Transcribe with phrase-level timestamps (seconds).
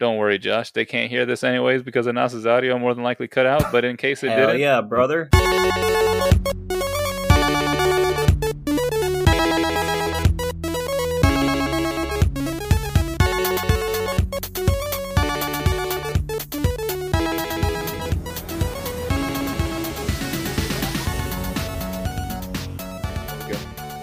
[0.00, 0.72] don't worry, Josh.
[0.72, 3.70] They can't hear this anyways because Anas's audio more than likely cut out.
[3.70, 5.28] But in case it didn't, yeah, brother.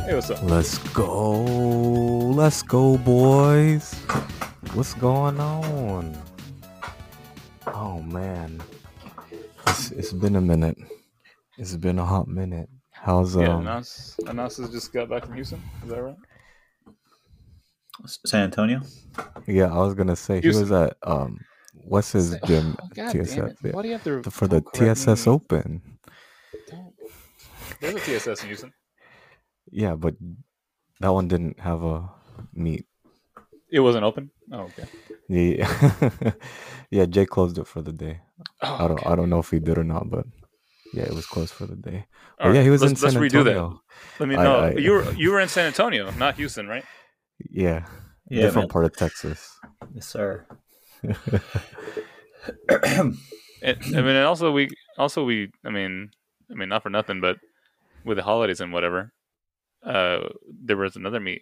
[0.06, 0.44] hey, what's up?
[0.44, 1.42] Let's go.
[1.42, 3.96] Let's go, boys.
[4.78, 6.16] What's going on?
[7.66, 8.62] Oh man.
[9.66, 10.78] It's, it's been a minute.
[11.58, 12.70] It's been a hot minute.
[12.92, 15.60] How's Yeah, um Anas, Anas has just got back from Houston.
[15.82, 16.16] Is that right?
[18.06, 18.82] San Antonio.
[19.48, 21.40] yeah, I was gonna say he was at um
[21.74, 23.58] what's his Say- gym Oh, God TSS damn it.
[23.64, 25.34] yeah, Why do you have to th- for the TSS me.
[25.34, 25.82] Open.
[26.70, 26.94] Don't-
[27.82, 28.74] There's a TSS in Houston.
[29.72, 30.14] Yeah, but
[31.00, 32.12] that one didn't have a
[32.54, 32.86] meet.
[33.72, 34.32] It wasn't open.
[34.52, 34.86] Oh, okay.
[35.30, 36.32] Yeah,
[36.90, 37.06] yeah.
[37.06, 38.22] Jay closed it for the day.
[38.62, 39.10] Oh, I don't okay.
[39.10, 40.26] I don't know if he did or not, but
[40.94, 42.06] yeah, it was closed for the day.
[42.40, 43.56] All But yeah, he was let's, in San let's redo that.
[43.58, 43.82] Antonio.
[44.20, 44.56] Let me I- know.
[44.60, 46.86] I- you were you were in San Antonio, not Houston, right?
[47.52, 47.86] Yeah,
[48.30, 48.70] Yeah, different man.
[48.70, 49.60] part of Texas.
[49.94, 50.46] Yes, sir.
[53.62, 56.12] And, I mean, and also we also we I mean
[56.52, 57.38] I mean not for nothing, but
[58.06, 59.12] with the holidays and whatever,
[59.84, 60.30] uh,
[60.64, 61.42] there was another meet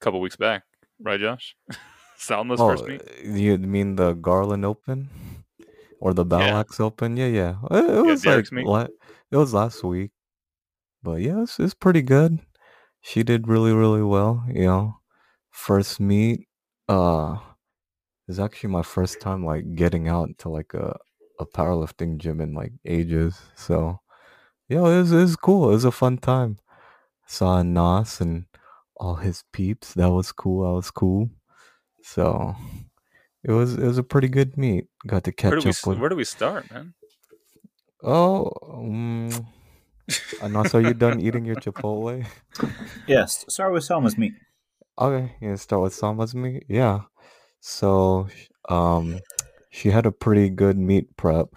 [0.00, 0.62] a couple weeks back,
[1.00, 1.56] right, Josh?
[2.16, 3.02] Salma's oh, first meet.
[3.24, 5.08] you mean the Garland Open
[6.00, 6.84] or the Battle Yeah.
[6.84, 7.16] Open?
[7.16, 7.56] Yeah, yeah.
[7.70, 8.88] It, it was like la-
[9.30, 10.10] it was last week,
[11.02, 12.40] but yeah, it's it's pretty good.
[13.00, 14.44] She did really really well.
[14.52, 14.94] You know,
[15.50, 16.48] first meet.
[16.88, 17.36] Uh,
[18.28, 20.96] is actually my first time like getting out to like a
[21.40, 23.40] a powerlifting gym in like ages.
[23.54, 24.00] So
[24.68, 25.70] yeah, it was, it was cool.
[25.70, 26.58] It was a fun time.
[27.26, 28.46] Saw Nas and
[28.98, 29.94] all his peeps.
[29.94, 30.64] That was cool.
[30.68, 31.30] That was cool.
[32.02, 32.54] So
[33.44, 34.86] it was it was a pretty good meet.
[35.06, 35.98] Got to catch Where do we up with.
[35.98, 36.94] where do we start, man?
[38.02, 39.46] Oh, um,
[40.42, 42.24] Anas, are you done eating your Chipotle?
[43.06, 43.44] yes.
[43.48, 44.34] Start with Salma's meet.
[44.98, 46.64] Okay, you gonna start with Salma's meet?
[46.68, 47.02] Yeah.
[47.60, 48.28] So,
[48.68, 49.18] um,
[49.70, 51.48] she had a pretty good meet prep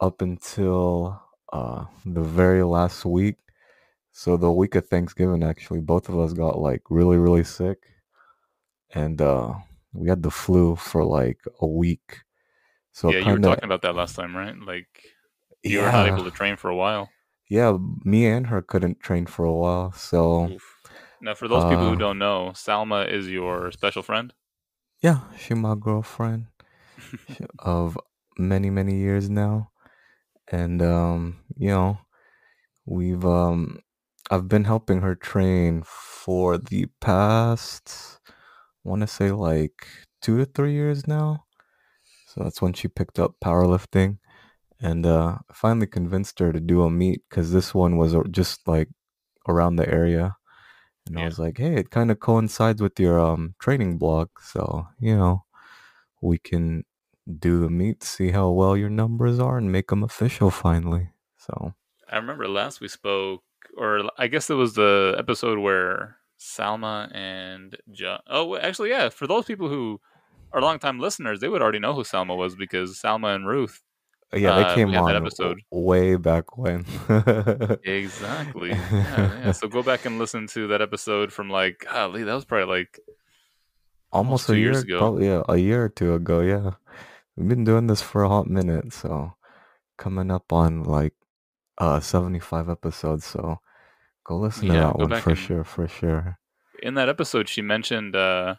[0.00, 1.20] up until
[1.52, 3.36] uh the very last week.
[4.18, 7.78] So the week of Thanksgiving, actually, both of us got like really, really sick,
[8.92, 9.54] and uh
[9.92, 12.24] we had the flu for like a week.
[12.92, 14.58] So yeah, you were talking about that last time, right?
[14.58, 14.88] Like
[15.62, 17.10] you were not able to train for a while.
[17.48, 19.92] Yeah, me and her couldn't train for a while.
[19.92, 20.82] So Oof.
[21.20, 24.32] Now, for those people who Uh, don't know, Salma is your special friend.
[25.00, 26.46] yeah, she's my girlfriend
[27.60, 27.98] of
[28.36, 29.70] many many years now,
[30.48, 31.98] and um, you know,
[32.86, 33.80] we've um,
[34.30, 38.20] I've been helping her train for the past,
[38.84, 39.86] want to say like
[40.20, 41.44] two to three years now.
[42.26, 44.18] So that's when she picked up powerlifting,
[44.80, 48.68] and uh, I finally convinced her to do a meet because this one was just
[48.68, 48.88] like
[49.48, 50.36] around the area.
[51.06, 54.28] And I was like, hey, it kind of coincides with your um training blog.
[54.42, 55.44] So, you know,
[56.20, 56.84] we can
[57.38, 61.10] do the meet, see how well your numbers are, and make them official finally.
[61.38, 61.74] So,
[62.10, 63.42] I remember last we spoke,
[63.76, 69.08] or I guess it was the episode where Salma and jo- oh, actually, yeah.
[69.08, 70.00] For those people who
[70.52, 73.82] are longtime listeners, they would already know who Salma was because Salma and Ruth.
[74.32, 75.60] yeah, they Uh, came on that episode.
[75.70, 76.84] way back when.
[77.84, 78.70] Exactly.
[78.92, 79.52] Yeah, yeah.
[79.52, 82.98] So go back and listen to that episode from like, golly, that was probably like
[84.12, 84.98] Almost two a years year ago.
[84.98, 86.40] Probably, yeah, a year or two ago.
[86.40, 86.72] Yeah.
[87.36, 88.92] We've been doing this for a hot minute.
[88.92, 89.34] So,
[89.98, 91.12] coming up on like
[91.78, 93.24] uh 75 episodes.
[93.24, 93.58] So,
[94.24, 95.64] go listen to that one for and- sure.
[95.64, 96.38] For sure.
[96.82, 98.54] in that episode she mentioned uh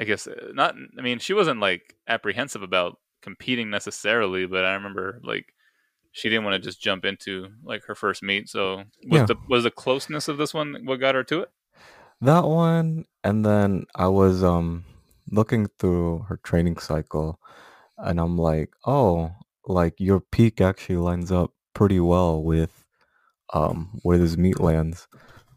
[0.00, 4.74] i guess uh, not i mean she wasn't like apprehensive about competing necessarily but i
[4.74, 5.46] remember like
[6.12, 8.78] she didn't want to just jump into like her first meet so
[9.08, 9.26] was Yeah.
[9.26, 11.50] the was the closeness of this one what got her to it
[12.20, 14.84] That one, and then I was um
[15.30, 17.38] looking through her training cycle,
[17.98, 19.30] and I'm like, oh,
[19.66, 22.84] like your peak actually lines up pretty well with
[23.52, 25.08] um where this meet lands.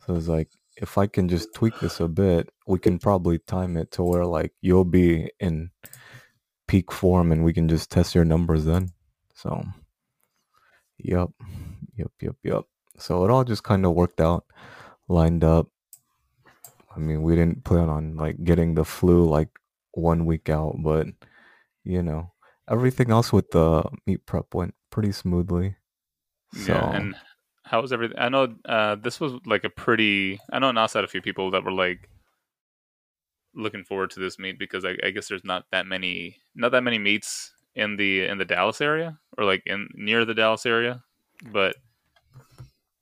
[0.05, 3.77] So it's like if I can just tweak this a bit, we can probably time
[3.77, 5.71] it to where like you'll be in
[6.67, 8.89] peak form, and we can just test your numbers then.
[9.33, 9.63] So,
[10.97, 11.29] yep,
[11.95, 12.63] yep, yep, yep.
[12.97, 14.45] So it all just kind of worked out,
[15.07, 15.67] lined up.
[16.95, 19.49] I mean, we didn't plan on like getting the flu like
[19.93, 21.07] one week out, but
[21.83, 22.33] you know,
[22.69, 25.75] everything else with the meet prep went pretty smoothly.
[26.53, 27.15] So yeah and
[27.63, 31.03] how was everything i know uh this was like a pretty i know nas had
[31.03, 32.07] a few people that were like
[33.53, 36.83] looking forward to this meet because I, I guess there's not that many not that
[36.83, 41.03] many meets in the in the Dallas area or like in near the Dallas area,
[41.51, 41.75] but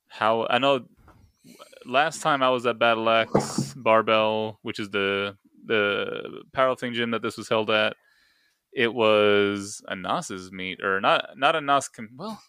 [0.08, 0.86] how I know
[1.86, 7.22] last time I was at Battle X Barbell, which is the the powerlifting gym that
[7.22, 7.96] this was held at,
[8.76, 12.40] it was a Nas's meet or not not a Nas com- well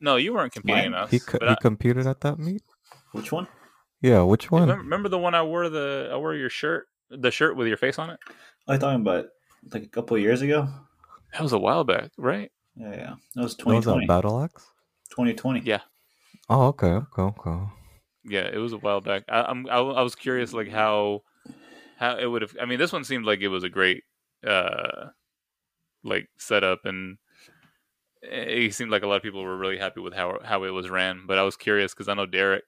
[0.00, 1.00] no you weren't competing in Mine?
[1.04, 2.62] us He co- he I- competed at that meet.
[3.12, 3.46] Which one?
[4.02, 4.62] Yeah, which one?
[4.62, 7.76] remember, remember the one I wore the I wore your shirt the shirt with your
[7.78, 8.18] face on it
[8.68, 9.26] I you talking about
[9.72, 10.68] like a couple of years ago?
[11.32, 13.14] that was a while back right Yeah, yeah.
[13.34, 14.04] That was That was 2020.
[14.04, 14.66] at Battle X.
[15.10, 15.60] 2020.
[15.60, 15.80] Yeah.
[16.50, 17.58] Oh, okay, okay, okay.
[18.24, 21.22] yeah it was a while back I, I'm I, I was curious like how
[21.98, 24.02] how it would have I mean this one seemed like it was a great
[24.46, 25.06] uh
[26.04, 27.18] like setup and
[28.22, 30.88] it seemed like a lot of people were really happy with how how it was
[30.90, 32.64] ran but I was curious because I know Derek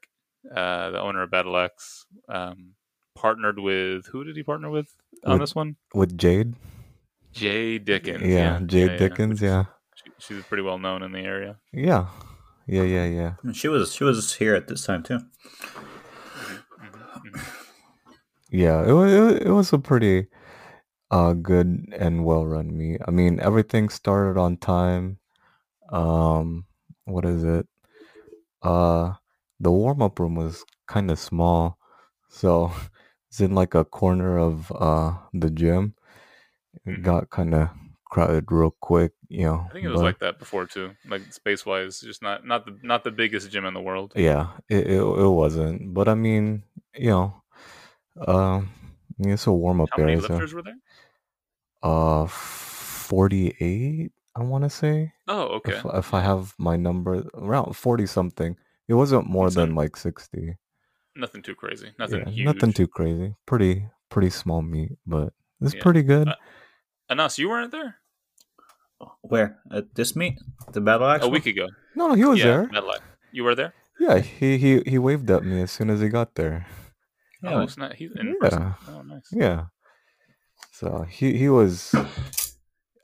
[0.55, 2.75] uh the owner of Battle X um
[3.15, 4.95] partnered with who did he partner with
[5.25, 6.55] on With- this one With Jade.
[7.33, 9.29] Jay Dickens Yeah, Jade Dickens.
[9.33, 12.07] which is- Yeah, she, she's pretty well known in the area yeah,
[12.67, 13.33] yeah, yeah, yeah.
[13.43, 15.21] And she was she was here at this time too.
[16.81, 17.41] Mhm.
[18.51, 20.27] Yeah, it was it was a pretty
[21.11, 23.01] uh good and well run meet.
[23.07, 25.19] I mean, everything started on time.
[25.91, 26.67] Um,
[27.05, 27.67] what is it?
[28.63, 29.15] Uh,
[29.61, 31.79] the warm up room was kind of small,
[32.29, 32.73] so
[33.31, 35.95] it's in like a corner of uh the gym.
[36.87, 37.05] It Mhm.
[37.05, 37.71] got kind of
[38.05, 39.67] crowded real quick, you know.
[39.69, 42.67] I think it was but- like that before too like space wise just not not
[42.67, 46.15] the not the biggest gym in the world Yeah, it, it it wasn't, but I
[46.15, 46.63] mean,
[46.95, 47.43] you know,
[48.27, 48.71] um,
[49.19, 50.23] I mean, it's a warm up how many area.
[50.23, 50.79] so- lifters were there
[51.83, 55.13] Uh, 48, I want to say.
[55.29, 58.57] oh okay If, if I have my number around 40 something.
[58.89, 60.57] It wasn't more That's than like 60.
[61.17, 63.35] nothing too crazy nothing yeah, huge nothing too crazy.
[63.47, 65.83] Pretty pretty small meet, but it's Yeah.
[65.83, 66.29] pretty good.
[66.29, 66.35] Uh,
[67.11, 67.97] Anas, you weren't there
[69.23, 70.39] Where at this meet?
[70.73, 71.23] The battle axe.
[71.25, 71.35] a one?
[71.35, 71.69] week ago.
[71.95, 72.69] no, no he was yeah, there.
[72.73, 73.03] Mad Life.
[73.33, 73.73] You were there.
[73.99, 76.67] Yeah, he, he he waved at me as soon as he got there.
[77.43, 77.95] Yeah, oh, it's not.
[77.95, 78.41] He's in Yeah.
[78.41, 78.75] person.
[78.89, 79.29] Oh, nice.
[79.33, 79.67] Yeah.
[80.73, 81.95] So he he was.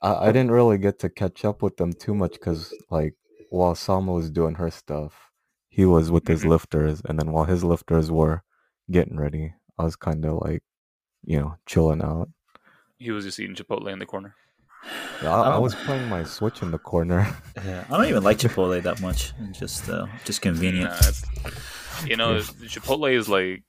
[0.03, 3.15] I, I didn't really get to catch up with them too much because like
[3.51, 5.31] while Salma was doing her stuff,
[5.69, 6.49] he was with his Mhm.
[6.51, 8.43] lifters, and then while his lifters were
[8.91, 10.63] getting ready, I was kind of like,
[11.25, 12.29] you know, chilling out.
[12.99, 14.35] He was just eating Chipotle in the corner.
[15.23, 15.61] I, I Oh.
[15.61, 17.27] was playing my Switch in the corner.
[17.65, 19.33] Yeah, I don't even like Chipotle that much.
[19.51, 20.91] It's just uh, just convenient.
[20.91, 21.11] Nah,
[22.07, 23.63] you know, Chipotle is like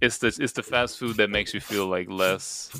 [0.00, 2.72] it's the it's the fast food that makes you feel like less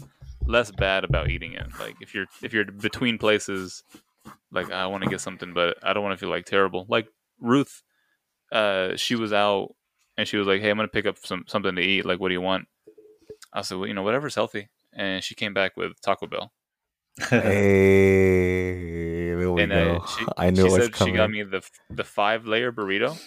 [0.50, 1.66] less bad about eating it.
[1.78, 3.82] Like if you're if you're between places,
[4.50, 6.86] like I want to get something, but I don't want to feel like terrible.
[6.88, 7.08] Like
[7.40, 7.82] Ruth,
[8.52, 9.74] uh, she was out
[10.16, 12.04] and she was like, "Hey, I'm gonna pick up some something to eat.
[12.04, 12.66] Like, what do you want?"
[13.52, 16.52] I said, "Well, you know, whatever's healthy." And she came back with Taco Bell.
[17.90, 19.96] hey, there we and go.
[20.02, 21.14] uh, she, I knew she said coming.
[21.14, 23.18] she got me the the five layer burrito.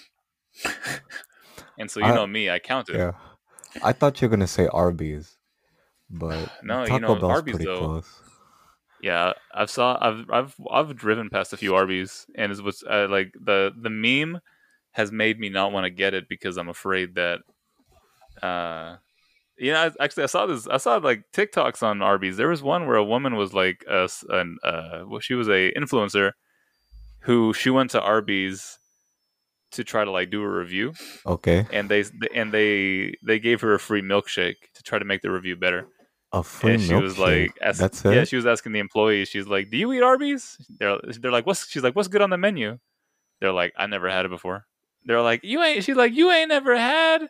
[1.78, 2.96] And so you I- know me, I counted.
[2.96, 3.14] Yeah,
[3.84, 5.38] I thought you were gonna say Arby's,
[6.14, 8.20] but No, you Taco know, Bell's Arby's, pretty though, close.
[9.02, 13.08] Yeah, I've saw I've I've I've driven past a few Arby's, and it was uh,
[13.10, 14.40] like the the meme
[14.92, 17.40] has made me not want to get it because I'm afraid that,
[18.42, 18.98] uh,
[19.58, 22.38] you know, I, actually I saw this I saw like TikToks on Arby's.
[22.38, 25.74] There was one where a woman was like a an uh, well, she was a
[25.74, 26.32] influencer
[27.22, 28.80] who she went to Arby's
[29.72, 30.94] to try to like do a review,
[31.26, 35.22] Okay, and they and they they gave her a free milkshake to try to make
[35.22, 35.88] the review better.
[36.34, 39.30] A free and she was like, ask, "That's yeah, she was asking the employees.
[39.30, 42.32] She's like, "Do you eat Arby's?" They're they're like, "What's?" She's like, "What's good on
[42.32, 42.80] the menu?"
[43.40, 44.66] They're like, "I never had it before."
[45.06, 47.30] They're like, "You ain't." She's like, "You ain't never had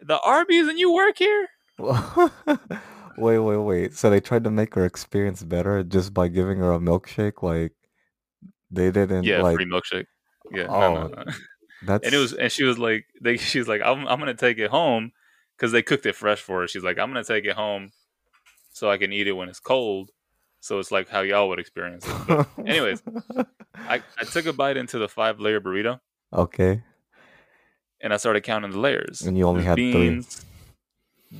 [0.00, 1.48] the Arby's, and you work here."
[3.18, 3.94] wait, wait, wait.
[3.94, 7.42] So they tried to make her experience better just by giving her a milkshake.
[7.42, 7.72] Like
[8.70, 10.06] they didn't Yeah, like free milkshake.
[10.50, 11.24] Yeah, no, Oh, no, no.
[11.82, 14.58] that's and it was, and she was like, they, she's like, I'm, I'm gonna take
[14.58, 15.12] it home
[15.56, 16.66] because they cooked it fresh for her.
[16.66, 17.90] She's like, I'm gonna take it home
[18.72, 20.10] so I can eat it when it's cold.
[20.60, 22.16] So it's like how y'all would experience it.
[22.26, 23.02] But anyways,
[23.74, 26.00] I, I took a bite into the five layer burrito.
[26.32, 26.82] okay.
[28.00, 29.22] and I started counting the layers.
[29.22, 30.24] And you only There's had three.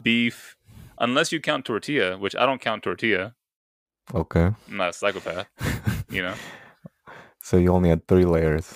[0.03, 0.57] beef,
[0.99, 3.35] unless you count tortilla, which I don't count tortilla.
[4.15, 4.51] Okay.
[4.69, 5.47] I'm not a psychopath,
[6.11, 6.35] you know.
[7.43, 8.75] so you only had three layers.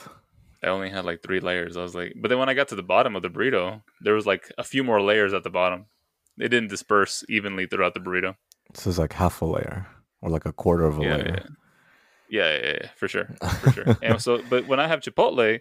[0.63, 1.77] I only had like three layers.
[1.77, 4.15] I was like, but then when I got to the bottom of the burrito, there
[4.15, 5.87] was like a few more layers at the bottom.
[6.39, 8.37] It didn't disperse evenly throughout the burrito.
[8.75, 9.87] This is like half a layer
[10.21, 11.25] or like a quarter of a Yeah, layer.
[11.27, 11.47] yeah,
[12.29, 13.29] yeah, yeah, yeah, for sure,
[13.61, 13.97] for sure.
[14.03, 15.61] and so, but when I have Chipotle,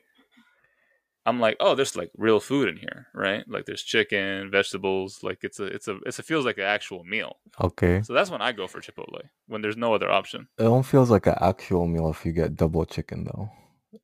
[1.28, 3.44] I'm like, oh, there's like real food in here, right?
[3.48, 7.04] Like there's chicken, vegetables, like it's a it's a it's a feels like an actual
[7.04, 7.38] meal.
[7.60, 8.04] Okay.
[8.04, 10.48] So that's when I go for Chipotle when there's no other option.
[10.60, 13.50] It don't feels like an actual meal if you get double chicken though.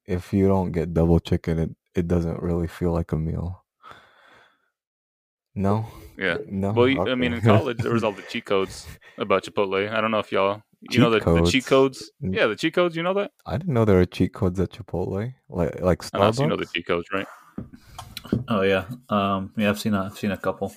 [0.05, 3.63] If you don't get double chicken, it it doesn't really feel like a meal.
[5.53, 5.85] No.
[6.17, 6.37] Yeah.
[6.47, 6.71] No.
[6.71, 8.87] Well, you, I mean, in college there was all the cheat codes
[9.17, 9.91] about Chipotle.
[9.91, 11.99] I don't know if y'all you Cheat know the, the cheat codes?
[11.99, 12.11] codes.
[12.23, 12.35] Mm.
[12.35, 12.95] Yeah, the cheat codes.
[12.95, 13.31] You know that?
[13.45, 15.33] I didn't know there were cheat codes at Chipotle.
[15.49, 16.39] Like like Unless Starbucks.
[16.41, 17.27] you know the cheat codes, right?
[18.47, 19.69] Oh yeah, um, yeah.
[19.69, 20.73] I've seen a, I've seen a couple.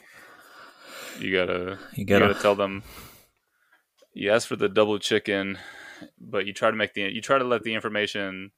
[1.21, 2.83] You gotta You you gotta, gotta tell them.
[4.13, 5.59] You ask for the double chicken,
[6.21, 8.51] but you try to make the you try to let the information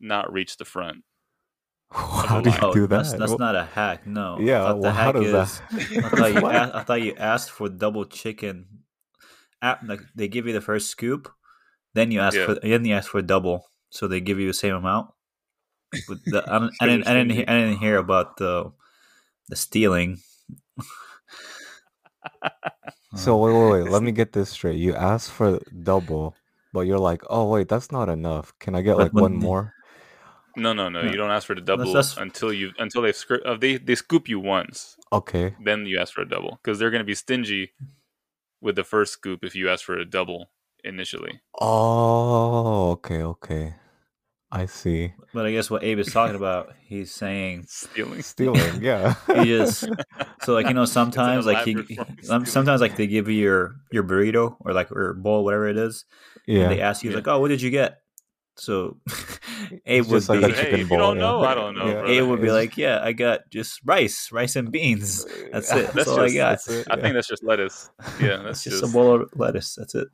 [0.00, 1.04] not reach the front.
[1.92, 2.96] How do you oh, do that?
[3.02, 4.06] that's that's Well, not a hack.
[4.06, 4.36] No.
[4.38, 5.32] I Yeah, thought the well, how hack does is.
[5.32, 6.04] that?
[6.04, 8.66] I thought you asked, I thought you asked for double chicken.
[9.62, 11.28] At, like they give you the first scoop,
[11.92, 12.46] then you ask Yeah.
[12.46, 15.10] for then you ask for double, so they give you the same amount.
[16.08, 18.72] With the, I, don't- I didn't I didn't hear, I didn't hear about the
[19.48, 20.18] the stealing.
[23.16, 23.90] So wait, wait, wait.
[23.90, 24.78] Let me get this straight.
[24.78, 26.36] You asked for double,
[26.72, 28.52] but you're like, oh wait, that's not enough.
[28.60, 29.74] Can I get But like one when- more?
[30.60, 31.02] No, no, no.
[31.02, 31.10] No.
[31.10, 33.94] You don't ask for the double that's- until you until they scri- uh, they they
[33.94, 34.96] scoop you once.
[35.12, 35.54] Okay.
[35.64, 37.72] Then you ask for a double because they're gonna be stingy
[38.60, 40.50] with the first scoop if you ask for a double
[40.84, 41.40] initially.
[41.60, 43.74] Oh, okay, okay.
[44.52, 45.12] I see.
[45.32, 48.22] But I guess what Abe is talking about, he's saying Stealing.
[48.22, 49.14] Stealing, yeah.
[49.38, 49.88] he just
[50.42, 53.76] so like you know sometimes like he, elaborate form sometimes like they give you your
[53.92, 56.04] your burrito or like or bowl whatever it is
[56.46, 56.62] yeah.
[56.62, 57.16] and they ask you Yeah.
[57.16, 58.00] like oh what did you get
[58.60, 58.96] so
[59.86, 61.22] Abe It's would just like be a Hey, chicken if you don't yeah.
[61.22, 61.92] know, I don't know, Yeah.
[61.94, 62.06] brother.
[62.12, 65.94] Abe would be like yeah I got just rice rice and beans that's it that's,
[65.94, 67.90] That's all I got that's it, I think that's just lettuce.
[68.20, 70.08] Yeah, that's that's just, just, a bowl of lettuce that's it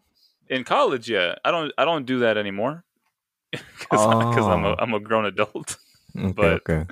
[0.49, 1.11] in college.
[1.11, 2.85] Yeah, I don't I don't do that anymore
[3.51, 4.01] because
[4.47, 4.77] I'm a Oh.
[4.79, 5.77] I'm a grown adult.
[6.17, 6.87] Okay, but- okay.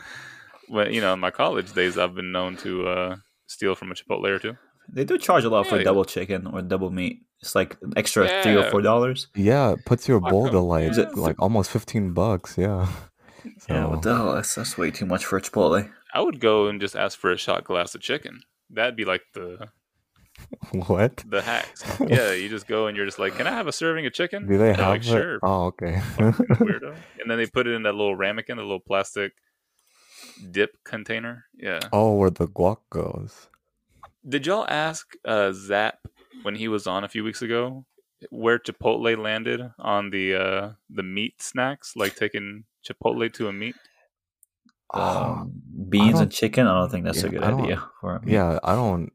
[0.69, 3.95] When you know in my college days, I've been known to uh, steal from a
[3.95, 4.57] Chipotle or two.
[4.89, 5.85] They do charge a lot for Yeah.
[5.85, 9.85] double chicken or double meat it's like an extra three or four dollars Yeah, it
[9.85, 12.57] puts your Fuck bowl to like Is it- like almost fifteen bucks.
[12.59, 12.87] Yeah.
[13.45, 13.51] yeah
[13.85, 16.69] So- what the hell that's, that's way too much for a Chipotle I would go
[16.69, 18.41] and just ask for a shot glass of chicken.
[18.71, 19.69] That'd be like the
[20.73, 21.23] what?
[21.29, 21.85] the hacks.
[22.01, 24.47] Yeah, you just go and you're just like, "Can I have a serving of chicken?"
[24.47, 25.05] Do they have like, it?
[25.05, 26.01] Sure, Oh, okay.
[26.19, 26.95] weirdo.
[27.21, 29.33] And then they put it in that little ramekin, the little plastic
[30.51, 31.45] dip container.
[31.57, 31.81] Yeah.
[31.93, 33.49] oh, where the guac goes.
[34.27, 35.99] Did y'all ask uh, Zap
[36.43, 37.85] when he was on a few weeks ago
[38.31, 43.75] where Chipotle landed on the uh, the meet snacks, like taking Chipotle to a meet?
[44.95, 45.53] um,
[45.91, 48.33] beans and chicken I don't think that's a good idea for me.
[48.33, 49.13] Yeah, I don't.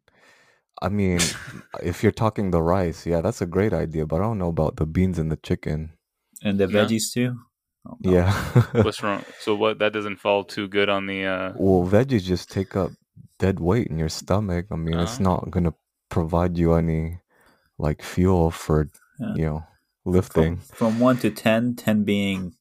[0.81, 1.19] I mean,
[1.83, 4.05] if you're talking the rice, yeah, that's a great idea.
[4.05, 5.93] But I don't know about the beans and the chicken.
[6.43, 6.85] and the Yeah.
[6.85, 7.39] veggies too
[7.87, 8.11] Oh, no.
[8.11, 8.31] Yeah.
[8.83, 9.23] What's wrong?
[9.41, 9.79] So what?
[9.79, 11.25] That doesn't fall too good on the.
[11.25, 12.91] Uh, well, veggies just take up
[13.39, 14.67] dead weight in your stomach.
[14.71, 15.23] I mean, it's Oh.
[15.23, 15.73] not gonna
[16.09, 17.19] provide you any
[17.77, 18.87] like fuel for
[19.19, 19.33] Yeah.
[19.35, 19.63] you know
[20.05, 20.57] lifting.
[20.57, 22.53] from 1 to 10 10 being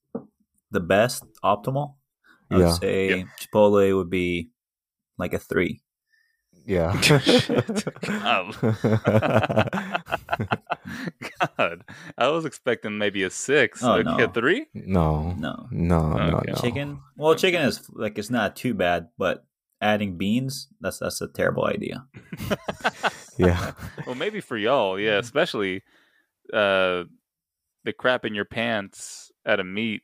[0.71, 1.95] the best optimal
[2.51, 2.73] i would Yeah.
[2.75, 3.25] say Yeah.
[3.41, 4.51] chipotle would be
[5.19, 5.81] like a 3
[6.67, 6.93] Yeah.
[8.29, 8.53] Um,
[11.57, 11.85] God,
[12.19, 13.83] I was expecting maybe a six.
[13.83, 14.19] Oh, like no.
[14.25, 14.67] a three.
[14.75, 15.33] no.
[15.39, 16.55] no No, no, no.
[16.61, 19.45] chicken well chicken is like it's not too bad but
[19.81, 22.07] adding beans that's that's a terrible idea
[23.39, 23.73] Yeah.
[24.05, 25.83] well, maybe for y'all, yeah, especially
[26.53, 27.05] uh,
[27.85, 30.03] the crap in your pants at a meet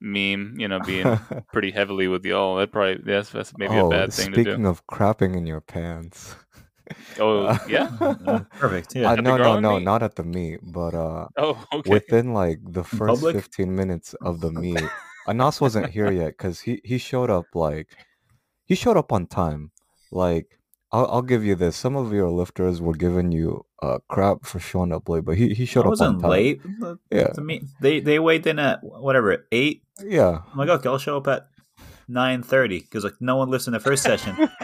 [0.00, 0.56] meme.
[0.58, 1.20] You know, being
[1.52, 2.56] pretty heavily with y'all.
[2.56, 4.42] That probably that's, that's maybe a oh, bad thing to do.
[4.44, 6.34] speaking of crapping in your pants.
[7.18, 7.90] Oh uh, yeah.
[8.58, 9.84] perfect yeah Uh, no, no, no, meet?
[9.84, 11.90] not at the meet, but uh, Oh okay.
[11.90, 14.82] within like the first 15 minutes of the meet
[15.28, 17.96] anas wasn't here yet because he, he showed up like
[18.72, 19.70] he showed up on time.
[20.10, 20.58] Like
[20.94, 21.74] I'll, I'll give you this.
[21.76, 25.46] Some of your lifters were giving you uh crap for showing up late but he,
[25.54, 26.30] he showed I up on wasn't time.
[26.30, 26.60] late.
[27.10, 27.30] Yeah.
[27.34, 29.82] the meet- they they weighed in at whatever 8
[30.18, 30.32] yeah.
[30.52, 31.48] I'm like okay i'll show up at
[32.08, 34.36] 9.30 because like no one lifts in the first session.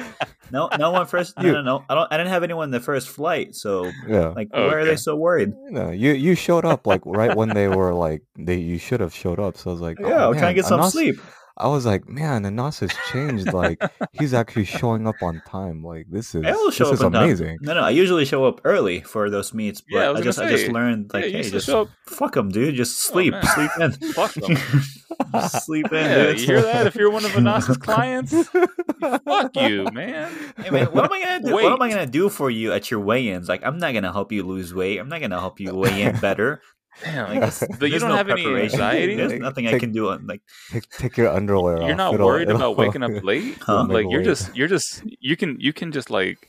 [0.50, 1.84] No no one first no You- no no.
[1.90, 4.28] I don't i didn't have anyone in the first flight so yeah.
[4.28, 5.52] like Oh, why are they so worried?
[5.78, 9.12] No, you you showed up like right when they were like they you should have
[9.14, 9.58] showed up.
[9.58, 11.20] So i was like yeah oh, i'm trying to man, get some Anas- sleep
[11.58, 13.80] i was like man anas has changed like
[14.12, 17.18] he's actually showing up on time like this is I will show this up is
[17.18, 17.66] amazing time.
[17.66, 20.18] No, no, I usually show up early for those meets, but Yeah, I I, was
[20.20, 22.74] gonna just I just learned like, yeah, hey, just show up- fuck them, dude.
[22.74, 23.42] Just Oh, sleep, man.
[23.42, 24.56] sleep in, Fuck 'em.
[25.32, 26.40] Just sleep in, Yeah, dude.
[26.40, 26.86] you hear that?
[26.86, 30.30] If you're one of Anas's clients, fuck you, man.
[30.56, 31.52] Hey man, what am I gonna do?
[31.52, 33.48] What am I gonna do for you at your weigh-ins?
[33.48, 34.98] Like, I'm not gonna help you lose weight.
[34.98, 36.60] I'm not gonna help you weigh in better.
[37.04, 39.14] Damn, Like, but you don't no have any anxiety.
[39.14, 40.08] There's Take- nothing I can do.
[40.08, 41.86] On, like, Take, take your underwear off.
[41.88, 43.56] You're not It'll- worried it'll- about waking up late.
[43.60, 43.84] Huh?
[43.88, 46.48] Like you're just you're just you can you can just like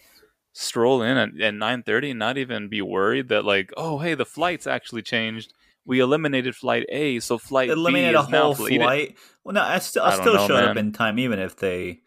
[0.53, 4.25] stroll in at, at 9:30 and not even be worried that like oh hey the
[4.25, 5.53] flight's actually changed.
[5.85, 9.17] We eliminated flight A, so flight eliminate B a is now whole fl- you flight.
[9.43, 11.55] Well, no, I still, I, I don't still know, showed up in time, even if
[11.55, 12.01] they,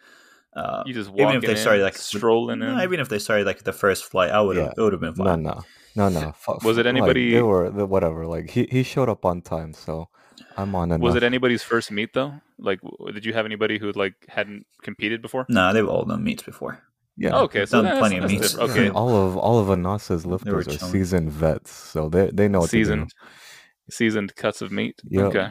[0.55, 2.81] uh, You just even if they in, started like with- strolling no, in.
[2.85, 4.73] even if they started like the first flight, I would have, Yeah.
[4.77, 5.43] it would have been No, fine.
[5.43, 5.65] no, no,
[5.97, 6.33] no.
[6.37, 8.27] Fu- Was it like, anybody- they were the, whatever.
[8.27, 10.09] Like he, he showed up on time, so
[10.57, 11.01] I'm on enough.
[11.01, 12.35] Was it anybody's first meet though?
[12.59, 15.47] Like, w- did you have anybody who like hadn't competed before?
[15.49, 16.81] No, they've all done meets before.
[17.17, 17.33] Yeah.
[17.35, 18.53] Oh, okay, so done that's, plenty of meets.
[18.53, 18.71] different.
[18.71, 22.71] Okay, all of all of Anas's lifters are seasoned vets, so they they know what
[22.71, 23.93] seasoned, to do.
[23.93, 24.99] seasoned cuts of meat.
[25.11, 25.25] Yep.
[25.27, 25.49] Okay,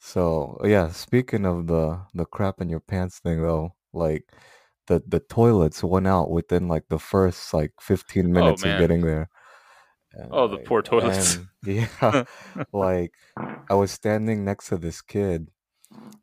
[0.00, 4.24] So yeah, speaking of the the crap in your pants thing though, like
[4.88, 9.28] the the toilets went out within like the first like 15 minutes of getting there.
[10.14, 11.36] And, Oh, the poor toilets.
[11.36, 12.24] and, yeah,
[12.72, 13.12] like
[13.70, 15.48] I was standing next to this kid,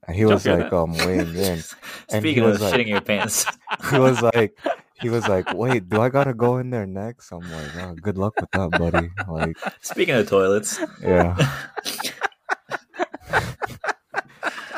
[0.07, 1.61] and he was hear like um weighing in.
[2.09, 3.45] And he Speaking of was like- shitting your pants,
[3.91, 4.57] He was like,
[5.01, 7.31] he was like, wait, do I gotta go in there next?
[7.31, 9.09] I'm like, oh, good luck with that, buddy.
[9.27, 11.35] Like, speaking of toilets, yeah.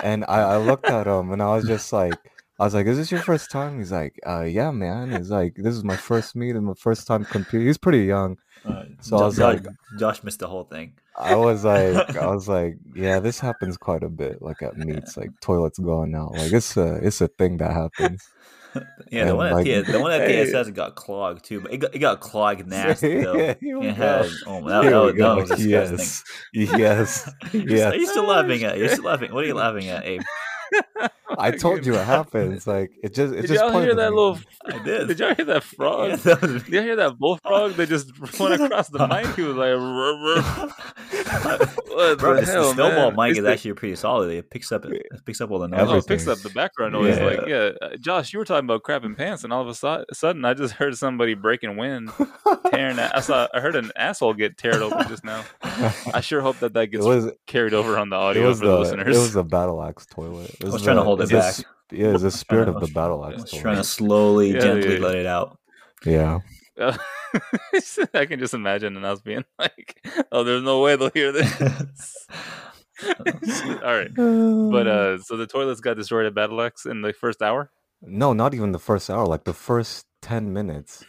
[0.04, 2.14] And I, I looked at him and I was just like,
[2.60, 5.54] I was like, "Is this your first time?" He's like, "Uh, yeah, man." He's like,
[5.56, 8.38] "This is my first meet and my first time competing." He's pretty young.
[8.66, 9.66] uh, So I was like-
[10.00, 10.94] Josh missed the whole thing.
[11.16, 15.18] I was like, I was like, "Yeah, this happens quite a bit, like at meets,
[15.18, 16.34] like toilets going out.
[16.34, 18.28] Like it's a, it's a thing that happens."
[19.10, 20.46] Yeah, the one at like, TS, the one at hey.
[20.52, 23.34] TSS got clogged too, but it got, it got clogged nasty though.
[23.36, 25.36] Yeah, It had, oh, that, Here that, that go.
[25.38, 25.98] was disgusting.
[25.98, 26.24] Yes,
[26.54, 27.88] yes, You're yes.
[27.88, 28.78] still- You're still laughing at.
[28.78, 29.34] You're still laughing.
[29.34, 30.22] What are you laughing at, Abe?
[31.38, 32.66] I told you it happens.
[32.68, 34.16] Like it just, it Did just Did y'all hear that thing.
[34.16, 34.40] little?
[34.68, 35.08] I did.
[35.08, 36.10] Did y'all hear that frog?
[36.10, 39.28] Yeah, that was- Did y'all hear that bullfrog that just went across the mic?
[39.36, 43.40] He was like, "Rrr, rrr." "What Bro, the this, hell, the snowball man?" mic It's
[43.40, 44.32] is the- actually pretty solid.
[44.32, 46.04] It picks up it, it picks up all the Oh, noise.
[46.04, 47.18] it picks up the background noise.
[47.18, 47.26] Yeah.
[47.26, 50.06] Like, yeah, uh, Josh, you were talking about crapping pants, and all of a so-
[50.14, 52.12] sudden, I just heard somebody breaking wind,
[52.72, 52.98] tearing.
[52.98, 53.16] That.
[53.16, 53.48] I saw.
[53.54, 55.44] I heard an asshole get teared open just now.
[56.14, 58.80] I sure hope that that gets was, carried over on the audio for the the,
[58.80, 59.16] listeners.
[59.16, 60.50] it was the battle axe toilet.
[60.60, 61.48] It I was the- trying to hold it it's the back.
[61.48, 64.94] s- Yeah, it's the spirit of the battle axe was trying to slowly, Yeah, gently
[64.96, 65.06] yeah.
[65.06, 65.58] let it out.
[66.06, 66.40] Yeah.
[66.80, 66.96] Uh,
[68.14, 70.00] I can just imagine, and I was being like,
[70.32, 72.28] "Oh, there's no way they'll hear this."
[73.84, 77.42] all right, but uh, so the toilets got destroyed at Battle X in the first
[77.42, 77.72] hour.
[78.02, 79.26] no, not even the first hour.
[79.26, 81.04] Like the first ten minutes.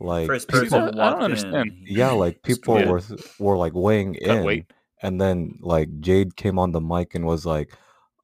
[0.00, 1.54] Like First people- I don't understand.
[1.70, 1.84] in.
[1.86, 2.90] yeah, like people Yeah.
[2.90, 3.00] were
[3.38, 4.66] were like weighing Cut in, weight.
[5.02, 7.70] and then like Jade came on the mic and was like,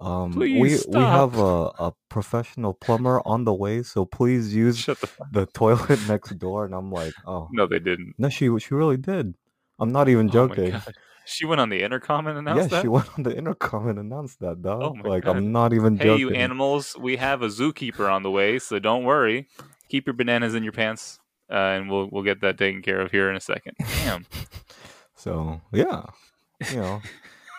[0.00, 0.52] um, "We
[0.88, 5.08] we have a, a professional plumber on the way, so please use Shut the.
[5.32, 8.14] The toilet next door." And I'm like, "Oh No, they didn't.
[8.18, 9.34] no, she she really did.
[9.78, 10.70] I'm not even Oh my joking.
[10.72, 10.94] God.
[11.30, 12.80] She went on the intercom and yeah, announced that.
[12.80, 14.80] she went on the intercom and announced that, dog.
[14.82, 15.36] Oh my like God.
[15.36, 16.20] I'm not even hey, joking.
[16.20, 16.96] you animals!
[16.98, 19.46] We have a zookeeper on the way, so don't worry.
[19.90, 21.18] Keep your bananas in your pants,
[21.52, 23.74] uh, and we'll we'll get that taken care of here in a second.
[23.78, 24.24] Damn.
[25.16, 26.04] So yeah,
[26.70, 27.02] you know,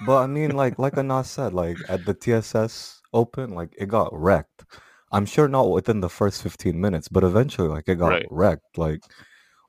[0.02, 4.10] but I mean, like like Anas said, like at the TSS Open, like it got
[4.14, 4.66] wrecked.
[5.12, 8.28] I'm sure not within the first 15 minutes, but eventually, like it got Right.
[8.30, 8.78] wrecked.
[8.78, 9.02] Like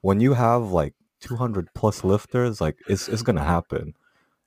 [0.03, 3.95] when you have like 200 plus lifters, like it's it's gonna happen.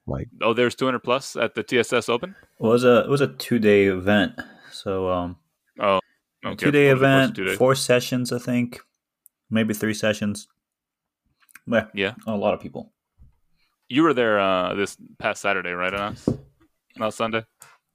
[0.08, 2.36] Like Oh, there's 200 plus at the TSS Open.
[2.60, 4.40] Well, it was a it was a two day event.
[4.72, 5.38] So um,
[5.80, 6.00] Oh,
[6.46, 6.56] okay.
[6.56, 7.58] two day Over the course of event, two days.
[7.58, 8.80] four sessions, I think,
[9.50, 10.48] maybe three sessions.
[11.66, 12.14] Yeah, Yeah.
[12.28, 12.93] a lot of people.
[13.90, 15.94] You were there uh, this past Saturday, right?
[15.94, 16.28] Anas,
[16.98, 17.46] not Sunday.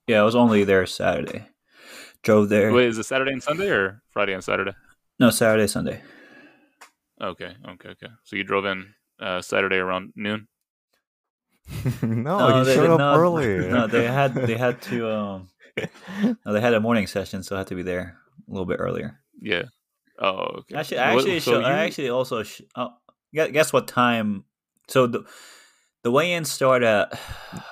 [0.06, 1.46] Yeah, I was only there Saturday.
[2.22, 2.72] Drove there.
[2.72, 4.72] Wait, is it Saturday and Sunday or Friday and Saturday?
[5.18, 6.02] No, Saturday, Sunday.
[7.20, 8.06] Okay, okay, okay.
[8.24, 10.48] So you drove in uh, Saturday around noon.
[12.02, 13.68] no, he showed up no, early.
[13.68, 15.48] No, they had they had to um,
[16.22, 18.78] no, they had a morning session, so I had to be there a little bit
[18.80, 19.20] earlier.
[19.40, 19.64] Yeah.
[20.18, 20.76] Oh, okay.
[20.76, 22.42] Actually, I What- actually, so show, I actually also.
[22.42, 22.94] Sh- oh,
[23.32, 24.44] guess what time?
[24.88, 25.24] So the
[26.08, 27.18] the weigh-in start uh, at.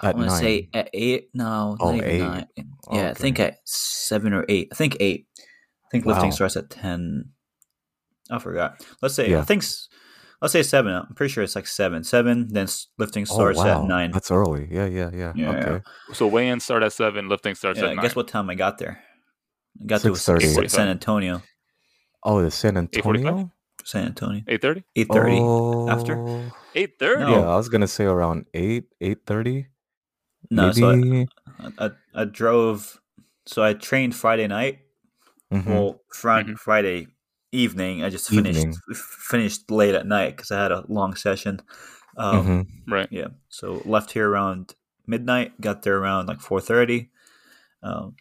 [0.03, 1.31] I want to say at eight.
[1.33, 2.19] No, Oh, not even eight.
[2.21, 2.47] nine.
[2.93, 4.69] Yeah, I think at seven or eight.
[4.73, 5.27] I think eight.
[5.39, 6.35] I think lifting Wow.
[6.37, 7.31] starts at ten.
[8.31, 8.85] I forgot.
[9.01, 9.37] Let's say yeah.
[9.37, 9.45] I Yeah.
[9.45, 9.65] think.
[10.43, 10.93] Let's say seven.
[10.93, 12.05] I'm pretty sure it's like seven.
[12.05, 12.49] Seven.
[12.53, 14.11] Then s- lifting Oh starts wow, at nine.
[14.11, 14.69] that's early.
[14.71, 15.33] Yeah, yeah, yeah.
[15.35, 15.59] Yeah, yeah.
[15.69, 15.83] okay.
[16.13, 18.03] So weigh-in start at seven, lifting starts Yeah, at nine.
[18.05, 19.01] guess what time I got there?
[19.81, 20.69] I got to 6:30.
[20.71, 21.41] San Antonio.
[22.23, 23.07] Oh, the San 8:45?
[23.17, 23.51] Antonio.
[23.87, 24.43] San Antonio.
[24.49, 24.83] Eight thirty.
[24.97, 25.39] Eight thirty.
[25.39, 26.51] Oh, after?
[26.75, 27.23] Eight thirty.
[27.23, 27.31] No.
[27.31, 29.69] Yeah, I was gonna say around eight, eight thirty.
[30.51, 31.27] No, so I.
[31.79, 33.01] I, I drove.
[33.47, 34.81] So I trained Friday night.
[35.53, 35.67] Mhm.
[35.67, 36.59] Well, fri- Mhm.
[36.59, 37.07] Friday
[37.53, 38.03] evening.
[38.03, 38.75] I just finished Evening.
[38.91, 38.97] f-
[39.31, 41.61] finished late at night because I had a long session.
[42.17, 42.67] Um, Mhm.
[42.93, 43.09] Right.
[43.13, 43.29] Yeah.
[43.51, 44.75] So left here around
[45.07, 45.61] midnight.
[45.61, 47.11] Got there around like four thirty.
[47.85, 48.17] Um,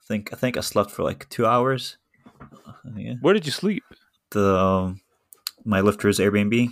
[0.00, 1.96] I think I think I slept for like two hours.
[2.42, 3.14] Uh, Yeah.
[3.22, 3.82] Where did you sleep?
[4.30, 5.00] The um,
[5.64, 6.70] my lifter's Airbnb.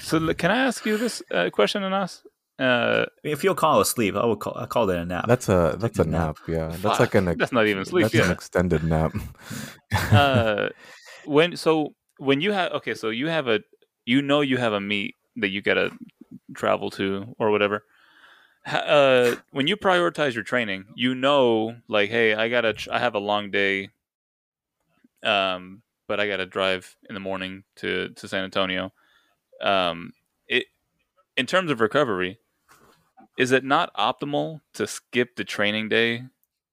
[0.00, 2.22] So can I ask you this uh, question, Anas?
[2.58, 5.26] Uh, If you'll call it sleep, I would call I call it a nap.
[5.26, 6.36] That's a that's a a nap.
[6.36, 6.48] nap.
[6.48, 8.02] Yeah, that's fuck, like an ex- that's not even sleep.
[8.02, 9.12] that's an extended nap.
[10.12, 10.68] uh,
[11.24, 13.60] when so when you have okay, so you have a
[14.04, 15.90] you know you have a meet that you gotta
[16.54, 17.84] travel to or whatever.
[18.66, 23.14] Uh, when you prioritize your training, you know, like, hey, I gotta, tr- I have
[23.14, 23.90] a long day,
[25.22, 28.92] um, but I gotta drive in the morning to to San Antonio.
[29.60, 30.12] Um,
[30.48, 30.66] it
[31.36, 32.38] in terms of recovery,
[33.38, 36.24] is it not optimal to skip the training day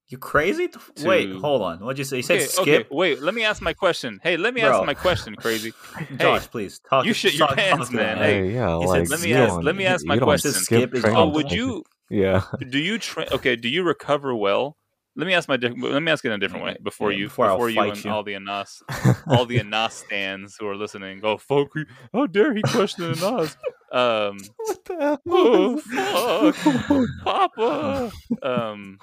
[0.08, 0.68] you crazy?
[1.04, 1.78] Wait, hold on.
[1.80, 2.18] What'd you say?
[2.18, 2.86] You said Okay, skip.
[2.86, 3.22] okay, wait.
[3.22, 4.20] Let me ask my question.
[4.22, 4.70] Hey, let me Bro.
[4.80, 5.34] ask my question.
[5.36, 5.72] Crazy.
[6.18, 7.06] Josh, please talk.
[7.06, 8.16] you shit your talk- pants, talk man.
[8.18, 8.24] about.
[8.26, 10.50] Hey, yeah, he said, let me ask- don't- let me ask my don't question.
[10.52, 11.82] Skip is Oh, would you?
[12.10, 12.42] Yeah.
[12.68, 13.28] Do you train?
[13.32, 13.56] Okay.
[13.56, 14.76] Do you recover well?
[15.14, 15.56] Let me ask my.
[15.58, 17.24] diff- Let me ask it in a different way before Yeah, you.
[17.26, 18.10] before Before you and you.
[18.10, 18.82] all the Anas,
[19.26, 21.68] all the Anas stands who are listening go, "Fuck!
[21.74, 23.56] he- How dare he question Anas?"
[23.92, 24.38] Um.
[24.56, 25.20] what the hell?
[25.94, 28.10] Oh fuck, Papa.
[28.42, 28.98] Um.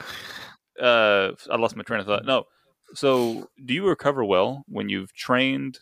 [0.82, 1.32] Uh.
[1.52, 2.26] I lost my train of thought.
[2.26, 2.46] No.
[2.96, 5.78] So, do you recover well when you've trained,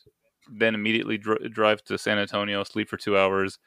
[0.53, 3.59] then immediately dr- drive to San Antonio, sleep for two hours,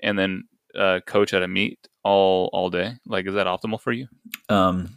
[0.00, 0.44] and then
[0.78, 2.92] uh, coach at a meet all all day?
[3.04, 4.06] Like, is that optimal for you?
[4.48, 4.90] Um,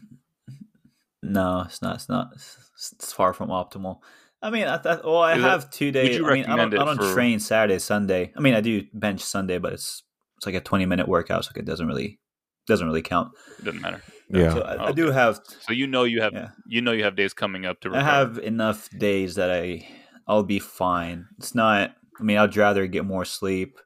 [1.28, 1.96] no, it's not.
[1.96, 2.30] It's not.
[2.34, 2.58] It's,
[2.94, 4.00] it's far from optimal.
[4.42, 6.16] I mean, I th- well, I Is that- have two days.
[6.18, 8.32] you I mean, I recommend don't, I don't for- train Saturday, Sunday.
[8.36, 10.04] I mean, I do bench Sunday, but it's
[10.38, 12.20] it's like a twenty minute workout, so it doesn't really
[12.68, 13.32] doesn't really count.
[13.60, 14.02] It doesn't matter.
[14.30, 14.54] Yeah.
[14.54, 16.50] So I, I do have So you know you have Yeah.
[16.68, 19.88] you know you have days coming up to I have enough days that I
[20.28, 21.26] I'll be fine.
[21.38, 21.96] It's not.
[22.20, 23.80] I mean, I'd rather get more sleep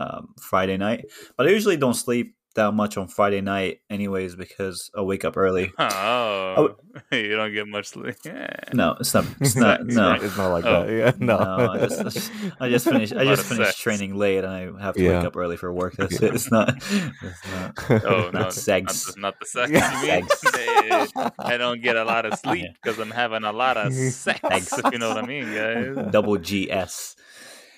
[0.00, 1.04] um, Friday night,
[1.36, 5.36] but I usually don't sleep that much on Friday night, anyways, because I wake up
[5.36, 5.72] early.
[5.78, 6.76] Oh, oh.
[7.16, 8.16] you don't get much sleep.
[8.24, 8.48] Yeah.
[8.74, 9.24] No, it's not.
[9.40, 9.80] It's not.
[9.82, 10.22] It's no, right.
[10.22, 10.86] It's not like Oh.
[10.86, 10.92] that.
[10.92, 11.12] Yeah.
[11.18, 11.38] No.
[11.38, 13.12] No, I just, I just- I just finished.
[13.14, 13.78] I just of finished sex.
[13.80, 15.18] training late, and I have to Yeah.
[15.18, 15.94] wake up early for work.
[15.96, 16.28] That's Yeah.
[16.28, 16.34] it.
[16.34, 16.74] It's not.
[16.76, 17.78] It's not.
[17.90, 19.14] Oh no, Not not sex.
[19.14, 19.70] the, not the sex.
[19.70, 20.26] Yeah.
[20.26, 21.12] Sex.
[21.38, 24.40] I don't get a lot of sleep because I'm having a lot of sex.
[24.40, 24.78] Sex.
[24.78, 26.10] If you know what I mean, guys.
[26.12, 27.16] Double GS.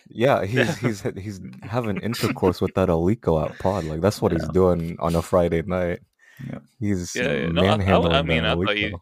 [0.10, 3.84] Yeah, he's he's he's having intercourse with that Eleiko at Pod.
[3.84, 6.00] Like that's what he's doing on a Friday night.
[6.46, 6.58] Yeah.
[6.78, 7.46] He's Yeah, yeah.
[7.48, 8.98] No, I- I- manhandling I mean, I thought you-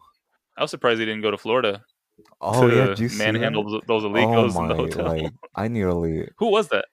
[0.56, 1.82] I was surprised he didn't go to Florida
[2.40, 4.62] Oh to yeah, did you see manhandle those- those Oh my!
[4.62, 5.06] in the hotel.
[5.06, 6.28] Like I nearly.
[6.38, 6.84] Who was that?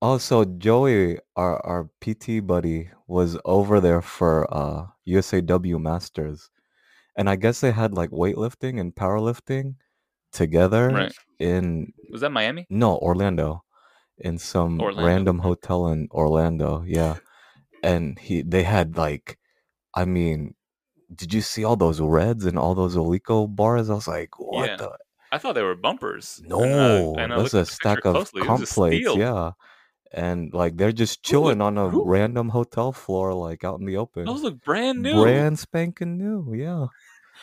[0.00, 6.48] Oh, so Joey, our our PT buddy, was over there for uh USAW Masters,
[7.16, 9.74] and I guess they had like weightlifting and powerlifting
[10.32, 11.12] together Right.
[11.38, 12.66] in Was that Miami?
[12.70, 13.62] no Orlando,
[14.18, 16.82] in some Orlando, random hotel in Orlando.
[16.86, 17.16] Yeah,
[17.82, 19.38] and he they had like,
[19.94, 20.54] I mean,
[21.14, 23.90] did you see all those reds and all those Eleiko bars?
[23.90, 24.76] I was like, what Yeah.
[24.76, 24.98] the
[25.30, 26.40] I thought they were bumpers.
[26.46, 28.42] no, And, uh, and that's a stack of closely.
[28.42, 29.50] Comp plates, yeah.
[30.10, 33.98] And like they're just chilling on a who- random hotel floor, like out in the
[33.98, 34.24] open.
[34.24, 35.20] Those look brand new.
[35.22, 36.86] Brand spanking new, yeah.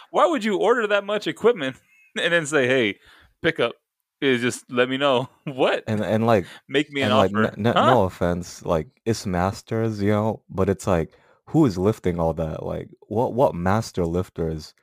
[0.09, 1.77] Why would you order that much equipment
[2.21, 2.99] and then say, "Hey,
[3.41, 3.73] pick up"?
[4.21, 5.83] Is just let me know what.
[5.87, 7.43] And and like Make me an like offer.
[7.57, 7.85] n- n- Huh?
[7.85, 11.11] no offense, like it's masters, you know, but it's like
[11.47, 12.63] who is lifting all that?
[12.63, 14.73] Like what what master lifter is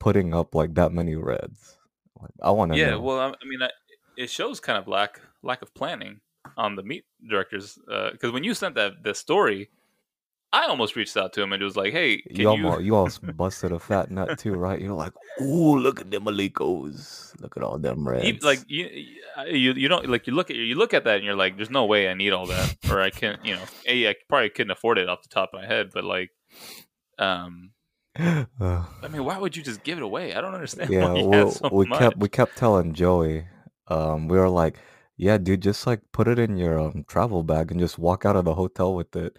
[0.00, 1.78] putting up like that many reds?
[2.20, 3.00] Like I want to yeah, know.
[3.00, 3.70] well, I, I mean, I,
[4.16, 6.20] it shows kind of lack lack of planning
[6.56, 9.70] on the meet directors uh, because when you sent that the story,
[10.54, 12.84] I almost reached out to him and it was like, "Hey, can you you?" almost
[12.84, 14.80] you almost busted a fat nut too, right?
[14.80, 15.12] You're like,
[15.42, 17.40] ooh, look at them Eleikos.
[17.40, 18.44] Look at all them reds.
[18.44, 18.88] Like you,
[19.48, 21.70] you, you don't like you look at you look at that and you're like, "There's
[21.70, 24.70] no way I need all that," or I can't, you know, a I probably couldn't
[24.70, 26.30] afford it off the top of my head, but like,
[27.18, 27.72] um.
[28.16, 28.46] I
[29.10, 30.34] mean, why would you just give it away?
[30.34, 30.88] I don't understand.
[30.92, 33.48] yeah, we so we kept we kept telling Joey,
[33.88, 34.76] um, we were like,
[35.16, 38.36] yeah, dude, just like put it in your um, travel bag and just walk out
[38.36, 39.36] of the hotel with it.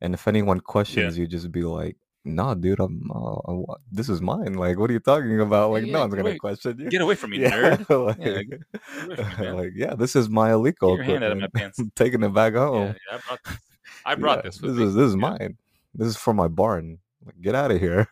[0.00, 4.20] And if anyone questions you, just be like, nah, dude, I'm uh, I this is
[4.20, 4.54] mine.
[4.54, 5.70] Like, what are you talking about?
[5.72, 6.88] Like, Yeah, no one's gonna wait, question you.
[6.90, 7.88] Get away from me, yeah, nerd!
[8.06, 11.48] like, Yeah, from me, like, yeah, this is my Eleiko your hand out of my
[11.54, 11.80] pants.
[11.96, 12.88] Taking it back home.
[12.88, 13.58] Yeah, yeah, I brought this.
[14.04, 14.58] I brought Yeah, this.
[14.58, 14.84] This me.
[14.84, 15.20] is this is Yeah.
[15.20, 15.56] mine.
[15.94, 16.98] This is for my barn.
[17.24, 18.08] Like, get out of here.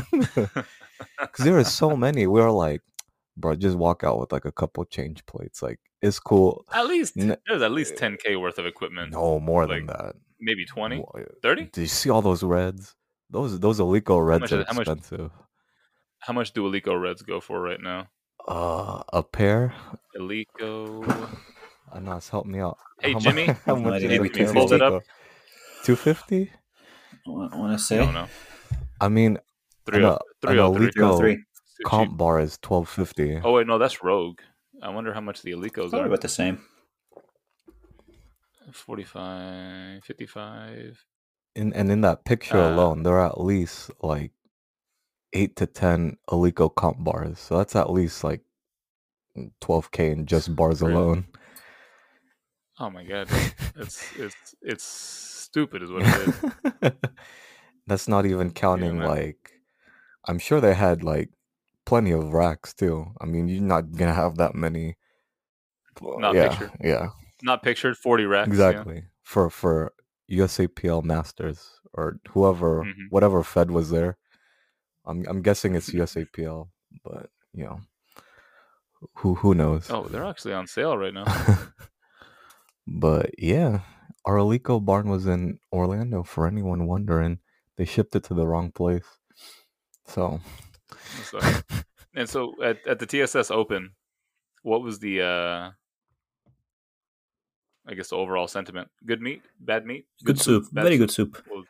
[0.00, 2.26] Because there are so many.
[2.26, 2.80] We are like,
[3.36, 5.62] bro, just walk out with like a couple change plates.
[5.62, 6.64] Like, it's cool.
[6.72, 9.12] At least there's at least 10k worth of equipment.
[9.12, 10.14] No more than that.
[10.44, 11.70] Maybe 20, Wha- 30.
[11.72, 12.94] Do you see all those reds?
[13.30, 15.30] Those those Eleiko reds much are is- how much- expensive.
[16.18, 18.06] How much do Eleiko Reds go for right now?
[18.46, 19.72] Uh, a pair.
[20.16, 21.02] Eleiko.
[21.94, 22.78] Anas, help me out.
[23.00, 25.02] Hey, How mu- Jimmy, how can much you is a hold it up?
[25.84, 26.50] 250?
[27.26, 28.28] I want to I say don't know.
[29.00, 29.38] I mean,
[29.86, 30.90] Three an, oh uh, three an oh three.
[30.90, 31.38] three oh Eleiko three.
[31.84, 33.40] Comp bar is 1250.
[33.44, 34.38] Oh wait, no, that's Rogue.
[34.82, 36.06] I wonder how much the Eleikos Probably are.
[36.06, 36.62] about the same.
[38.74, 41.04] 45, 55.
[41.54, 44.32] In, and in that picture Uh, alone, there are at least like
[45.32, 47.38] 8 to 10 Eleiko comp bars.
[47.38, 48.42] So that's at least like
[49.60, 50.92] 12k in just bars Really?
[50.94, 51.26] alone.
[52.80, 53.28] Oh my god,
[53.76, 56.44] it's it's it's stupid, is what it is.
[57.86, 59.08] That's not even counting man.
[59.08, 59.52] like
[60.26, 61.30] I'm sure they had like
[61.84, 63.12] plenty of racks too.
[63.20, 64.96] I mean, you're not gonna have that many.
[66.18, 66.72] Not yeah, pictured.
[66.80, 67.10] yeah,
[67.42, 67.96] Not pictured.
[67.96, 68.48] Forty racks.
[68.48, 68.68] yeah.
[68.70, 69.04] exactly.
[69.22, 69.92] For for
[70.30, 73.10] USAPL Masters or whoever, Mhm.
[73.10, 74.16] whatever Fed was there.
[75.04, 76.68] I'm I'm guessing it's USAPL,
[77.04, 77.80] but you know,
[79.16, 79.90] who who knows?
[79.90, 81.24] Oh, they're actually on sale right now.
[82.86, 83.80] but yeah,
[84.24, 86.22] our Eleiko barn was in Orlando.
[86.22, 87.38] For anyone wondering,
[87.76, 89.04] they shipped it to the wrong place.
[90.06, 90.40] So,
[91.24, 91.38] So,
[92.14, 93.92] and so at, at the TSS Open,
[94.62, 95.70] what was the uh
[97.86, 98.88] I guess the overall sentiment?
[99.06, 100.64] Good meet, bad meet, Good soup.
[100.72, 101.42] bad Very good soup.
[101.48, 101.64] What?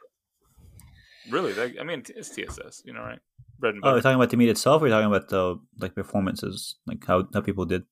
[1.31, 1.53] Really?
[1.53, 3.21] That, I mean, it's TSS, you know, right?
[3.59, 3.97] Bread and Oh, butter.
[3.97, 4.83] we're talking about the meat itself.
[4.83, 7.85] Or we're talking about the like performances, like how how people did.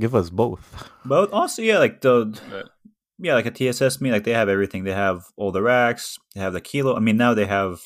[0.00, 0.90] give us both.
[1.04, 2.70] But also, yeah, like the But-
[3.18, 4.82] yeah, like a TSS meet, like they have everything.
[4.82, 6.18] They have all the racks.
[6.34, 6.96] They have the kilo.
[6.96, 7.78] I mean, now they have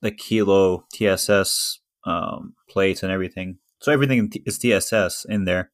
[0.00, 3.58] the kilo TSS um, plates and everything.
[3.82, 5.70] So everything is TSS in there.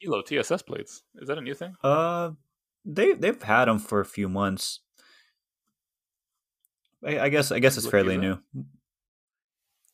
[0.00, 1.02] Kilo TSS plates.
[1.16, 1.74] Is that a new thing?
[1.82, 2.30] Uh,
[2.84, 4.80] they they've had them for a few months.
[7.04, 8.38] I, I guess I guess it's fairly new.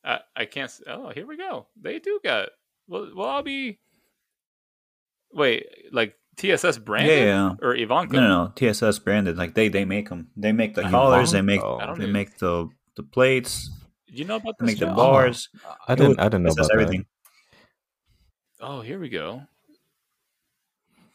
[0.03, 0.71] I, I can't.
[0.87, 1.67] Oh, here we go.
[1.79, 2.49] They do got.
[2.87, 3.79] Well, well, I'll be.
[5.33, 7.51] Wait, like TSS Yeah, branded yeah.
[7.61, 8.13] or Ivanko?
[8.13, 8.51] No, no, no.
[8.55, 9.37] TSS branded.
[9.37, 10.29] Like they they make them.
[10.35, 11.31] They make the collars.
[11.31, 13.69] They make I don't they even- make the the plates.
[14.07, 14.73] You know about They this?
[14.73, 14.95] make the Jeff?
[14.97, 15.49] bars.
[15.87, 16.19] I It didn't.
[16.19, 17.05] I didn't know about everything.
[18.59, 19.43] Oh, here we go.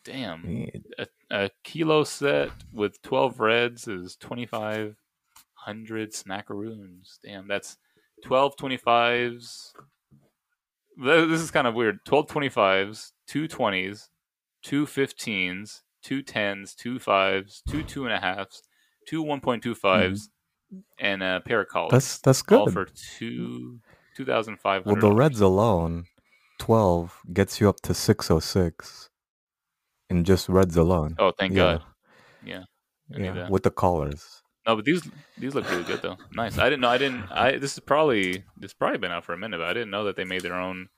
[0.07, 0.71] Damn.
[0.99, 7.19] A, a kilo set with 12 reds is 2,500 snackaroons.
[7.25, 7.77] Damn, that's
[8.25, 9.73] 12 25s.
[10.99, 12.05] This is kind of weird.
[12.05, 14.09] 12 25s, two 20s,
[14.63, 18.61] two 15s, two 10s, two 5s, two 2.5s,
[19.09, 20.79] two 1.25s, mm-hmm.
[20.99, 21.91] and a pair of collars.
[21.91, 22.73] That's that's All good.
[22.73, 22.87] for
[23.19, 23.81] two,
[24.17, 24.87] 2,500.
[24.87, 26.07] Well, the reds alone,
[26.59, 29.11] twelve gets you up to six oh six,
[30.11, 31.15] in just reds alone.
[31.19, 31.59] Oh, thank yeah.
[31.59, 31.83] God.
[32.45, 32.63] Yeah.
[33.11, 34.43] Yeah, with the collars.
[34.67, 36.17] No, but these these look really good though.
[36.33, 36.59] Nice.
[36.59, 36.89] I didn't know.
[36.89, 37.25] I didn't.
[37.31, 40.05] I this is probably this probably been out for a minute, but I didn't know
[40.05, 40.89] that they made their own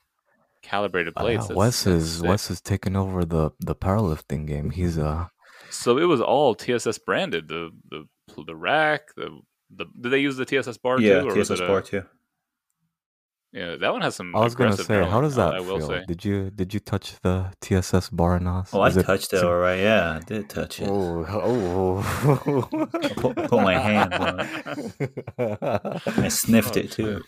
[0.62, 1.42] calibrated Uh, plates.
[1.48, 2.28] That's- Wes that's is sick.
[2.28, 4.70] Wes is taking over the the powerlifting game.
[4.70, 5.26] He's uh
[5.68, 7.48] So it was all TSS branded.
[7.48, 8.06] The the
[8.46, 9.02] the rack.
[9.16, 9.38] The
[9.70, 11.28] the did they use the TSS bar Yeah, too?
[11.28, 12.04] Or was TSS it a- bar too.
[13.58, 14.34] Yeah, that one has some.
[14.36, 15.88] I was gonna aggressive say, how does that I, I will feel?
[15.88, 16.04] say.
[16.06, 18.70] Did you did you touch the TSS bar, Nas?
[18.72, 19.36] Oh, I Is touched it.
[19.36, 19.80] is All right.
[19.80, 20.88] Yeah, I did touch it.
[20.88, 22.78] Oh, oh.
[23.16, 25.24] put- put my hand on it.
[26.24, 27.22] I sniffed Oh, it too.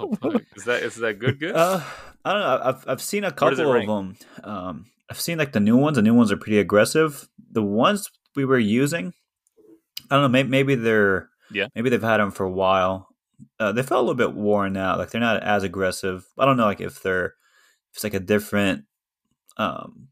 [0.00, 1.38] Oh, is that is that good?
[1.38, 1.54] Good.
[1.54, 1.80] Uh,
[2.24, 2.60] I don't know.
[2.64, 4.16] I've I've seen a Where does it couple of them.
[4.42, 5.96] Um, I've seen like the new ones.
[5.96, 7.28] The new ones are pretty aggressive.
[7.52, 9.12] The ones we were using,
[10.10, 10.28] I don't know.
[10.28, 11.66] Maybe, maybe they're Yeah.
[11.74, 13.08] Maybe they've had them for a while.
[13.60, 14.98] Uh, they felt a little bit worn out.
[14.98, 16.24] Like they're not as aggressive.
[16.38, 16.64] I don't know.
[16.66, 18.84] Like if they're if it's like a different,
[19.56, 20.08] um,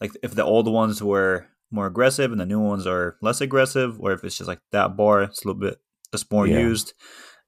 [0.00, 4.00] like if the old ones were more aggressive and the new ones are less aggressive,
[4.00, 5.78] or if it's just like that bar, it's a little bit
[6.12, 6.60] it's more Yeah.
[6.60, 6.94] used.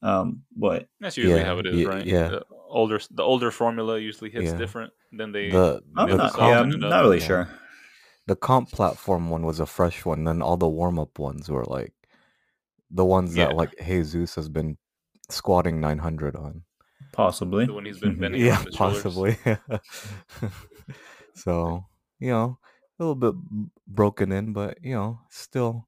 [0.02, 2.05] Um, but That's usually yeah, how it is, ye- right?
[2.07, 2.29] yeah.
[2.29, 4.57] The older the older formula usually hits Yeah.
[4.59, 5.50] different than they.
[5.50, 6.90] the I'm the not, comp- yeah, I'm soften it up.
[6.90, 7.26] not really Yeah.
[7.26, 7.48] sure.
[8.29, 10.24] the comp platform one was a fresh one.
[10.24, 11.94] Then all the warm up ones were like
[12.90, 13.46] the ones Yeah.
[13.46, 14.76] that like Jesus has been
[15.28, 16.62] squatting nine hundred on.
[17.12, 17.66] Possibly.
[17.66, 18.20] the one he's been mm-hmm.
[18.20, 19.38] bending yeah, his possibly.
[21.34, 21.84] so
[22.18, 22.58] you know,
[22.98, 23.34] a little bit
[23.86, 25.86] broken in, but you know, still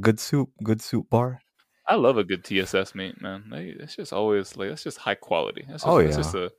[0.00, 1.40] good soup, good soup bar.
[1.86, 3.44] I love a good TSS meet, man.
[3.52, 5.64] It's just always like that's just high quality.
[5.68, 6.22] That's just, Oh, It's yeah.
[6.22, 6.52] just a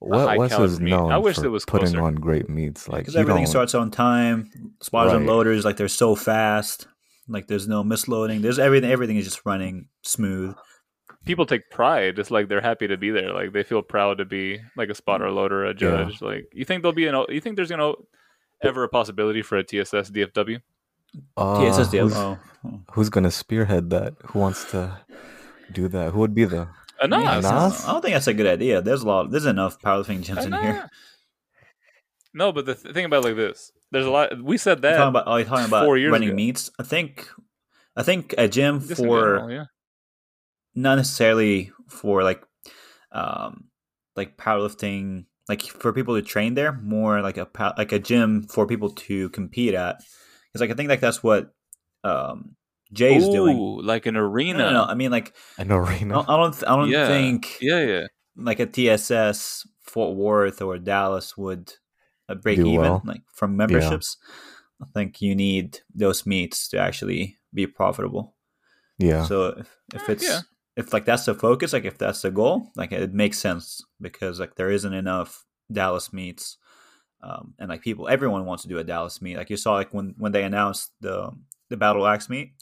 [0.00, 0.90] We- high Wes is meat.
[0.90, 2.04] known I wish for it was putting closer.
[2.04, 2.88] on great meets.
[2.88, 4.50] Like Because everything don't- starts on time.
[4.80, 6.86] Spotters and loaders, like they're so fast.
[7.26, 8.40] Like there's no misloading.
[8.40, 8.90] There's everything.
[8.90, 10.54] Everything is just running smooth.
[11.28, 12.18] People take pride.
[12.18, 13.30] It's like they're happy to be there.
[13.32, 14.44] Like they feel proud to be
[14.80, 15.72] like a spotter, loader, a Yeah.
[15.84, 16.20] judge.
[16.30, 17.92] Like you think there'll be an you think there's gonna
[18.68, 20.58] ever a possibility for a TSS DFW?
[21.36, 22.04] Uh, TSS deal.
[22.08, 22.80] who's, Oh, oh.
[22.92, 24.14] who's gonna spearhead that?
[24.28, 24.80] Who wants to
[25.72, 26.12] do that?
[26.12, 26.68] Who would be the?
[27.02, 27.44] Anas.
[27.46, 27.84] Anas?
[27.86, 28.82] I don't think that's a good idea.
[28.82, 29.30] There's a lot.
[29.30, 30.88] There's enough powerlifting gyms in here.
[32.34, 34.42] No, but the th- thing about it like this, there's a lot.
[34.42, 36.36] We said You're that talking about, oh, you're talking about four years running ago.
[36.36, 36.70] meets.
[36.78, 37.28] I think,
[37.96, 39.64] I think a gym just for general, yeah.
[40.78, 42.42] Not necessarily for like,
[43.12, 43.64] um,
[44.16, 46.72] like powerlifting, like for people to train there.
[46.72, 49.98] More like a like a gym for people to compete at.
[50.46, 51.52] Because like I think like that's what
[52.04, 52.54] um
[52.92, 53.58] Jay's doing.
[53.84, 54.58] Like an arena.
[54.58, 54.84] no, no.
[54.84, 56.20] I mean like An arena.
[56.20, 57.06] I don't, I don't yeah.
[57.06, 58.06] think Yeah, yeah.
[58.36, 61.72] like a TSS Fort Worth or Dallas would
[62.28, 63.02] uh, break Do even well.
[63.04, 64.16] like from memberships.
[64.82, 68.34] I think you need those meets to actually be profitable.
[68.98, 69.24] Yeah.
[69.24, 70.40] So if, if Uh, it's yeah.
[70.78, 74.38] If like that's the focus, like if that's the goal, like it makes sense because
[74.40, 76.56] like there isn't enough Dallas meets.
[77.20, 79.36] Um, and like people, everyone wants to do a Dallas meet.
[79.36, 81.30] Like you saw, like when when they announced the
[81.68, 82.52] the Battle Axe meet,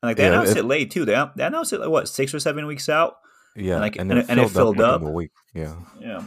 [0.00, 1.04] and like they Yeah, announced it- it, late too.
[1.04, 3.16] They, they announced it like what six or seven weeks out.
[3.56, 3.80] yeah.
[3.80, 5.12] like, and, and it it- and it filled, filled up, within up.
[5.12, 5.32] a week.
[5.52, 5.74] Yeah.
[6.00, 6.22] Yeah.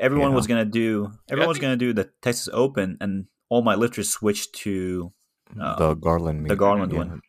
[0.00, 0.36] Everyone Yeah.
[0.36, 1.12] was gonna do.
[1.30, 5.12] Everyone was gonna do the Texas Open, and all my lifters switched to.
[5.60, 6.48] Uh, the Garland meet.
[6.48, 6.98] the Garland yeah.
[6.98, 7.20] one.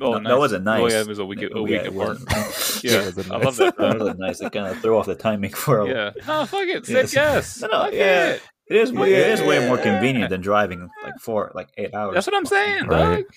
[0.00, 0.28] Oh, No, nice.
[0.30, 0.80] that wasn't nice.
[0.82, 2.18] Oh, yeah, it was a week, a Yeah, week it apart.
[2.28, 2.30] wasn't-
[2.84, 3.56] yeah, It wasn't I love nice.
[3.58, 3.76] that.
[3.78, 4.06] that bro.
[4.06, 4.40] was nice.
[4.40, 5.88] It kind of threw off the timing for a.
[5.88, 6.10] yeah.
[6.26, 6.86] No, fuck it.
[6.86, 7.14] Say Yes.
[7.14, 7.60] yes.
[7.62, 8.28] No, no, Fuck yeah.
[8.30, 8.42] it.
[8.68, 8.92] It is.
[8.92, 12.14] way It is way more convenient than driving like four, like eight hours.
[12.14, 13.24] That's what I'm saying, Right.
[13.24, 13.34] dog.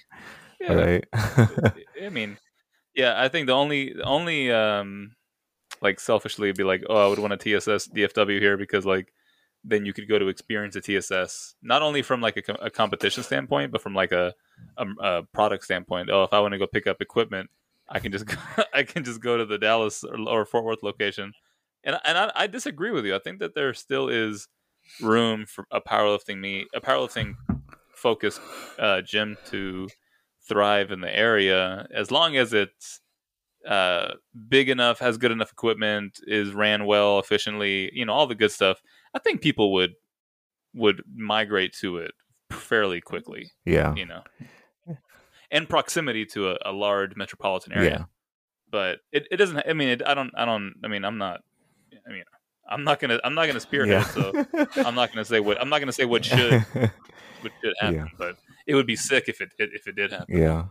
[0.59, 0.73] Yeah.
[0.73, 1.05] Right.
[2.03, 2.37] I mean,
[2.93, 5.15] yeah, I think the only, the only, um,
[5.81, 9.11] like selfishly be like, oh, I would want a TSS DFW here because like
[9.63, 13.23] then you could go to experience a TSS not only from like a, a competition
[13.23, 14.33] standpoint, but from like a,
[14.77, 16.09] a, a product standpoint.
[16.09, 17.49] Oh, if I want to go pick up equipment,
[17.89, 18.35] I can just go,
[18.73, 21.33] I can just go to the Dallas or, or Fort Worth location.
[21.83, 23.15] And and I, I disagree with you.
[23.15, 24.47] I think that there still is
[25.01, 27.35] room for a powerlifting meet, a powerlifting
[27.95, 28.41] focused
[28.79, 29.87] uh, gym to
[30.47, 32.99] thrive in the area as long as it's
[33.67, 34.13] uh,
[34.49, 38.51] big enough, has good enough equipment, is ran well, efficiently, you know, all the good
[38.51, 38.81] stuff.
[39.13, 39.93] I think people would
[40.73, 42.11] would migrate to it
[42.51, 43.93] fairly quickly, yeah.
[43.95, 44.23] you know,
[45.51, 47.89] and proximity to a, a large metropolitan area.
[47.89, 48.05] Yeah.
[48.69, 49.63] But it, it doesn't.
[49.67, 50.31] I mean, it, I don't.
[50.35, 50.75] I don't.
[50.83, 51.41] I mean, I'm not.
[52.07, 52.23] I mean,
[52.69, 53.19] I'm not gonna.
[53.23, 53.89] I'm not gonna spearhead.
[53.89, 54.03] Yeah.
[54.03, 54.45] So
[54.77, 55.59] I'm not gonna say what.
[55.61, 57.95] I'm not gonna say what should what should happen.
[57.95, 58.05] Yeah.
[58.17, 60.37] But it would be sick if it if it did happen.
[60.37, 60.65] yeah.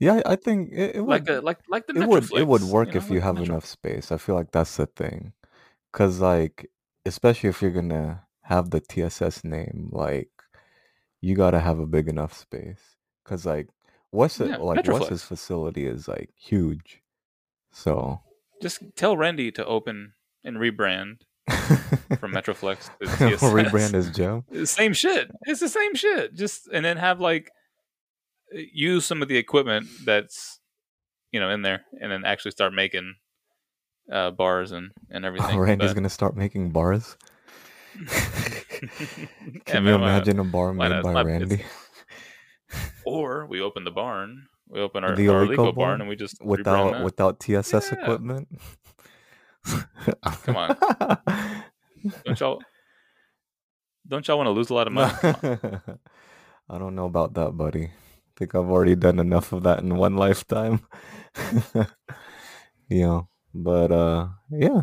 [0.00, 2.62] Yeah, I think it, it would Like a like like the it would it would
[2.62, 4.12] work know, if you have Metro- enough space.
[4.12, 5.32] I feel like that's the thing,
[5.92, 6.70] because like
[7.08, 10.30] especially if you're gonna have the TSS name, like
[11.20, 12.96] you gotta have a big enough space.
[13.24, 13.68] Because like
[14.10, 17.02] what's it Yeah, like what's his facility is like huge,
[17.72, 18.20] so
[18.62, 20.12] Just tell Randy to open
[20.44, 21.20] and rebrand
[22.20, 23.42] from Metroflex to TSS.
[23.42, 24.44] rebrand as Joe.
[24.54, 25.30] Uh, same shit.
[25.42, 26.34] It's the same shit.
[26.34, 27.50] Just and then have like
[28.54, 30.58] uh, use some of the equipment that's
[31.32, 33.14] you know in there, and then actually start making
[34.12, 35.56] uh, bars and and everything.
[35.56, 37.16] Oh, Randy's But- gonna start making bars.
[39.64, 41.64] Can man, you imagine a bar made by Randy
[43.04, 44.46] Or we open the barn.
[44.68, 46.00] We open our, The our Eleiko barn, barn?
[46.02, 47.98] and we just without without TSS Yeah.
[48.00, 48.48] equipment?
[50.44, 50.76] Come on.
[52.24, 52.62] Don't y'all?
[54.06, 55.12] Don't y'all want to lose a lot of money?
[56.70, 57.84] I don't know about that, buddy.
[57.86, 57.90] I
[58.38, 60.80] think I've already done enough of that in one lifetime.
[62.88, 63.22] yeah,
[63.54, 64.82] but uh, yeah,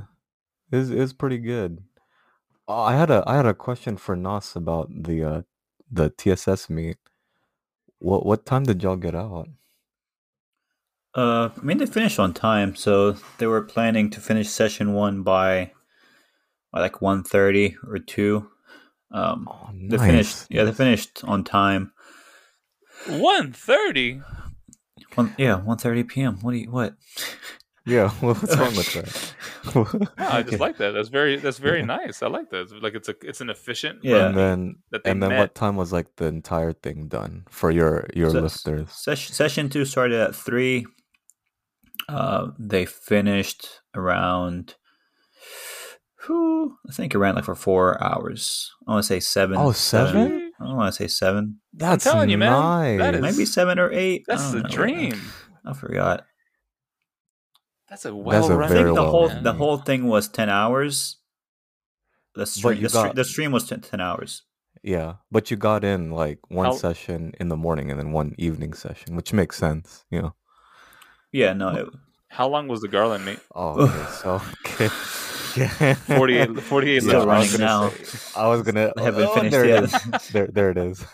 [0.72, 1.84] it's it's pretty good.
[2.68, 5.42] Oh, I had a I had a question for Nas about the uh
[5.92, 6.98] the TSS meet.
[8.00, 9.48] What what time did y'all get out?
[11.16, 15.24] Uh, I mean, they finished on time, so they were planning to finish session one
[15.24, 15.72] by,
[16.74, 18.50] by like 1.30 or two.
[19.12, 20.46] Um, Oh, they finished.
[20.50, 21.94] Yeah, they finished on time.
[23.08, 24.22] One thirty.
[25.14, 26.38] One, yeah, 1.30 p.m.
[26.42, 26.96] What do you what?
[27.88, 29.36] Yeah, well, what's wrong with that?
[29.76, 30.92] No, I just like that.
[30.92, 32.24] That's very that's very nice.
[32.24, 32.62] I like that.
[32.62, 34.28] It's like it's a it's an efficient Yeah.
[34.28, 35.40] and then and then met.
[35.40, 38.92] what time was like the entire thing done for your your So- lifters?
[38.92, 40.86] Session session two started at three.
[42.10, 44.76] Uh, they finished around.
[46.26, 48.72] Whew, I think around like for four hours.
[48.88, 49.58] I want to say seven.
[49.58, 50.30] Oh, seven?
[50.40, 50.52] See?
[50.60, 51.60] I want to say seven.
[51.74, 53.00] That's telling you, man, nice.
[53.00, 54.24] that is- Maybe seven or eight.
[54.28, 54.70] That's don't the know.
[54.70, 55.22] dream.
[55.66, 56.26] I forgot.
[57.90, 58.72] That's a That's well a run.
[58.72, 59.44] I think the well whole done.
[59.44, 61.18] the whole thing was ten hours.
[62.36, 64.44] The stream, you the, stre- got- the stream was 10, 10 hours.
[64.84, 68.36] Yeah, but you got in like one How- session in the morning and then one
[68.38, 70.04] evening session, which makes sense.
[70.12, 70.36] You know.
[71.32, 71.88] Yeah, no, it,
[72.30, 73.40] How long was the Garland meet?
[73.56, 74.90] Oh, okay, so okay.
[75.56, 75.94] Yeah.
[76.18, 77.26] 48, 48 Still laps.
[77.26, 77.90] I running gonna now.
[77.90, 78.92] say- I was gonna.
[78.98, 79.84] I haven't oh, finished there yet.
[79.86, 80.30] It is.
[80.34, 81.06] there, there it is.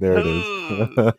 [0.00, 1.12] there it is,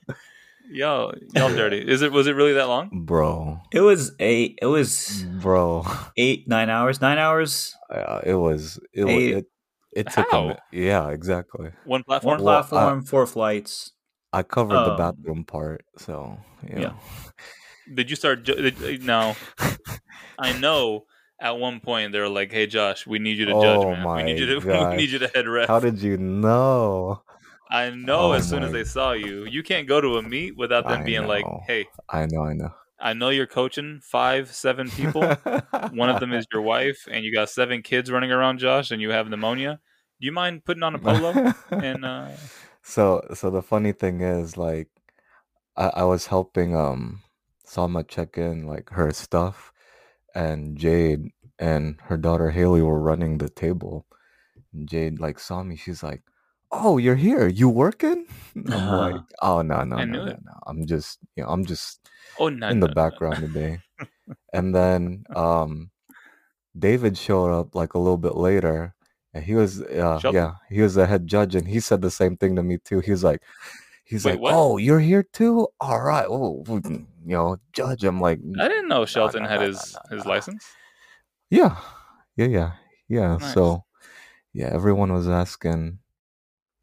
[0.71, 1.79] Yo, y'all dirty.
[1.79, 2.11] Is it?
[2.11, 2.89] Was it really that long?
[3.05, 3.59] bro.
[3.73, 4.57] it was eight.
[4.61, 5.85] It was Bro,
[6.17, 7.01] eight nine hours.
[7.01, 7.75] Nine hours.
[7.93, 8.79] uh, it was.
[8.93, 9.35] It, wa- Eight.
[9.37, 9.45] it
[9.93, 10.47] it took a How?
[10.47, 10.55] mi-
[10.85, 11.71] yeah, exactly.
[11.85, 12.41] One platform.
[12.41, 13.91] One Well, I- four flights.
[14.33, 16.79] I covered the Um, bathroom part, so yeah.
[16.79, 16.93] Yeah.
[17.93, 18.43] Did you start?
[18.43, 19.35] ju- did- Now,
[20.39, 21.03] I know
[21.41, 24.15] at one point they were like, "Hey, Josh, we need you to judge, Oh man.
[24.15, 24.65] We need you to.
[24.67, 27.23] my We need you to head ref." How did you know?
[27.71, 30.57] I know Oh as soon as they saw you, you can't go to a meet
[30.57, 32.73] without them I being like, "Hey, I know, I know.
[32.99, 35.23] I know you're coaching five, seven people.
[35.93, 39.01] One of them is your wife, and you got seven kids running around, Josh, and
[39.01, 39.79] you have pneumonia.
[40.19, 42.29] Do you mind putting on a polo and uh,
[42.83, 44.89] so so the funny thing is like
[45.75, 47.21] I, I was helping um
[47.67, 49.71] Salma check in like her stuff
[50.35, 54.05] and Jade and her daughter Haley were running the table.
[54.73, 56.21] And Jade like saw me, she's like,
[56.71, 57.47] Oh, you're here.
[57.47, 58.25] You working?
[58.55, 58.97] I'm Uh-huh.
[58.97, 61.99] like, Oh no, no, no, no, no, no, I'm just you know, I'm just
[62.39, 63.79] oh no, in the no, no, no." background today.
[64.53, 65.91] and then um
[66.77, 68.95] David showed up like a little bit later
[69.33, 72.37] and he was uh yeah, he was the head judge and he said the same
[72.37, 72.99] thing to me too.
[73.01, 73.41] He was like
[74.05, 74.53] he's Wait, like, what?
[74.55, 75.67] "Oh, you're here too?
[75.81, 76.25] All right.
[76.29, 80.65] Oh, you know, judge." I'm like, I didn't know Shelton had his his license.
[81.49, 81.77] "Yeah.
[82.35, 82.71] Yeah, yeah.
[83.07, 83.53] Yeah." Nice.
[83.53, 83.85] So,
[84.53, 85.99] yeah, everyone was asking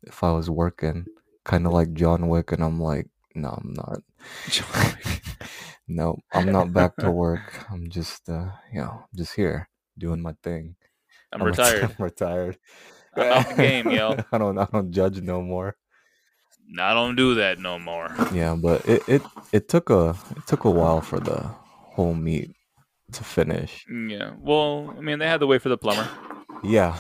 [0.03, 1.07] if I was working,
[1.45, 4.01] kind of like John Wick and I'm like, "No, I'm not."
[5.89, 7.67] no, I'm not back to work.
[7.71, 10.77] I'm just uh, you know, just here doing my thing.
[11.33, 11.83] I'm reti- retired.
[11.99, 12.59] I'm retired.
[13.17, 14.17] I'm out the game, yo.
[14.33, 15.77] I don't I don't judge no more.
[16.79, 18.15] I don't do that no more.
[18.33, 19.23] Yeah, but it, it
[19.53, 21.51] it took a it took a while for the
[21.97, 22.55] whole meet
[23.13, 23.87] to finish.
[23.89, 24.35] Yeah.
[24.39, 26.09] Well, I mean, they had to wait for the plumber.
[26.63, 26.99] Yeah,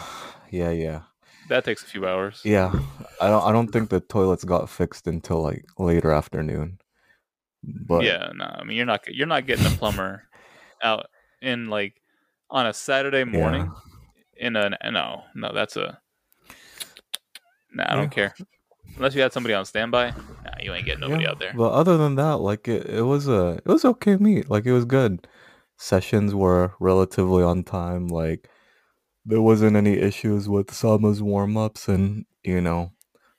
[0.50, 1.02] yeah, yeah,
[1.48, 2.42] That takes a few hours.
[2.44, 2.72] yeah.
[3.20, 6.78] I don't I don't think the toilets got fixed until like later afternoon.
[7.64, 10.22] But yeah, no, I mean you're not you're not getting a plumber
[10.82, 11.06] out
[11.42, 12.00] in like
[12.50, 13.70] on a Saturday morning
[14.36, 15.98] in a uh, no no that's a
[17.72, 18.14] nah I don't Yeah.
[18.14, 18.34] care
[18.96, 20.10] unless you had somebody on standby
[20.44, 23.02] nah, you ain't getting nobody yeah, out there But other than that, like it, it
[23.02, 24.48] was a it was okay meet.
[24.50, 25.26] Like it was good.
[25.76, 28.08] Sessions were relatively on time.
[28.08, 28.48] Like
[29.28, 32.92] there wasn't any issues with Salma's warm ups and you know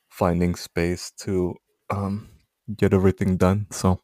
[0.10, 1.56] finding space to
[1.92, 2.30] um
[2.78, 3.68] get everything done.
[3.72, 4.02] So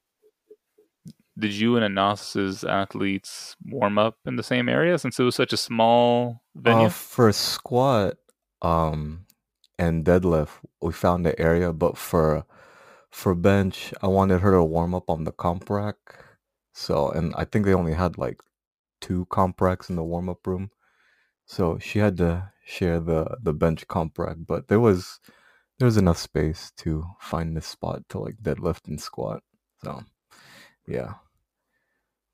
[1.39, 5.53] did you and Anas's athletes warm up in the same area since it was such
[5.53, 8.17] a small venue Uh, for squat
[8.61, 9.25] um
[9.79, 12.45] and deadlift, we found the area, but for
[13.11, 15.97] for bench, I wanted her to warm up on the comp rack.
[16.73, 18.41] So, and I think they only had like
[19.01, 20.71] two comp racks in the warm up room.
[21.45, 25.19] So she had to share the the bench comp rack, but there was
[25.79, 29.43] there was enough space to find the spot to like deadlift and squat.
[29.83, 30.03] So,
[30.87, 31.15] yeah.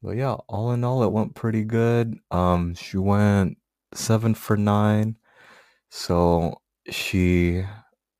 [0.03, 2.18] But yeah, all in all, it went pretty good.
[2.32, 3.57] Um, she went
[3.93, 5.18] seven for nine.
[5.89, 7.64] So she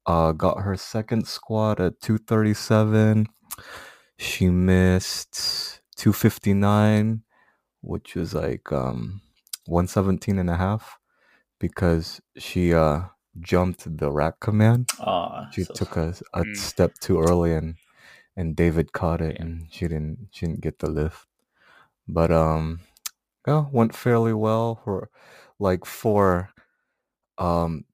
[0.06, 3.28] uh got her second squat at 237.
[4.18, 7.24] She missed 259,
[7.82, 9.22] which was like um
[9.72, 11.00] 117 and a half
[11.60, 13.02] because she uh
[13.40, 14.90] jumped the rack command.
[15.00, 16.58] Aw, She so- took a, a Mm.
[16.58, 17.76] step too early and
[18.36, 19.48] and David caught it Damn.
[19.48, 21.26] and she didn't she didn't get the lift.
[22.08, 22.82] But um
[23.48, 25.10] yeah, went fairly well for
[25.60, 26.50] like for
[27.38, 27.86] um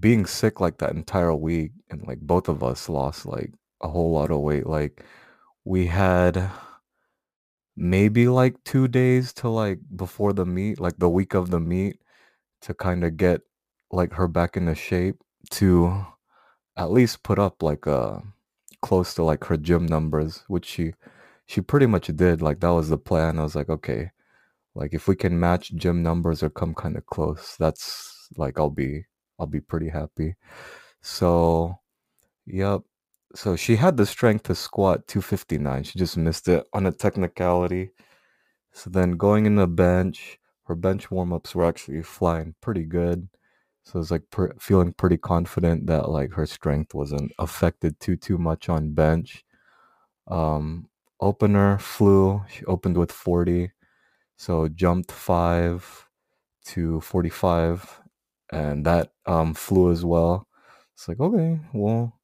[0.00, 4.12] being sick like that entire week and like both of us lost like a whole
[4.12, 4.66] lot of weight.
[4.66, 5.04] Like
[5.64, 6.50] we had
[7.76, 12.00] maybe like two days to like before the meet, like the week of the meet
[12.62, 13.42] to kind of get
[13.92, 15.16] like her back into shape
[15.50, 16.06] to
[16.76, 18.18] at least put up like uh
[18.82, 20.94] close to like her gym numbers, which she
[21.46, 22.42] she pretty much did.
[22.42, 23.38] Like that was the plan.
[23.38, 24.10] I was like, okay,
[24.74, 28.70] like if we can match gym numbers or come kind of close, that's like I'll
[28.70, 29.06] be
[29.38, 30.36] I'll be pretty happy.
[31.02, 31.76] So,
[32.46, 32.82] yep.
[33.34, 35.84] So she had the strength to squat 259.
[35.84, 37.90] She just missed it on a technicality.
[38.72, 43.28] So then going in the bench, her bench warm-ups were actually flying pretty good.
[43.84, 48.16] So I was like per- feeling pretty confident that like her strength wasn't affected too
[48.16, 49.44] too much on bench.
[50.28, 50.88] Um
[51.20, 52.42] opener flew.
[52.50, 53.72] She opened with 40.
[54.36, 56.08] So jumped 5
[56.66, 58.00] to 45
[58.52, 60.48] and that um flew as well.
[60.94, 62.18] It's like okay, well,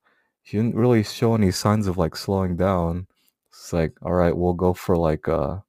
[0.49, 3.07] she didn't really show any signs of like slowing down.
[3.51, 5.63] It's like all right, we'll go for like a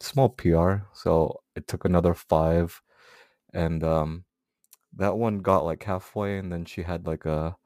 [0.00, 0.78] small PR.
[0.94, 2.82] So it took another five,
[3.54, 4.24] and um,
[4.96, 7.56] that one got like halfway, and then she had like a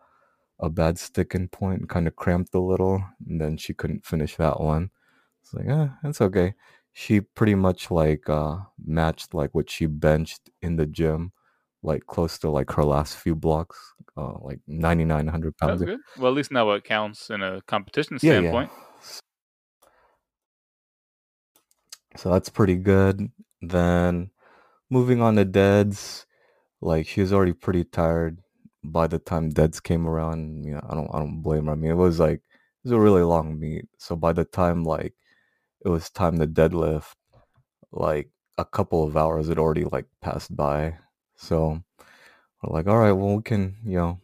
[0.58, 4.60] a bad sticking point, kind of cramped a little, and then she couldn't finish that
[4.60, 4.90] one.
[5.42, 6.52] It's like, eh, that's okay.
[6.92, 11.32] She pretty much like uh matched like what she benched in the gym
[11.82, 13.78] like close to like her last few blocks,
[14.16, 15.80] uh, like ninety nine hundred pounds.
[15.80, 16.00] That's good.
[16.18, 18.70] Well, at least now it counts in a competition Yeah, standpoint.
[18.70, 19.00] yeah.
[22.16, 23.30] So that's pretty good.
[23.62, 24.30] Then
[24.90, 26.26] moving on to Deads,
[26.80, 28.40] like she was already pretty tired
[28.84, 30.64] by the time Deads came around.
[30.64, 31.72] You know, I don't I don't blame her.
[31.72, 33.86] I mean, it was like it was a really long meet.
[33.98, 35.14] So by the time like
[35.84, 37.14] it was time to deadlift,
[37.92, 40.98] like a couple of hours had already like passed by.
[41.40, 41.82] So
[42.62, 44.18] we're like, all right, well we can, you know,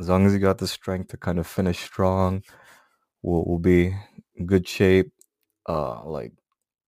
[0.00, 2.42] as long as you got the strength to kind of finish strong,
[3.22, 3.94] we'll, we'll be
[4.44, 5.12] good shape.
[5.68, 6.32] Uh, like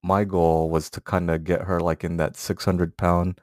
[0.02, 3.40] my goal was to kind of get her like in that 600 pound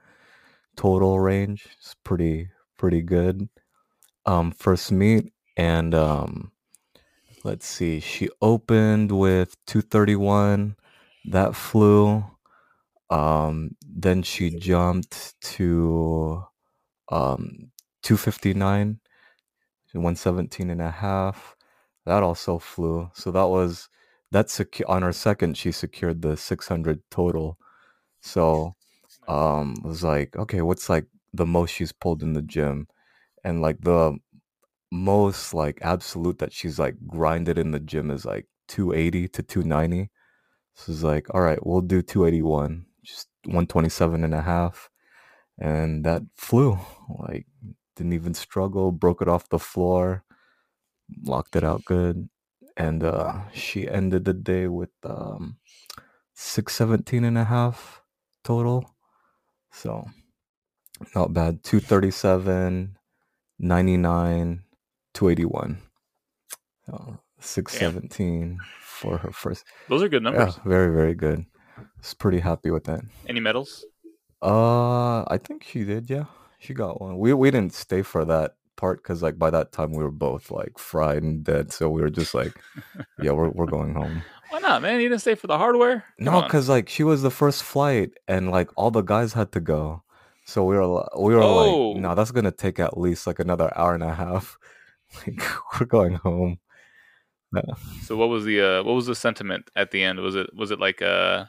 [0.75, 1.67] total range.
[1.79, 3.47] It's pretty pretty good.
[4.25, 6.51] Um, first meet and um,
[7.45, 10.75] let's see, she opened with 231.
[11.25, 12.25] That flew.
[13.09, 16.43] Um, then she jumped to
[17.09, 17.71] um
[18.03, 18.99] 259
[19.93, 21.55] 117 and a half.
[22.05, 23.09] That also flew.
[23.13, 23.89] So that was
[24.31, 27.57] that's secu- on her second she secured the 600 total.
[28.21, 28.75] So
[29.27, 32.87] um was like okay what's like the most she's pulled in the gym?
[33.43, 34.17] And like the
[34.91, 40.09] most like absolute that she's like grinded in the gym is like 280 to 290
[40.75, 44.89] so it's like all right we'll do 281 just 127 and a half
[45.59, 46.77] and that flew.
[47.19, 47.47] Like
[47.95, 50.23] didn't even struggle broke it off the floor
[51.23, 52.29] locked it out good
[52.77, 55.57] and uh she ended the day with um
[56.35, 58.01] 617 and a half
[58.43, 58.95] total.
[59.71, 60.07] So
[61.15, 61.63] not bad.
[61.63, 62.97] 237
[63.59, 64.63] 99
[65.13, 65.81] 281
[66.85, 70.59] so 617 for her first Those are good yeah numbers.
[70.65, 71.45] very very good
[71.99, 73.85] was pretty happy with that Any medals?
[74.41, 76.09] uh, I think she did.
[76.09, 76.25] Yeah,
[76.59, 77.17] she got one.
[77.17, 80.51] We we didn't stay for that part because like by that time we were both
[80.51, 82.53] like fried and dead, so we were just like,
[83.21, 84.21] yeah, we're we're going home.
[84.49, 85.01] Why not, man?
[85.01, 86.03] You didn't stay for the hardware?
[86.23, 89.51] Come No, because like she was the first flight, and like all the guys had
[89.53, 90.03] to go,
[90.45, 91.91] so we were we were Oh.
[91.91, 94.57] like, no, that's gonna take at least like another hour and a half.
[95.25, 95.41] Like
[95.79, 96.59] we're going home.
[98.03, 100.19] So what was the uh, what was the sentiment at the end?
[100.19, 101.45] Was it was it like uh,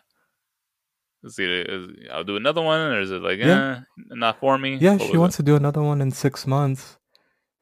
[1.27, 3.79] is it, is, I'll do another one, or is it like Yeah.
[3.79, 4.77] eh, not for me?
[4.79, 6.99] Yeah, What she wants to do another one in six months.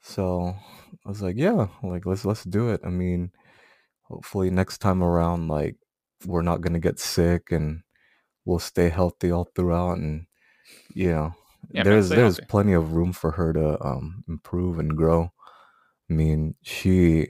[0.02, 0.54] So
[1.04, 2.80] I was like, yeah, like let's let's do it.
[2.84, 3.32] I mean,
[4.02, 5.76] hopefully next time around, like
[6.26, 7.82] we're not gonna get sick and
[8.44, 9.98] we'll stay healthy all throughout.
[9.98, 10.26] And
[10.94, 11.34] you know,
[11.70, 12.48] Yeah, there's there's healthy.
[12.48, 15.32] plenty of room for her to um improve and grow.
[16.10, 17.28] I mean, she.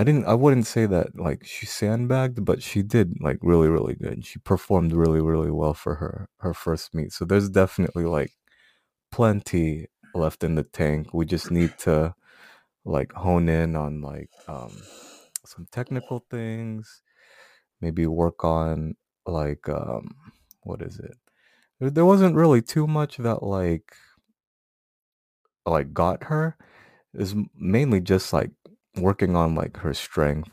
[0.00, 0.24] I didn't.
[0.24, 4.24] I wouldn't say that like she sandbagged, but she did like really, really good.
[4.24, 7.12] She performed really, really well for her her first meet.
[7.12, 8.32] So there's definitely like
[9.12, 11.12] plenty left in the tank.
[11.12, 12.14] We just need to
[12.86, 14.72] like hone in on like um
[15.44, 17.02] some technical things,
[17.82, 18.94] maybe work on
[19.26, 20.14] like um
[20.62, 21.18] what is it?
[21.78, 23.92] There, wasn't really too much that like
[25.66, 26.56] like got her.
[27.12, 28.52] Is mainly just like
[29.00, 30.50] working on like her strength.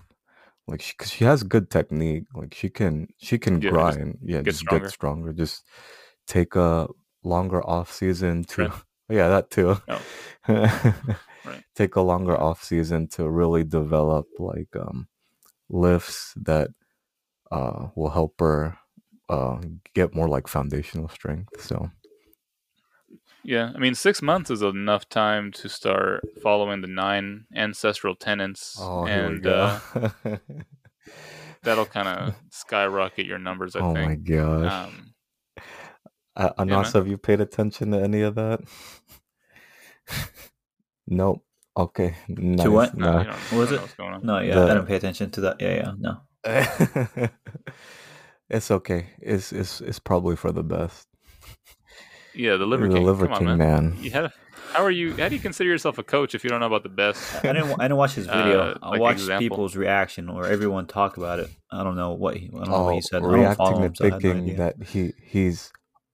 [0.68, 2.26] Like she, cause she has good technique.
[2.36, 4.20] Like she can, she can Yeah, grind.
[4.24, 4.86] yeah, get just stronger.
[4.86, 5.34] get stronger.
[5.34, 5.64] Just
[6.28, 6.88] take a
[7.24, 8.72] longer off season to.
[9.10, 9.78] Yeah, that too.
[9.88, 10.02] Oh.
[11.76, 15.08] Take a longer off season to really develop like um
[15.70, 16.72] lifts that
[17.52, 18.78] uh will help her
[19.30, 19.62] uh
[19.96, 21.62] get more like foundational strength.
[21.62, 21.90] So
[23.44, 28.78] Yeah, I mean, six months is enough time to start following the nine ancestral tenets,
[28.80, 29.80] oh, and uh,
[31.64, 33.76] that'll kind of skyrocket your numbers.
[33.76, 33.98] I think.
[33.98, 34.72] oh my gosh.
[34.72, 35.14] Um,
[36.36, 36.72] Uh, man.
[36.72, 38.60] Anas, have you paid attention to any of that?
[41.08, 41.44] nope.
[41.76, 42.16] Okay.
[42.28, 42.68] Nice.
[42.68, 42.98] what?
[42.98, 43.32] no, no.
[43.32, 43.76] What was it?
[43.76, 44.26] know what's going on.
[44.26, 45.62] No, yeah, The- I didn't pay attention to that.
[45.62, 46.22] Yeah, yeah, no.
[48.50, 49.10] it's okay.
[49.20, 51.07] It's it's it's probably for the best.
[52.38, 53.06] Yeah, the liver the king.
[53.06, 53.90] Liver Come on, King, man.
[53.90, 53.98] man.
[54.00, 54.32] You had,
[54.74, 55.16] how are you?
[55.16, 57.36] How do you consider yourself a coach if you don't know about the best?
[57.44, 57.72] I didn't.
[57.80, 58.60] I didn't watch his video.
[58.60, 59.40] Uh, I like watched example.
[59.40, 61.50] people's reaction or everyone talk about it.
[61.72, 62.48] I don't know what he.
[62.48, 63.24] I don't know Oh, what he said.
[63.24, 65.72] I don't follow reacting him, and so no thinking that he he's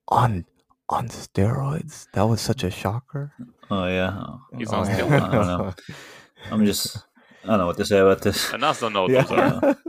[0.08, 0.46] on
[0.90, 2.08] on steroids.
[2.14, 3.34] That was such a shocker.
[3.70, 4.14] Oh yeah.
[4.18, 5.22] Oh, He's oh, on I steroids.
[5.22, 5.74] I don't know.
[6.52, 6.98] I'm just.
[7.44, 8.54] I don't know what to say about this.
[8.54, 9.24] Anas don't know what yeah.
[9.24, 9.78] those are.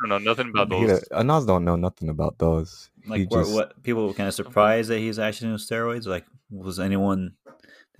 [0.00, 1.02] You don't know nothing about those.
[1.10, 2.90] Anas don't know nothing about those.
[3.08, 6.06] He Like, what, just what people were kind of surprised that he's actually on steroids.
[6.06, 7.32] Like, was anyone?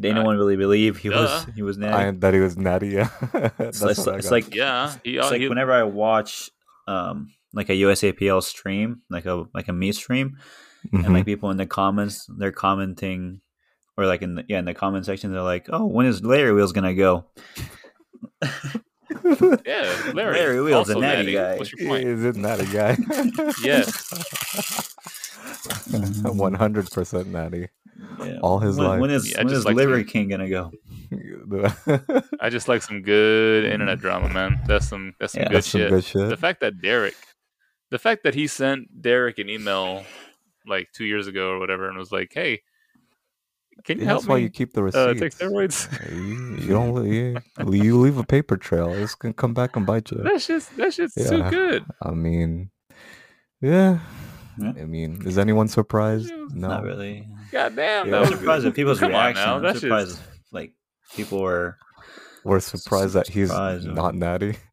[0.01, 1.45] Did anyone really believe he was?
[1.57, 1.95] He was natty.
[2.09, 2.89] I, that he was natty.
[2.91, 3.09] Yeah.
[3.59, 6.51] it's, That's it's, what I like Yeah, he, it's uh, like he- whenever I watch
[6.87, 10.37] um like a USAPL stream, like a like a me stream,
[10.93, 11.05] Mhm.
[11.05, 13.41] and like people in the comments, they're commenting
[13.97, 16.53] or like in the, yeah in the comment section they're like, "Oh, when is Larry
[16.53, 17.25] Wheels gonna go?"
[19.65, 20.35] Yeah, Larry.
[20.39, 21.33] Larry Wheels, a also natty natty.
[21.35, 21.57] guy.
[21.57, 22.05] What's your point?
[22.07, 23.53] Isn't that a guy?
[23.63, 24.95] Yes.
[26.23, 27.69] One hundred percent natty.
[28.21, 28.39] Yeah.
[28.43, 29.01] All his when, life.
[29.01, 30.71] When is Yeah, I when just is like Liver to- King gonna go?
[32.41, 34.61] I just like some good internet drama, man.
[34.67, 35.49] That's some that's some Yeah.
[35.49, 35.91] good That's some shit.
[35.91, 36.29] good shit.
[36.29, 37.17] The fact that Derek,
[37.91, 40.05] the fact that he sent Derek an email
[40.67, 42.63] like two years ago or whatever, and was like, "Hey,
[43.85, 45.21] can you Yeah, help That's why me you keep the uh, receipts.
[45.21, 47.07] take steroids?" You, you don't.
[47.11, 47.41] You,
[47.73, 48.91] you leave a paper trail.
[48.93, 50.19] It's gonna come back and bite you.
[50.23, 51.85] that shit's that shit's too good.
[52.03, 52.71] I mean,
[53.61, 54.01] yeah.
[54.61, 54.73] Yeah.
[54.83, 56.31] I mean, is anyone surprised?
[56.33, 56.55] Mm.
[56.55, 56.69] No.
[56.69, 57.29] Not really.
[57.53, 59.49] God damn, Yeah, that I'm was surprised at people's Come reaction.
[59.49, 60.21] I'm that's surprised
[60.53, 60.73] like
[61.15, 61.77] people were.
[62.45, 64.57] were surprised that he's Surprised, not natty.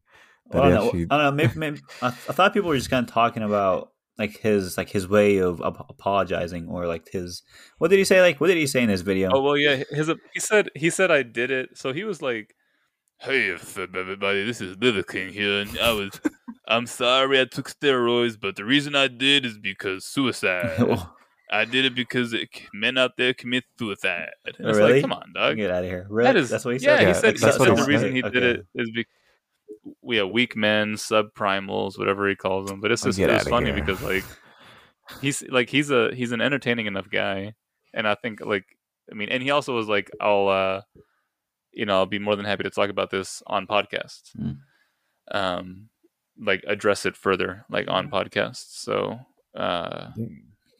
[0.50, 1.32] That Well, I, he don't know, actually- I don't know.
[1.32, 4.88] Maybe, maybe I, I thought people were just kind of talking about like his like
[4.90, 7.42] his way of ap- apologizing or like his
[7.78, 8.20] what did he say?
[8.20, 9.30] Like what did he say in his video?
[9.34, 9.82] Oh well, yeah.
[9.90, 11.70] His he said he said I did it.
[11.74, 12.54] So he was like,
[13.20, 14.44] "Hey, what's up, everybody?
[14.44, 16.20] This is Liver King here, and I was.
[16.68, 20.76] I'm sorry I took steroids, but the reason I did is because suicide.
[21.50, 24.30] I did it because it, men out there commit suicide.
[24.44, 24.92] And Oh, it's really?
[24.94, 25.56] like, come on, dog.
[25.56, 26.04] Get out of here.
[26.10, 26.26] Really?
[26.26, 26.96] That is That's what he yeah.
[26.96, 27.06] said.
[27.06, 27.86] He said, that's he said he the said.
[27.88, 28.60] reason he did Okay.
[28.60, 29.12] it is because
[30.02, 32.80] we have weak men, subprimals, whatever he calls them.
[32.80, 33.74] But it's Oh, just it's funny here.
[33.76, 34.24] because like
[35.20, 37.54] he's like he's a he's an entertaining enough guy,
[37.94, 38.64] and I think like
[39.10, 40.80] I mean, and he also was like, I'll uh,
[41.76, 44.34] you know, I'll be more than happy to talk about this on podcasts.
[44.36, 44.58] Mm.
[45.30, 45.88] Um,
[46.38, 48.78] like address it further, like on podcasts.
[48.80, 49.18] So
[49.54, 50.10] uh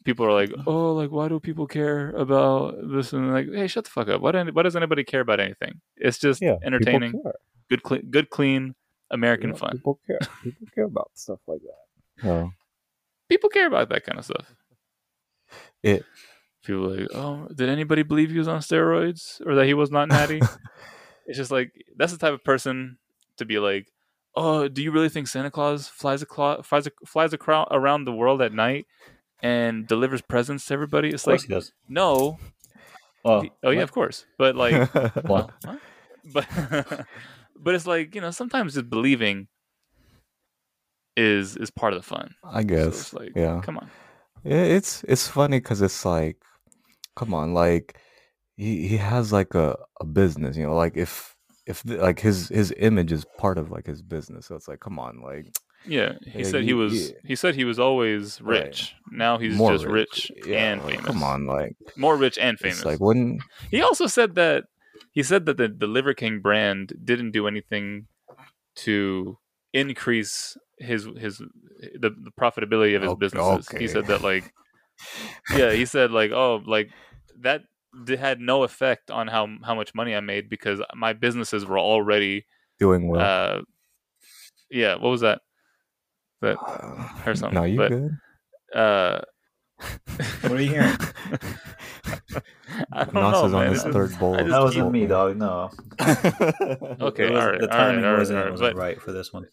[0.03, 3.83] people are like, "Oh, like why do people care about this?" And like, "Hey, shut
[3.85, 4.21] the fuck up.
[4.21, 5.81] Why, do why does anybody care about anything?
[5.95, 7.21] It's just yeah, entertaining,
[7.69, 8.75] good, clean, good, clean
[9.11, 9.71] American Yeah, fun.
[9.73, 10.19] People care.
[10.43, 12.27] People care about stuff like that.
[12.27, 12.49] Yeah.
[13.29, 14.55] People care about that kind of stuff.
[15.83, 16.05] It.
[16.67, 19.89] People are like, "Oh, did anybody believe he was on steroids or that he was
[19.89, 20.41] not natty?"
[21.25, 22.97] it's just like that's the type of person
[23.37, 23.87] to be like,
[24.35, 27.37] "Oh, do you really think Santa Claus flies a clo- flies a, flies a
[27.71, 28.85] around the world at night
[29.41, 31.71] and delivers presents to everybody?" It's Of course like, he does.
[31.89, 32.37] no,
[33.25, 34.25] Oh, He- oh yeah, of course.
[34.37, 34.89] But like,
[35.25, 35.51] What?
[35.65, 35.77] huh?
[36.33, 36.45] but
[37.55, 39.47] but it's like you know sometimes just believing
[41.15, 42.35] is is part of the fun.
[42.43, 42.87] I So guess.
[43.01, 43.61] it's like, yeah.
[43.63, 43.89] come on.
[44.43, 46.37] Yeah, it's it's funny because it's like,
[47.17, 47.97] come on, like
[48.55, 52.47] he he has like a a business, you know, like if if the, like his
[52.49, 55.47] his image is part of like his business, so it's like, come on, like
[55.85, 57.15] Yeah, he Yeah, said he you- was yeah.
[57.29, 58.65] he said he was always Right.
[58.65, 58.95] rich.
[59.11, 61.05] Now he's more just rich, Yeah, and like, famous.
[61.11, 62.85] Come on, like more rich and famous.
[62.85, 63.39] like when
[63.71, 64.63] he also said that
[65.17, 68.07] he said that the, the Liver King brand didn't do anything
[68.85, 69.37] to
[69.73, 71.37] increase his his
[72.03, 73.67] the, the profitability of his O- businesses.
[73.81, 74.45] He said that like
[75.59, 76.89] yeah, he said like oh like
[77.41, 77.61] that
[78.19, 82.45] had no effect on how how much money I made because my businesses were already
[82.79, 83.21] doing well.
[83.21, 83.61] uh
[84.69, 85.41] yeah, what was that?
[86.41, 86.57] That
[87.25, 87.55] or something.
[87.55, 88.11] no, you but good?
[88.75, 89.21] uh
[90.41, 90.97] What are you hearing?
[92.91, 93.73] I don't Nas know, is on man.
[93.73, 94.35] his third bowl.
[94.35, 95.37] Just that wasn't me, dog.
[95.37, 95.69] No.
[95.99, 98.75] Okay, It was- all right, The all right, timing all right, wasn't, all right, wasn't
[98.75, 99.45] but- right for this one.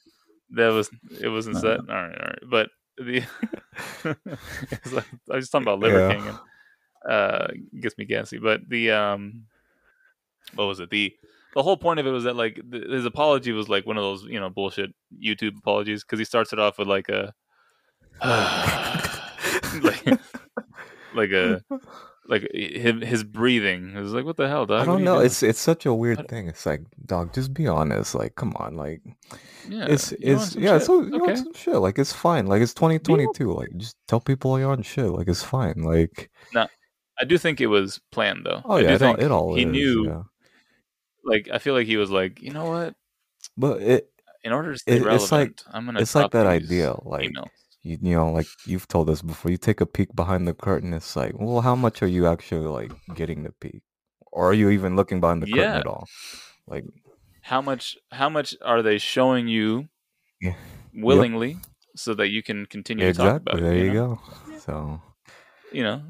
[0.51, 1.79] That was it wasn't No, set.
[1.81, 2.39] All right, all right.
[2.51, 2.69] But
[2.99, 3.23] the
[4.93, 6.15] like, I was just talking about Liver Yeah.
[6.15, 6.39] King and
[7.09, 7.49] uh
[7.81, 8.39] gets me gassy.
[8.39, 9.45] But the um
[10.55, 10.91] what was it?
[10.91, 11.15] The
[11.55, 14.03] the whole point of it was that like th- his apology was like one of
[14.03, 17.33] those, you know, bullshit YouTube apologies because he starts it off with like a
[19.83, 20.21] like
[21.15, 21.63] like a
[22.27, 23.95] like his, his breathing.
[23.97, 24.83] It was like what the hell, dog?
[24.83, 25.17] I don't know.
[25.17, 25.27] doing?
[25.27, 26.49] It's it's such a weird thing.
[26.49, 28.15] It's like, dog, just be honest.
[28.15, 28.77] Like, come on.
[28.77, 29.03] Like,
[29.69, 30.79] yeah, it's it's yeah.
[30.79, 30.87] shit?
[30.87, 31.19] So you okay.
[31.19, 31.77] want some shit.
[31.77, 32.47] Like, it's fine.
[32.47, 33.53] Like, it's 2022.
[33.53, 35.11] Like, just tell people you're on shit.
[35.11, 35.83] Like, it's fine.
[35.83, 36.31] Like,
[37.21, 38.63] I do think it was planned though.
[38.65, 40.07] oh I yeah, it all, it all he is, knew.
[40.07, 40.23] yeah.
[41.25, 42.95] Like I feel like he was like, you know what?
[43.57, 44.11] But it
[44.43, 45.31] In order to stay It- it's relevant,
[45.67, 46.01] like- I'm gonna.
[46.01, 46.95] it's like that idea.
[47.03, 47.49] Like, emails.
[47.83, 49.51] you, you know, like you've told us before.
[49.51, 50.93] You take a peek behind the curtain.
[50.93, 53.83] It's like, well, how much are you actually like getting the peek,
[54.33, 55.79] or are you even looking behind the curtain Yeah.
[55.79, 56.07] at all?
[56.67, 56.85] Like,
[57.43, 59.89] how much how much are they showing you
[60.41, 60.57] Yeah.
[60.93, 61.57] willingly
[61.97, 63.53] so that you can continue to talk exactly.
[63.53, 63.85] about There it?
[63.87, 64.21] you know?
[64.49, 64.59] go.
[64.59, 65.01] So
[65.75, 66.03] You know,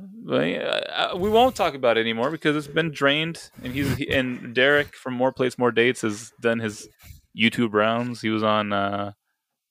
[1.17, 3.51] we won't talk about it anymore because it's been drained.
[3.63, 6.89] And he's he, and Derek from More Plates More Dates has done his
[7.37, 8.21] YouTube rounds.
[8.21, 9.13] He was on uh,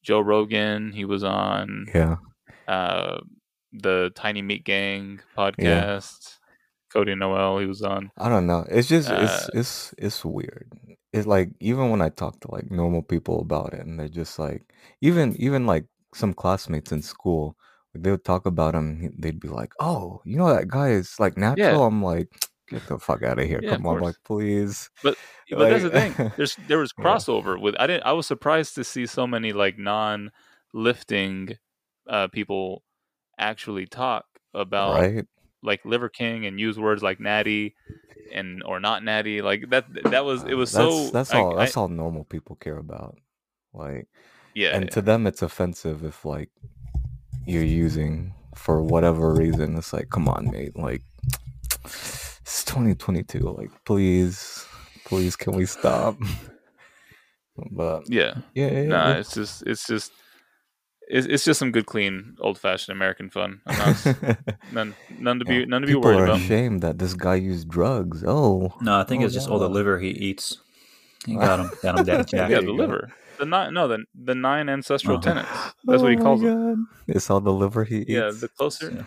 [0.04, 0.92] Joe Rogan.
[0.92, 2.18] He was on yeah,
[2.68, 3.20] uh,
[3.72, 6.38] the Tiny Meat Gang podcast.
[6.94, 7.58] Cody Noel.
[7.60, 8.12] He was on.
[8.18, 8.66] I don't know.
[8.70, 10.72] It's just it's Uh, it's it's weird.
[11.12, 14.38] It's like even when I talk to like normal people about it, and they're just
[14.38, 14.72] like
[15.02, 17.58] even even like some classmates in school,
[17.96, 19.14] they would talk about him.
[19.18, 22.30] They'd be like, "Oh, you know that guy is like natural." I'm like,
[22.70, 23.60] get the fuck out of here.
[23.62, 24.04] Yeah, Come of on, course.
[24.04, 24.90] like please.
[25.04, 25.16] But
[25.52, 26.32] but that's the thing.
[26.38, 27.04] There's there was Yeah.
[27.06, 30.32] crossover with I didn't I was surprised to see so many like non
[30.74, 31.58] lifting
[32.10, 32.84] uh people
[33.38, 35.26] actually talk about right?
[35.62, 37.76] like Liver King and use words like natty
[38.34, 39.42] and or not natty.
[39.42, 42.24] Like that that was it was that's, so that's I- all I- that's all normal
[42.24, 43.18] people care about.
[43.74, 44.08] Like
[44.56, 44.76] yeah.
[44.76, 46.50] and to them it's offensive if like
[47.46, 49.78] you're using for whatever reason.
[49.78, 50.76] It's like, come on, mate.
[50.78, 51.02] Like
[51.86, 53.40] it's 2022.
[53.40, 54.66] Like please,
[55.06, 56.18] please, can we stop?
[57.72, 58.36] but yeah.
[58.54, 59.18] yeah, yeah, Nah, yeah.
[59.18, 60.12] it's just it's just
[61.08, 63.62] it's, it's just some good clean old fashioned American fun.
[63.68, 64.38] I'm not-
[64.72, 66.38] none none to be Yeah, none to be People worried are about.
[66.40, 68.24] ashamed that this guy used drugs.
[68.26, 70.58] Oh, No, I think Oh, it's just all the liver he eats.
[71.26, 71.72] He got him.
[71.82, 72.50] Got him that jack.
[72.50, 73.12] Yeah, the liver.
[73.44, 75.22] The nine no the the nine ancestral Uh-huh.
[75.34, 75.50] tenants.
[75.84, 76.88] That's what he Oh my calls them.
[77.08, 78.10] It's all the liver he eats.
[78.10, 79.04] Yeah, the closer Yeah.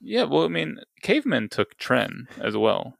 [0.00, 2.94] Yeah, well, I mean, cavemen took tren as well.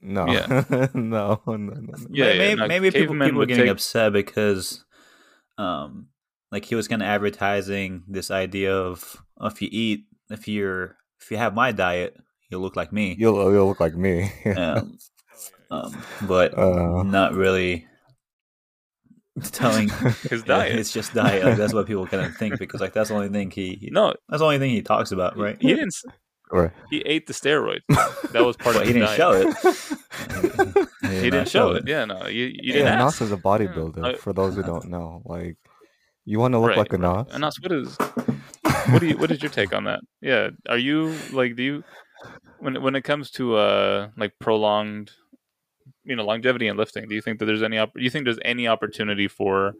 [0.00, 0.46] no, Yeah.
[0.94, 1.94] no, no, no, no.
[2.10, 4.84] Yeah, yeah, maybe, no, maybe people, cavemen people were getting take- upset because,
[5.58, 6.08] um,
[6.50, 11.30] like he was kind of advertising this idea of if you eat, if you're, if
[11.30, 12.16] you have my diet,
[12.48, 13.16] you'll look like me.
[13.18, 14.32] You'll you'll look like me.
[14.56, 14.96] Um,
[15.70, 15.92] um,
[16.28, 17.02] but Uh.
[17.02, 17.86] not really
[19.52, 19.90] telling.
[20.30, 20.78] His Yeah, diet.
[20.78, 21.44] it's just diet.
[21.44, 23.90] Like that's what people kind of think because like that's the only thing he, he
[23.90, 25.56] no, that's the only thing he talks about, right?
[25.60, 25.88] he didn't.
[25.88, 26.04] s-
[26.52, 26.70] right.
[26.90, 27.80] He ate the steroids.
[28.32, 29.18] That was part But of he his didn't diet.
[29.18, 29.32] show
[30.72, 31.20] it.
[31.22, 31.86] He didn't show it.
[31.86, 33.20] Yeah, no, you, you didn't Yeah, ask.
[33.20, 34.14] Nas is a bodybuilder.
[34.14, 35.56] I- for those who don't know, like
[36.24, 37.26] you want to look Right, like a right.
[37.26, 37.34] Nas.
[37.34, 37.96] And Nas, what is
[38.90, 40.00] what do you what is your take on that?
[40.20, 41.84] Yeah, are you like do you
[42.58, 45.10] when when it comes to uh like prolonged
[46.04, 47.08] you know longevity and lifting?
[47.08, 49.74] Do you think that there's any op- do you think there's any opportunity for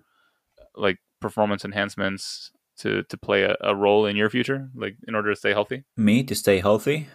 [0.75, 5.31] like performance enhancements to to play a, a role in your future, like in order
[5.31, 5.85] to stay healthy?
[5.97, 7.09] Me to stay healthy.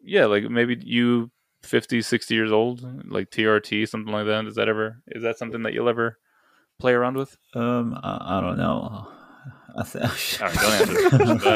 [0.00, 1.30] Yeah, like maybe you
[1.62, 4.46] 50, 60 years old, like TRT, something like that.
[4.46, 6.18] Is that ever is that something that you'll ever
[6.78, 7.36] play around with?
[7.54, 9.08] Um, I, I don't know.
[9.78, 10.04] I th-
[10.40, 11.16] oh, All right, don't answer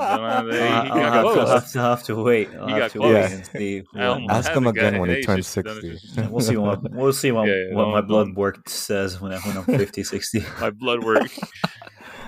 [0.00, 2.48] I'll, have, to, have to I'll have to wait.
[2.54, 3.14] I'll have to close.
[3.14, 3.82] wait and see.
[3.96, 5.98] I almost What, Ask had him again when he turns just done it.
[6.00, 6.22] 60.
[6.28, 9.20] we'll see what we'll see what, Yeah, yeah, what don't- my blood don't- work says
[9.20, 10.44] when I, when I'm 50, 60.
[10.60, 11.28] My blood work.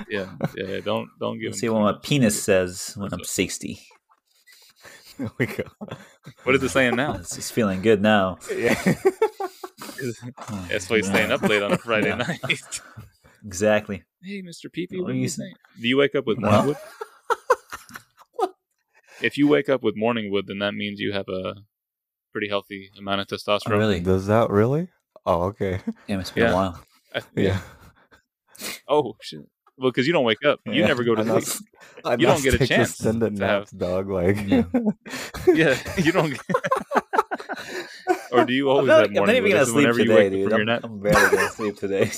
[0.08, 0.80] yeah, yeah, yeah.
[0.80, 3.78] Don't don't give We'll him see too what my penis says when I'm 60.
[5.18, 5.64] There we go.
[6.44, 7.14] What is it saying now?
[7.14, 8.38] It's, it's feeling good now.
[8.56, 8.74] Yeah.
[10.68, 12.40] That's why he's staying up late on a Friday night.
[13.44, 14.02] Exactly.
[14.24, 14.66] Hey, Mr.
[14.66, 15.54] Peepee, What what are are you you saying?
[15.80, 16.76] Do you wake up with Well- morning wood?
[19.22, 21.54] If you wake up with morning wood, then that means you have a
[22.32, 23.72] pretty healthy amount of testosterone.
[23.74, 24.00] Oh, really?
[24.00, 24.88] Does that really?
[25.24, 25.78] Oh, okay.
[26.08, 26.50] Damn, it's been Yeah.
[26.50, 26.84] a while.
[27.14, 27.60] I- Yeah.
[28.88, 29.40] Oh shit.
[29.78, 30.86] Well, because you don't wake up, you Yeah.
[30.88, 31.38] never go to I know.
[31.40, 31.68] sleep.
[32.04, 34.08] I You don't get a take chance Extended to have- dog.
[34.10, 34.64] Like, Yeah.
[35.46, 36.36] Yeah, you don't.
[38.32, 40.52] or do you I'm always not, have I'm not even gonna sleep whenever today, dude.
[40.52, 40.80] I'm, nap?
[40.84, 42.10] I'm barely gonna sleep today.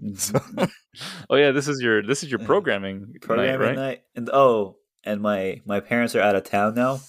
[1.30, 3.76] Oh yeah, this is your this is your uh, programming, Programming night, right?
[3.76, 7.00] night, and oh, and my my parents are out of town now.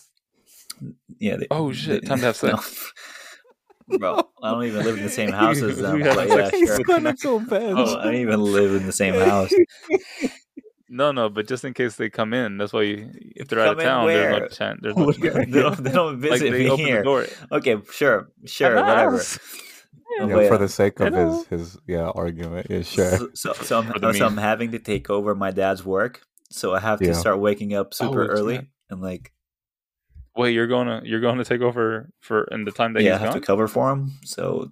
[1.20, 1.38] Yeah.
[1.38, 2.44] They, Oh, shit, time to have
[3.90, 3.98] no.
[3.98, 6.00] Bro, I don't even live in the same house as them.
[6.02, 7.16] Have but yeah, sure.
[7.18, 7.44] so.
[7.52, 9.52] Oh, I don't even live in the same house.
[10.90, 13.74] No, no, but just in case they come in, that's why you, if they're out
[13.74, 14.80] of Come town, there's no chance.
[14.82, 17.04] There's no they, don't, they don't Like visit they me the here.
[17.04, 17.26] door.
[17.52, 19.20] Okay, sure, sure, whatever.
[20.20, 23.12] Yeah, But for the sake of his his yeah argument, yeah, sure.
[23.18, 26.22] So, so, so, I'm, so I'm having to take over my dad's work.
[26.52, 27.14] So I have to Yeah.
[27.14, 28.68] start waking up super Oh, early snap.
[28.90, 29.32] and like
[30.36, 33.16] Wait, you're going to you're going to take over for in the time that yeah,
[33.16, 33.42] I have gone.
[33.42, 34.12] to cover for him.
[34.24, 34.72] So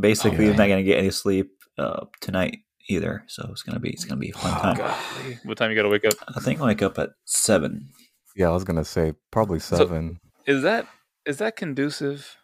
[0.00, 2.58] basically, Oh, I'm not gonna get any sleep uh, tonight
[2.88, 3.22] either.
[3.26, 4.76] So it's gonna be it's gonna be a fun Oh, time.
[4.76, 5.38] Golly.
[5.44, 6.14] What time you got to wake up?
[6.34, 7.88] I think I wake up at seven.
[8.36, 10.20] Yeah, I was gonna say probably So- seven.
[10.46, 10.86] Is that
[11.26, 12.36] is that conducive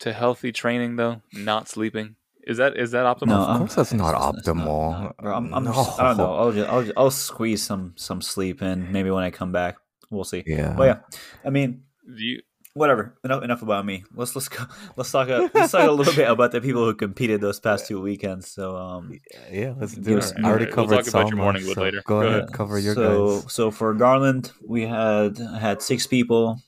[0.00, 1.22] to healthy training though?
[1.32, 2.16] Not sleeping
[2.46, 3.26] is that is that optimal?
[3.28, 5.00] No, of course that's not it's- it's optimal.
[5.02, 5.34] not, bro.
[5.34, 5.72] I'm, I'm no.
[5.72, 6.34] just, I don't know.
[6.34, 8.92] I'll just, I'll just, I'll squeeze some some sleep in.
[8.92, 9.76] Maybe when I come back,
[10.10, 10.44] we'll see.
[10.46, 10.74] Yeah.
[10.76, 12.42] But yeah, I mean, Do you,
[12.74, 13.18] whatever.
[13.24, 14.04] Enough enough about me.
[14.14, 14.62] Let's let's go.
[14.96, 15.28] Let's talk.
[15.28, 18.46] A, let's talk a little bit about the people who competed those past two weekends.
[18.48, 19.18] So um,
[19.50, 20.18] Yeah, let's do it.
[20.22, 22.02] us- I already alright, we'll covered talk about your morning wood so later.
[22.06, 22.52] Go, Go ahead, ahead.
[22.52, 23.52] cover your so guys.
[23.52, 26.60] so for Garland, we had had six people.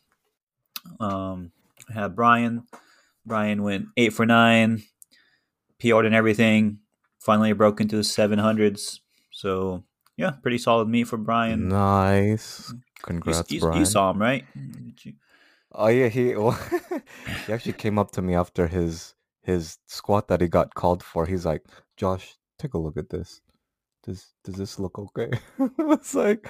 [0.98, 1.52] Um,
[1.88, 2.66] we had Brian.
[3.28, 4.82] Brian went eight for nine,
[5.80, 6.78] PR'd and everything.
[7.20, 9.00] Finally broke into the seven hundreds.
[9.30, 9.84] So
[10.16, 11.68] yeah, pretty solid meet for Brian.
[11.68, 12.72] Nice.
[13.02, 13.78] Congrats, you- Brian.
[13.78, 14.44] you saw him, right?
[15.72, 16.58] Oh yeah, he well,
[17.46, 21.26] he actually came up to me after his his squat that he got called for.
[21.26, 21.62] He's like,
[21.96, 23.40] "Josh, take a look at this.
[24.04, 25.30] Does does this look okay?"
[25.78, 26.48] it's like,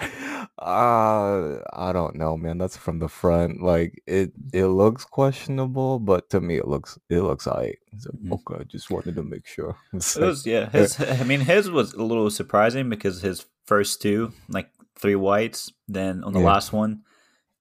[0.59, 2.59] Uh, I don't know, man.
[2.59, 3.63] That's from the front.
[3.63, 7.79] Like it, it looks questionable, but to me, it looks it looks alright.
[7.99, 8.33] So, Mhm.
[8.33, 9.77] okay, just wanted to make sure.
[9.93, 10.69] It's It like, was yeah.
[10.71, 15.73] His I mean his was a little surprising because his first two like three whites,
[15.89, 16.47] then on the Yeah.
[16.47, 17.03] last one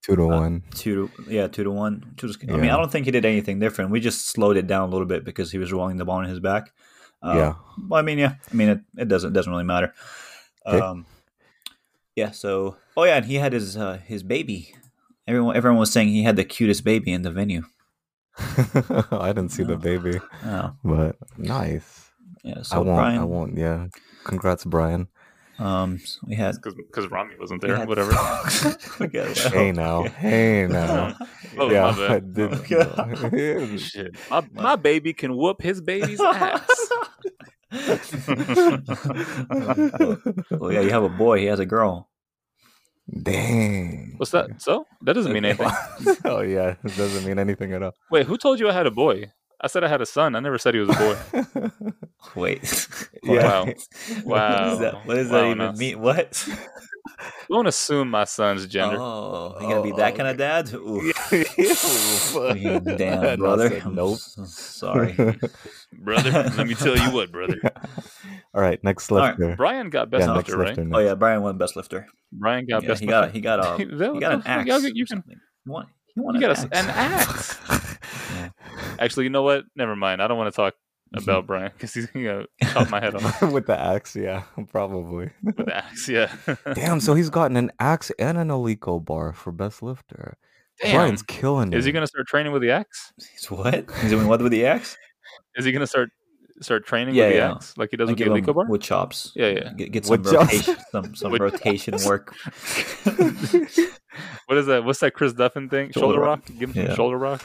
[0.02, 0.62] two to uh, one.
[0.74, 2.04] two to yeah two to one.
[2.12, 3.90] Which was, I mean I don't think he did anything different.
[3.90, 6.24] We just slowed it down a little bit because he was rolling the ball on
[6.24, 6.72] his back.
[7.22, 7.54] Uh, yeah.
[7.88, 8.34] Well, I mean yeah.
[8.50, 9.92] I mean it, it doesn't doesn't really matter.
[10.66, 11.06] Um,
[12.18, 12.30] yeah.
[12.32, 14.74] So oh yeah, and he had his uh, his baby.
[15.26, 17.62] Everyone everyone was saying he had the cutest baby in the venue.
[19.10, 22.10] I didn't see the baby, Oh but nice.
[22.44, 22.58] yeah.
[22.58, 22.96] I So won't.
[22.98, 23.58] Brian, I won't.
[23.58, 23.86] Yeah.
[24.24, 25.08] Congrats, Brian.
[25.58, 27.76] um, so we had because Rami wasn't there.
[27.76, 28.12] had- Whatever.
[29.50, 30.04] Hey now.
[30.04, 31.16] Hey now.
[31.58, 31.90] Oh, yeah.
[31.90, 32.10] my bad.
[32.10, 32.52] I did.
[32.54, 33.76] Okay.
[33.78, 34.14] Shit.
[34.30, 36.62] My, my baby can whoop his baby's ass.
[40.50, 41.38] well, yeah, you have a boy.
[41.38, 42.08] He has a girl.
[43.22, 44.14] Dang.
[44.16, 44.60] What's that?
[44.60, 45.70] So that doesn't mean anything.
[46.24, 47.94] oh yeah, it doesn't mean anything at all.
[48.10, 49.32] Wait, who told you I had a boy?
[49.60, 50.36] I said I had a son.
[50.36, 51.70] I never said he was a boy.
[52.36, 52.88] Wait.
[53.24, 53.64] Yeah.
[53.64, 53.64] Wow.
[53.64, 54.94] What is that?
[55.04, 55.72] What does Wow, that even no.
[55.72, 56.00] mean?
[56.00, 56.48] What?
[57.50, 58.96] Don't assume my son's gender.
[59.00, 60.72] Oh, you gonna be that oh, kind of dad?
[60.74, 61.14] Oof.
[61.16, 63.68] Fucking Damn, And I brother.
[63.70, 64.18] said, I'm nope.
[64.18, 65.12] so sorry.
[66.00, 67.56] Brother, let me tell you what, brother.
[68.54, 69.56] All right, next All right, lifter.
[69.56, 70.76] Brian got best yeah, lifter, right?
[70.76, 70.90] lifter.
[70.94, 72.06] Oh yeah, Brian won best lifter.
[72.32, 73.34] Brian got Yeah, best he got lifter.
[73.36, 74.68] he got a That- he got an axe.
[74.68, 75.36] y'all- you or can- something.
[75.64, 75.86] He won.
[76.14, 76.64] He won You an got axe.
[76.64, 77.58] a, an axe.
[78.34, 78.48] Yeah.
[78.98, 79.64] Actually, you know what?
[79.74, 80.20] Never mind.
[80.22, 80.74] I don't want to talk
[81.14, 81.30] Mm-hmm.
[81.30, 85.30] about Brian because he's gonna chop my head off With the axe, yeah, probably.
[85.42, 86.08] with the axe.
[86.08, 86.30] Yeah.
[86.74, 90.36] Damn, so he's gotten an axe and an Eleiko bar for best lifter.
[90.82, 90.94] Damn.
[90.94, 91.76] Brian's killing it.
[91.78, 93.12] Is he gonna start training with the axe?
[93.32, 93.90] He's what?
[94.00, 94.96] He's doing what with the axe?
[95.56, 96.10] Is he gonna start
[96.60, 97.52] start training Yeah, with the yeah.
[97.52, 98.66] axe like he does I with the give Eleiko bar?
[98.68, 99.32] with chops.
[99.34, 99.72] Yeah, yeah.
[99.74, 100.52] Get, get some Wood chops.
[100.52, 102.34] rotation, some some Wood rotation work.
[104.46, 104.82] what is that?
[104.84, 105.90] What's that Chris Duffin thing?
[105.92, 106.40] Shoulder Shoulder, rock.
[106.48, 106.58] rock?
[106.58, 107.42] Give him some shoulder rock.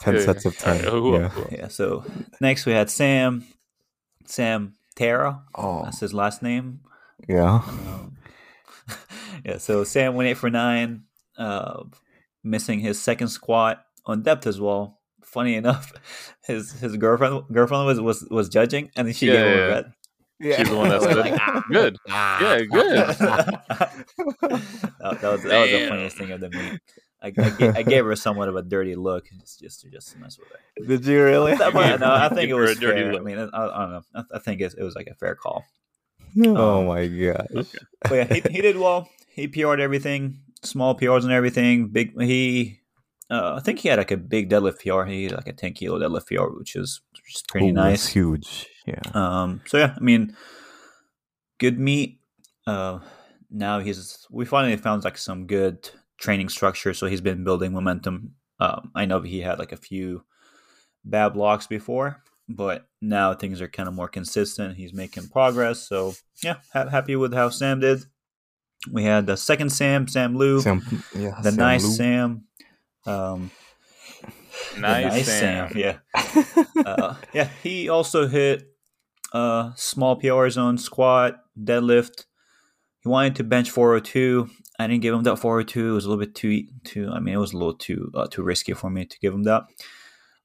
[0.00, 0.82] Ten Yeah, sets of ten?
[0.84, 1.30] who- who- yeah.
[1.50, 1.68] yeah.
[1.68, 2.04] So
[2.40, 3.44] next we had Sam,
[4.26, 5.42] Sam Terra.
[5.54, 6.80] Oh, That's his last name.
[7.28, 7.62] yeah.
[7.66, 8.16] Um,
[9.44, 9.58] yeah.
[9.58, 11.04] So Sam went eight for nine,
[11.38, 11.84] uh,
[12.42, 15.00] missing his second squat on depth as well.
[15.22, 15.92] Funny enough,
[16.44, 19.54] his his girlfriend girlfriend was was, was judging, and then she Yeah, gave him yeah,
[19.54, 19.74] a yeah.
[19.82, 19.84] bet.
[20.40, 20.56] Yeah.
[20.58, 21.40] She's the one that's Like,
[21.70, 21.96] good.
[22.10, 22.38] ah.
[22.40, 22.58] Good.
[22.60, 23.08] Yeah, good.
[23.08, 26.80] that, that was that was the funniest thing of the meet.
[27.24, 30.16] I, I, ga- I gave her somewhat of a dirty look just just to just
[30.18, 30.86] mess with her.
[30.86, 31.56] Did you really?
[31.56, 33.14] But, no, I think it gave a was dirty fair.
[33.14, 34.02] I mean, I, I don't know.
[34.14, 35.64] I, I think it, it was like a fair call.
[36.44, 37.46] oh Um, my gosh.
[37.54, 37.78] Okay.
[38.02, 39.08] But yeah, he, he did well.
[39.28, 41.88] He PR'd everything, small PRs and everything.
[41.88, 42.80] Big he,
[43.30, 45.08] uh, I think he had like a big deadlift PR.
[45.08, 47.84] He had like a ten kilo deadlift PR, which is which is pretty Ooh, that's
[48.04, 48.06] nice.
[48.08, 48.66] huge.
[48.86, 49.00] Yeah.
[49.14, 50.36] Um, so yeah, I mean,
[51.58, 52.20] good meat.
[52.66, 52.98] Uh,
[53.50, 55.88] now he's we finally found like some good
[56.18, 58.34] training structure, so he's been building momentum.
[58.60, 60.24] Um, I know he had like a few
[61.04, 64.76] bad blocks before, but now things are kind of more consistent.
[64.76, 68.04] He's making progress, so yeah, ha- happy with how Sam did.
[68.90, 70.82] We had the second Sam, Sam Lou, Sam,
[71.14, 71.90] yeah, the Sam nice Lou.
[71.92, 72.44] Sam.
[73.06, 73.50] Um,
[74.74, 75.72] the Nice, Sam.
[75.74, 75.98] Yeah,
[76.86, 77.48] uh, yeah.
[77.62, 78.64] He also hit
[79.32, 82.24] uh, small PR zone squat, deadlift.
[83.04, 84.48] He wanted to bench 402.
[84.78, 85.90] I didn't give him that 402.
[85.90, 87.10] It was a little bit too too.
[87.12, 89.42] I mean, it was a little too uh, too risky for me to give him
[89.42, 89.64] that.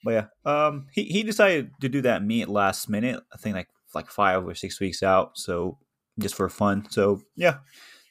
[0.03, 3.21] But yeah, um, he he decided to do that meet last minute.
[3.33, 5.37] I think like like five or six weeks out.
[5.37, 5.77] So
[6.19, 6.85] just for fun.
[6.89, 7.59] So yeah,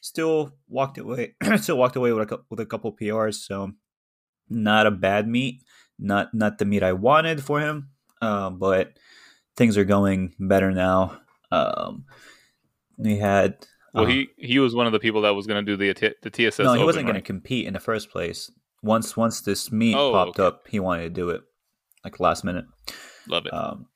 [0.01, 1.35] still walked away.
[1.57, 3.35] still walked away with a, with a couple PRs.
[3.35, 3.73] So
[4.49, 5.61] not a bad meet.
[5.99, 7.89] Not not the meet I wanted for him.
[8.19, 8.97] Uh, but
[9.55, 11.21] things are going better now.
[11.51, 12.05] Um,
[12.97, 13.65] we had
[13.99, 15.93] Well, uh, he he was one of the people that was going to do the
[15.93, 16.59] T- the TSS.
[16.59, 18.51] no, he Open, wasn't going to compete in the first place.
[18.81, 20.47] Once once this meet Oh, popped okay.
[20.47, 21.41] up, he wanted to do it
[22.03, 22.65] like last minute.
[23.27, 23.53] Love it.
[23.53, 23.87] Um,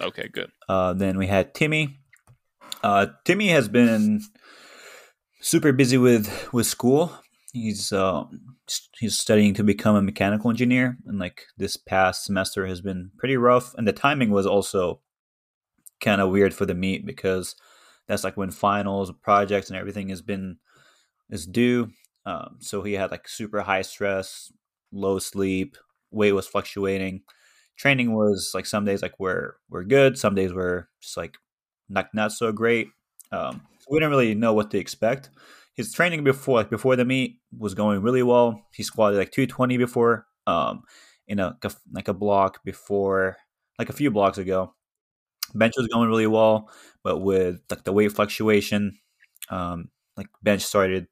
[0.00, 0.50] okay, good.
[0.68, 1.98] uh, then we had Timmy.
[2.82, 4.20] Uh, Timmy has been
[5.40, 7.12] super busy with with school.
[7.52, 8.24] He's uh,
[8.98, 13.36] he's studying to become a mechanical engineer, and like this past semester has been pretty
[13.36, 13.74] rough.
[13.74, 15.00] And the timing was also
[16.00, 17.56] kind of weird for the meet because
[18.10, 20.58] that's like when finals, projects, and everything has been
[21.30, 21.90] is due.
[22.26, 24.52] Um, so he had like super high stress,
[24.92, 25.76] low sleep,
[26.10, 27.22] weight was fluctuating.
[27.76, 31.36] Training was like some days like we're we're good, some days were just like
[31.88, 32.88] not not so great.
[33.30, 35.30] Um, so we didn't really know what to expect.
[35.74, 38.66] His training before like before the meet was going really well.
[38.74, 40.82] He squatted like 220 before, um,
[41.28, 41.56] in a
[41.92, 43.36] like a block before
[43.78, 44.74] like a few blocks ago.
[45.54, 46.70] Bench was going really well,
[47.02, 48.98] but with like the weight fluctuation,
[49.50, 51.08] um, like bench started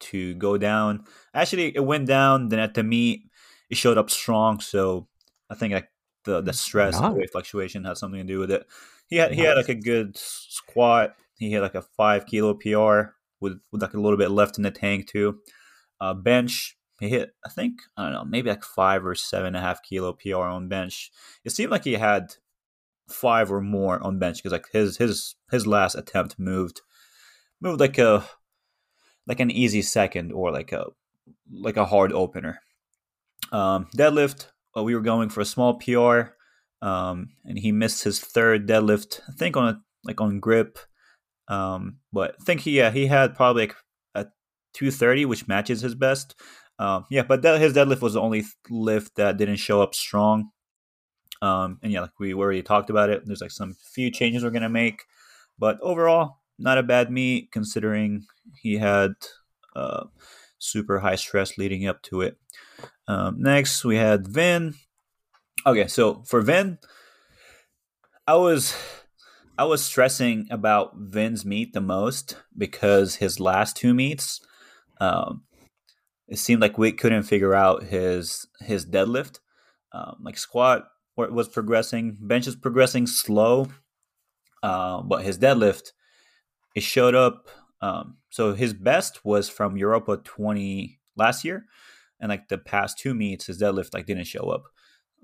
[0.00, 1.04] to go down.
[1.34, 2.48] Actually, it went down.
[2.48, 3.22] Then at the meet,
[3.70, 4.60] it showed up strong.
[4.60, 5.08] So
[5.50, 5.90] I think like
[6.24, 7.16] the the stress and Nice.
[7.16, 8.66] weight fluctuation had something to do with it.
[9.08, 11.14] He had he had like a good squat.
[11.38, 14.64] He had like a five kilo PR with with like a little bit left in
[14.64, 15.38] the tank too.
[16.00, 19.56] Uh, bench he hit I think I don't know maybe like five or seven and
[19.56, 21.10] a half kilo PR on bench.
[21.44, 22.34] It seemed like he had
[23.08, 26.80] five or more on bench because like his his his last attempt moved
[27.60, 28.24] moved like a
[29.26, 30.86] like an easy second or like a
[31.50, 32.60] like a hard opener.
[33.52, 36.32] Um, deadlift, uh, we were going for a small PR,
[36.82, 39.20] um, and he missed his third deadlift.
[39.28, 40.78] I think on a like on grip,
[41.48, 43.76] um, but I think he yeah he had probably like
[44.14, 44.26] a
[44.72, 46.34] two thirty, which matches his best.
[46.78, 50.50] Um, yeah, but that, his deadlift was the only lift that didn't show up strong.
[51.46, 53.22] Um, and yeah, like we already talked about it.
[53.24, 55.04] There's like some few changes we're gonna make,
[55.58, 58.26] but overall, not a bad meet considering
[58.60, 59.12] he had
[59.76, 60.04] uh,
[60.58, 62.36] super high stress leading up to it.
[63.06, 64.74] Um, next, we had Vin.
[65.64, 66.78] Okay, so for Vin,
[68.26, 68.74] I was
[69.56, 74.40] I was stressing about Vin's meet the most because his last two meets,
[75.00, 75.44] um,
[76.26, 79.38] it seemed like we couldn't figure out his his deadlift.
[79.92, 83.68] Um, like squat wa- was progressing, bench is progressing slow,
[84.62, 85.92] uh, but his deadlift
[86.74, 87.48] it showed up.
[87.80, 91.66] Um, so his best was from Europa 20 last year,
[92.20, 94.64] and like the past two meets, his deadlift like didn't show up.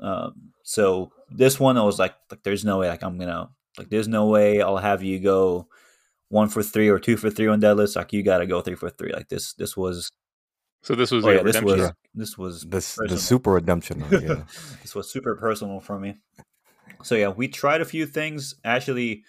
[0.01, 3.88] Um, so this one, I was like, like there's no way, like I'm gonna, like
[3.88, 5.68] there's no way I'll have you go
[6.28, 7.97] one for three or two for three on deadlifts.
[7.97, 9.12] Like you got to go three for three.
[9.12, 10.11] Like this, this was,
[10.83, 11.78] So this was oh your yeah, this redemption.
[11.78, 11.93] was, Yeah.
[12.14, 14.05] this was This the super redemption.
[14.11, 14.43] Yeah.
[14.83, 16.16] this was super personal for me.
[17.05, 18.55] So yeah, we tried a few things.
[18.64, 19.24] Actually,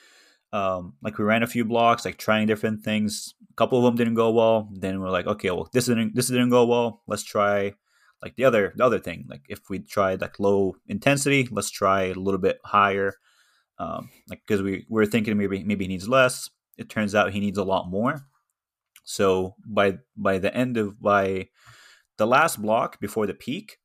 [0.51, 3.33] um, like we ran a few blocks, like trying different things.
[3.51, 4.69] A couple of them didn't go well.
[4.71, 7.01] Then we're like, okay, well, this didn't this didn't go well.
[7.07, 7.73] Let's try
[8.21, 9.25] like the other the other thing.
[9.29, 13.13] Like if we tried like low intensity, let's try a little bit higher.
[13.77, 16.49] Um, like because we we are thinking maybe maybe he needs less.
[16.77, 18.25] It turns out he needs a lot more.
[19.03, 21.49] So by by the end of by
[22.17, 23.77] the last block before the peak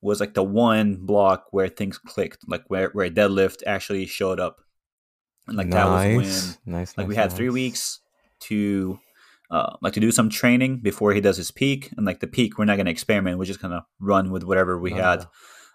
[0.00, 4.60] was like the one block where things clicked, like where where deadlift actually showed up,
[5.46, 6.98] and like that was when nice, nice.
[6.98, 8.00] like we nice, had three weeks
[8.40, 8.98] to
[9.50, 12.58] uh, like to do some training before he does his peak, and like the peak
[12.58, 15.26] we're not gonna experiment, we're just gonna run with whatever we had.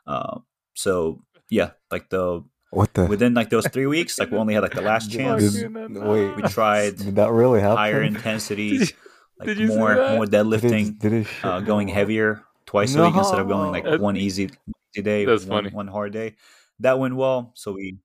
[0.06, 0.40] Uh,
[0.76, 3.06] so yeah, like the What the?
[3.08, 5.54] within like those three weeks, like we only had like the last chance.
[5.54, 7.78] did- wait, We tried Did that really happen?
[7.78, 8.92] higher intensity, Did
[9.40, 10.16] like did you more that?
[10.16, 13.72] more Did it- deadlifting, did it uh, going heavier twice a week instead of going
[13.72, 13.98] like No.
[13.98, 14.52] one easy,
[14.94, 15.74] easy day, That's one, funny.
[15.76, 16.36] one hard day.
[16.82, 17.98] That went well, so we.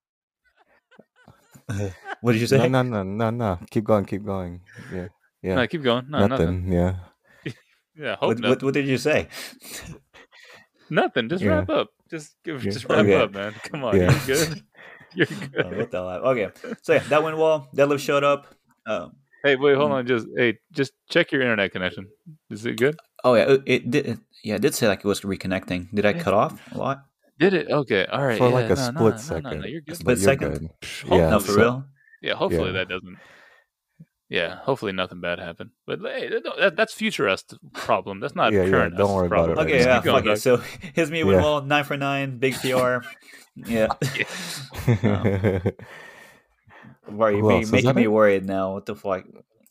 [2.23, 2.69] what did you say?
[2.69, 3.59] No, no, no, no, no.
[3.71, 4.61] Keep going, keep going.
[4.93, 5.09] Yeah,
[5.43, 5.55] yeah.
[5.57, 6.07] No, keep going.
[6.09, 6.69] No, nothing.
[6.69, 6.73] nothing.
[6.73, 6.95] Yeah.
[7.97, 8.51] Yeah, hope What, nothing.
[8.51, 9.29] what, what did you say?
[10.91, 11.29] Nothing.
[11.29, 11.51] Just Yeah.
[11.51, 11.89] wrap up.
[12.11, 12.65] Just give.
[12.65, 12.71] Yeah.
[12.71, 13.15] Just wrap Okay.
[13.15, 13.53] up, man.
[13.65, 13.97] Come on.
[13.97, 14.13] Yeah.
[14.27, 14.63] You're good.
[15.15, 15.77] You're Oh, good.
[15.79, 16.09] what the hell?
[16.33, 16.49] Okay,
[16.83, 17.69] so yeah, that went well.
[17.77, 18.47] Deadlift showed up.
[18.87, 19.13] Um,
[19.45, 19.95] Hey, wait, hold Mm.
[19.95, 20.07] on.
[20.07, 22.09] Just hey, just check your internet connection.
[22.51, 22.97] Is it good?
[23.25, 24.19] oh yeah, it, it did.
[24.43, 25.89] Yeah, it did say like it was reconnecting.
[25.95, 27.05] Did I cut off a lot?
[27.39, 27.71] Did it?
[27.71, 28.07] Okay.
[28.07, 28.39] All right.
[28.39, 29.61] For yeah, like a no, no, split no, no, second.
[29.61, 29.97] No, you're good.
[29.97, 30.53] Split you're second?
[30.53, 30.71] good.
[31.09, 31.31] Hope- Yeah.
[31.31, 31.85] no, for so- real.
[32.23, 32.35] Yeah.
[32.35, 32.73] Hopefully Yeah.
[32.73, 33.17] that doesn't.
[34.29, 34.57] Yeah.
[34.57, 35.71] Hopefully nothing bad happened.
[35.87, 38.21] But hey, that, that, that's future us problem.
[38.21, 39.59] That's not Yeah, yeah, current don't us worry about problem.
[39.59, 40.41] it Okay, Just yeah, keep going, fuck it.
[40.41, 40.57] So
[40.95, 41.43] his meet with Yeah.
[41.43, 41.63] well.
[41.63, 42.99] Nine for nine, big PR.
[43.57, 43.89] yeah,
[47.09, 47.61] worry, Who me, else?
[47.63, 48.09] Was making that me it?
[48.13, 48.73] worried now.
[48.75, 49.25] What the fuck?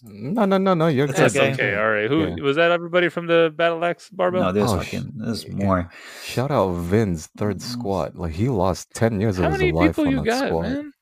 [0.05, 0.87] no, no, no, no.
[0.87, 1.53] You're That's okay.
[1.53, 1.75] okay.
[1.75, 2.09] All right.
[2.09, 2.43] Who Yeah.
[2.43, 2.71] was that?
[2.71, 4.43] Everybody from the Battle Axe barbell?
[4.43, 5.53] No, there's Oh, fucking there's yeah.
[5.65, 5.89] more.
[6.23, 7.61] Shout out Vin's third Mm.
[7.61, 8.15] squat.
[8.15, 10.47] Like he lost ten years How of his many life people on you that got,
[10.47, 10.63] squat.
[10.63, 10.93] man?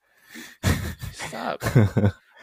[1.13, 1.63] Stop.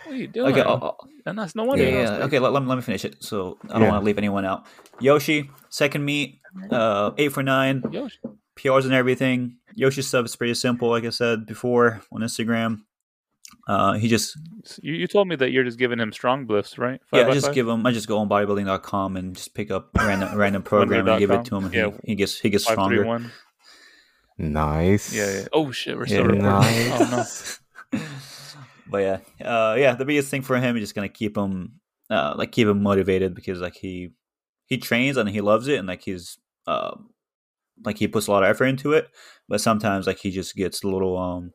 [0.09, 0.53] What are you doing?
[0.53, 0.97] Okay, oh, oh,
[1.27, 1.85] and that's no wonder.
[1.85, 2.25] yeah, yeah.
[2.25, 3.23] Okay, let, let, me, let me finish it.
[3.23, 3.89] So I don't Yeah.
[3.91, 4.65] want to leave anyone out.
[5.01, 6.41] Yoshi, second meet,
[6.71, 8.19] uh, eight for nine, Yoshi.
[8.57, 9.57] PRs and everything.
[9.75, 12.81] Yoshi stuff is pretty simple, like I said before on Instagram.
[13.69, 14.37] Uh, he just
[14.83, 17.01] You, you told me that you're just giving him strong bliffs, right?
[17.13, 17.55] yeah, I just five?
[17.55, 17.85] give him.
[17.87, 21.31] I just go on bodybuilding.com and just pick up a random random program and give
[21.31, 21.65] it to him.
[21.67, 21.91] And Yeah.
[22.03, 23.05] he, he gets he gets five, three, stronger.
[23.05, 23.31] one.
[24.39, 25.13] nice.
[25.15, 25.49] Yeah, yeah.
[25.53, 26.19] Oh shit, we're Yeah.
[26.19, 26.43] recording.
[26.43, 26.91] Nice.
[27.93, 28.01] Oh no.
[28.89, 29.95] but yeah, uh, yeah.
[29.95, 31.81] The biggest thing for him is just gonna keep him,
[32.11, 34.11] uh, like keep him motivated because like he
[34.67, 36.95] he trains and he loves it and like he's uh,
[37.85, 39.09] like he puts a lot of effort into it.
[39.49, 41.53] But sometimes like he just gets a little um,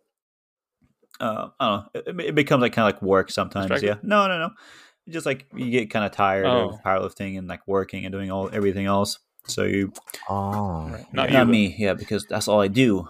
[1.19, 2.23] uh, I don't know.
[2.23, 3.67] It, it becomes like kind of like work sometimes.
[3.69, 3.87] Distracted?
[3.87, 3.95] Yeah.
[4.07, 4.49] No, no, no.
[5.09, 6.69] Just like you get kind of tired Oh.
[6.69, 9.19] of powerlifting and like working and doing all everything else.
[9.47, 9.91] So you
[10.29, 11.05] Oh, Right.
[11.13, 11.39] Not yeah.
[11.39, 13.07] not me, yeah, because that's all I do.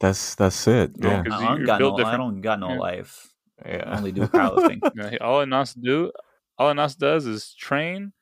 [0.00, 0.98] That's that's it.
[0.98, 1.22] No, Yeah.
[1.22, 2.78] 'cause I don't you're got no, I don't got no Yeah.
[2.80, 3.31] life.
[3.64, 3.96] Yeah.
[3.96, 4.80] only do powerlifting.
[4.96, 6.10] Yeah, all Anas do,
[6.58, 8.12] all Anas does is train,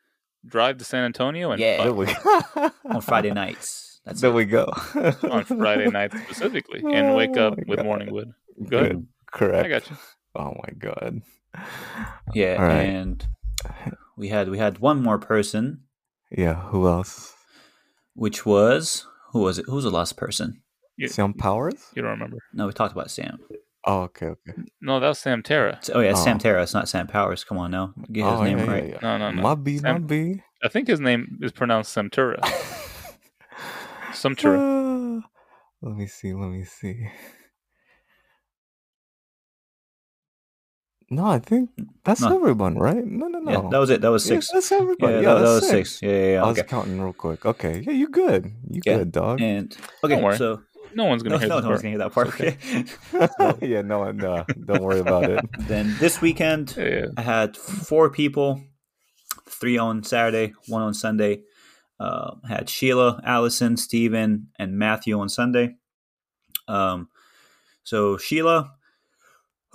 [0.45, 1.85] drive to San Antonio and Yeah.
[1.85, 4.01] There fuck we on Friday nights.
[4.05, 4.35] That's there it.
[4.35, 4.65] we go.
[5.31, 7.89] on Friday nights specifically and oh wake Oh up my with God.
[8.69, 8.91] Go ahead.
[8.93, 9.07] Good.
[9.33, 9.65] Correct.
[9.67, 9.97] I got you.
[10.35, 11.23] Oh my god.
[12.33, 12.83] Yeah, right.
[12.83, 13.27] and
[14.17, 15.83] we had we had one more person,
[16.31, 16.55] Yeah.
[16.71, 17.35] Who else?
[18.15, 19.67] which was who was it?
[19.67, 20.63] Who was the last person?
[20.97, 21.75] You, Sam Powers?
[21.95, 22.39] you don't remember?
[22.53, 23.39] No, we talked about Sam.
[23.85, 24.53] Oh, okay, okay.
[24.81, 25.81] No, that was Sam Terra.
[25.95, 26.41] Oh yeah, it's Sam Oh.
[26.41, 26.63] Terra.
[26.63, 27.45] It's not Sam Powers.
[27.45, 28.89] Come on now, get his oh, name yeah, yeah, right.
[28.91, 28.99] yeah.
[29.03, 29.43] No, no, no.
[29.43, 30.43] My B, my B.
[30.63, 32.41] I think his name is pronounced Samtura.
[34.13, 35.23] Samtura.
[35.83, 36.35] Let me see.
[36.35, 37.09] Let me see.
[41.13, 41.71] No, I think
[42.05, 42.37] that's No.
[42.37, 43.05] everyone, right?
[43.05, 43.51] No, no, no.
[43.51, 44.01] Yeah, that was it.
[44.01, 44.51] That was Yeah, six.
[44.53, 45.15] that's everybody.
[45.15, 46.03] that, Yeah, that that's was six.
[46.03, 46.45] Yeah, yeah, yeah.
[46.45, 47.45] I was counting real quick.
[47.45, 48.45] Okay, yeah, you good.
[48.71, 49.41] You Yeah, good, dog.
[49.41, 50.37] And okay, worry.
[50.37, 50.61] so
[50.95, 52.41] No one's gonna no, hear no, this no one's gonna hear that part.
[52.41, 53.67] It's Okay.
[53.69, 55.45] yeah, no, no, don't worry about it.
[55.61, 57.07] then this weekend, Yeah, yeah.
[57.17, 58.63] I had four people,
[59.49, 61.43] three on Saturday, one on Sunday.
[61.99, 65.77] Uh, I had Sheila, Allison, Steven, and Matthew on Sunday.
[66.67, 67.09] Um,
[67.83, 68.73] so Sheila,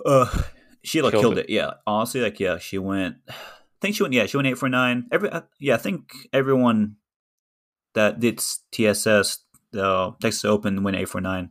[0.04, 0.42] uh,
[0.82, 1.46] Sheila Killed killed, it.
[1.46, 1.50] it.
[1.50, 3.16] Yeah, honestly, like yeah, she went.
[3.28, 3.34] I
[3.80, 4.14] think she went.
[4.14, 5.06] Yeah, she went eight for nine.
[5.12, 6.96] Every uh, yeah, I think everyone
[7.94, 8.42] that did
[8.72, 9.38] TSS,
[9.72, 11.50] the Texas Open, win eight for nine.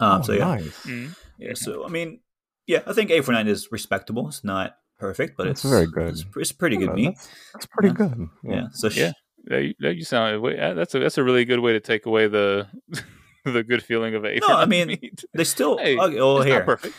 [0.00, 0.86] Um, oh, so yeah, nice.
[0.86, 1.14] Mhm.
[1.38, 2.20] yeah, so I mean,
[2.66, 4.28] yeah, I think eight for nine is respectable.
[4.28, 6.08] It's not perfect, but That's it's very good.
[6.08, 7.14] It's, it's pretty good Yeah, meet.
[7.16, 7.94] That's, that's pretty Yeah.
[7.94, 8.28] good.
[8.44, 8.66] Yeah.
[8.72, 9.12] So she, Yeah.
[9.50, 10.44] Yeah, you, you sound.
[10.44, 12.68] uh, That's a that's a really good way to take away the
[13.46, 14.42] the good feeling of eight.
[14.46, 15.24] No, I mean, meet.
[15.32, 15.78] they still.
[15.78, 16.94] Hey, okay, well, it's here not perfect.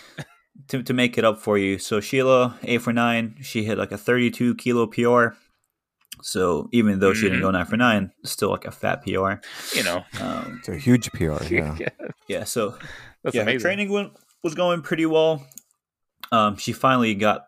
[0.69, 1.77] to to make it up for you.
[1.77, 3.35] So Sheila eight for nine.
[3.41, 5.35] She hit like a thirty-two kilo PR.
[6.21, 9.33] So even though she didn't go nine for nine, still like a fat PR.
[9.75, 10.03] You know.
[10.19, 11.43] Um, It's a huge PR.
[11.49, 11.77] Yeah.
[12.27, 12.43] yeah.
[12.43, 12.77] So
[13.23, 14.13] that's yeah, her training went,
[14.43, 15.45] was going pretty well.
[16.31, 17.47] Um, she finally got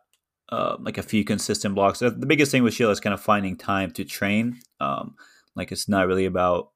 [0.49, 1.99] uh, like a few consistent blocks.
[1.99, 4.59] The the biggest thing with Sheila is kind of finding time to train.
[4.79, 5.15] Um,
[5.55, 6.71] like it's not really about.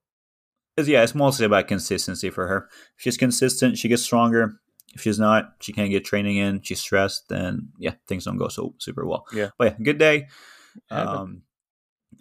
[0.78, 2.70] It's, yeah, it's mostly about consistency for her.
[2.98, 4.60] If she's consistent, she gets stronger.
[4.94, 6.62] If she's not, she can't get training in.
[6.62, 9.26] She's stressed, then yeah, things don't go so super well.
[9.34, 9.50] Yeah.
[9.58, 10.28] but yeah, good day.
[10.90, 11.42] Um,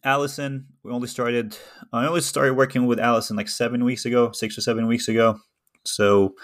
[0.04, 1.56] Allison, we only started.
[1.92, 5.38] I only started working with Allison like seven weeks ago, six or seven weeks ago.
[5.84, 6.34] So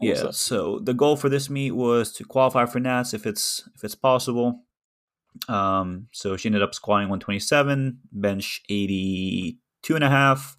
[0.00, 0.32] yeah, Awesome.
[0.32, 3.94] so the goal for this meet was to qualify for Nats if it's if it's
[3.94, 4.60] possible.
[5.48, 10.56] Um, so she ended up squatting 127, bench 82 and a half,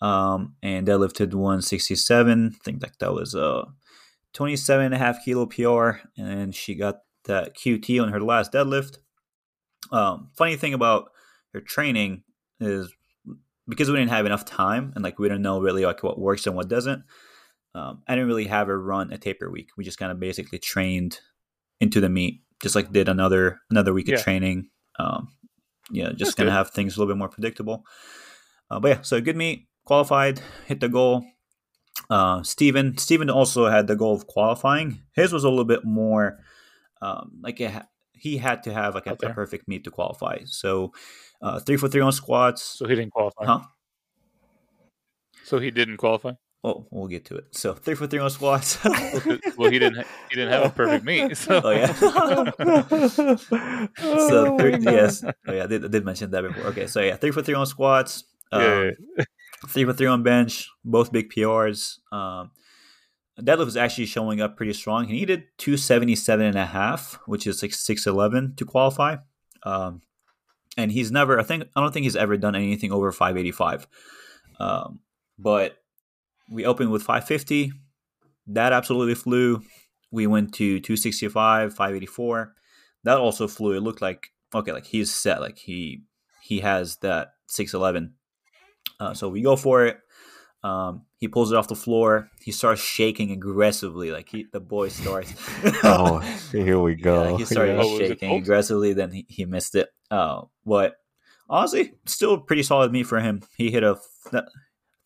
[0.00, 2.52] um, and deadlifted 167.
[2.54, 3.64] I think like that was a
[4.32, 8.98] 27 and a half kilo PR, and she got that QT on her last deadlift.
[9.92, 11.10] Um, funny thing about
[11.54, 12.22] her training
[12.60, 12.92] is
[13.68, 16.46] because we didn't have enough time and like we don't know really like what works
[16.46, 17.02] and what doesn't.
[17.74, 19.70] Um, I didn't really have a run a taper week.
[19.76, 21.20] We just kind of basically trained
[21.80, 24.14] into the meet, just like did another another week Yeah.
[24.16, 24.70] of training.
[24.98, 25.28] Um,
[25.90, 27.84] yeah, just That's gonna have things a little bit more predictable.
[28.70, 31.24] Uh, but yeah, so good meet, qualified, hit the goal.
[32.10, 35.00] Uh, Steven, Steven also had the goal of qualifying.
[35.12, 36.38] His was a little bit more
[37.02, 40.38] um, like it ha- he had to have like a, a perfect meet to qualify.
[40.46, 40.92] So
[41.42, 42.62] uh, three for three on squats.
[42.62, 43.44] So he didn't qualify.
[43.44, 43.60] Huh?
[45.44, 46.32] So he didn't qualify.
[46.64, 47.44] Oh, we'll get to it.
[47.52, 48.82] So three for three on squats.
[49.56, 50.04] well, he didn't.
[50.28, 51.36] He didn't have a perfect meet.
[51.36, 51.92] So Oh yeah.
[54.28, 56.64] so three, yes, oh yeah, I did, I did mention that before.
[56.70, 59.24] Okay, so yeah, three for three on squats, um, Yeah, yeah,
[59.68, 61.98] three for three on bench, both big PRs.
[62.10, 62.50] Um,
[63.38, 65.06] deadlift was actually showing up pretty strong.
[65.06, 69.18] He needed 277 and a half, which is like 611 to qualify.
[69.62, 70.00] Um,
[70.76, 73.86] and he's never, I think, I don't think he's ever done anything over 585.
[74.58, 75.00] Um,
[75.38, 75.76] but
[76.50, 77.72] we opened with 550.
[78.48, 79.62] That absolutely flew.
[80.10, 82.54] We went to 265, 584.
[83.04, 83.72] That also flew.
[83.72, 85.40] It looked like okay, like he's set.
[85.40, 86.02] Like he
[86.42, 88.14] he has that 611.
[88.98, 89.98] Uh, so we go for it.
[90.66, 92.28] Um, he pulls it off the floor.
[92.40, 94.10] He starts shaking aggressively.
[94.10, 95.32] Like he, the boy starts.
[95.84, 96.18] oh,
[96.50, 97.30] here we go.
[97.30, 97.82] Yeah, he started Yeah.
[97.84, 98.42] Oh, was it shaking cold?
[98.42, 98.92] aggressively.
[98.92, 99.90] Then he, he missed it.
[100.10, 100.96] Uh, but
[101.48, 103.42] honestly, still a pretty solid meet for him.
[103.56, 103.96] He hit a.
[104.32, 104.42] I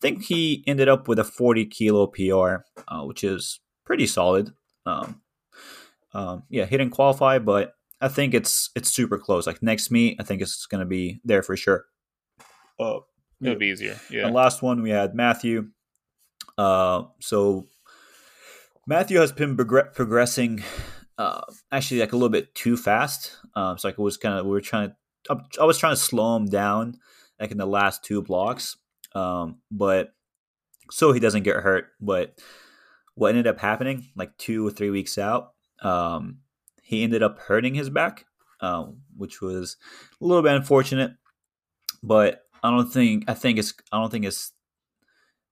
[0.01, 4.51] think he ended up with a 40 kilo PR, uh, which is pretty solid.
[4.87, 5.21] Um,
[6.15, 9.45] um, yeah, he didn't qualify, but I think it's it's super close.
[9.45, 11.85] Like next meet, I think it's going to be there for sure.
[12.79, 13.01] Uh,
[13.41, 13.99] it would be easier.
[14.09, 14.25] Yeah.
[14.25, 15.69] and last one we had Matthew.
[16.57, 17.67] Uh, so
[18.87, 20.63] Matthew has been progr- progressing,
[21.17, 21.41] uh,
[21.71, 23.37] actually like a little bit too fast.
[23.55, 24.93] Um, so like it was kind of we were trying
[25.25, 26.97] to, I was trying to slow him down,
[27.39, 28.77] like in the last two blocks,
[29.15, 30.13] um, but
[30.89, 31.85] so he doesn't get hurt.
[31.99, 32.39] But
[33.15, 36.39] what ended up happening, like two or three weeks out, um,
[36.81, 38.25] he ended up hurting his back.
[38.61, 39.77] um, which was
[40.21, 41.13] a little bit unfortunate.
[42.03, 44.51] But I don't think I think it's I don't think it's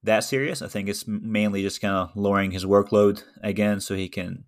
[0.04, 0.62] that serious.
[0.62, 4.46] I think it's mainly just kind of lowering his workload again, so he can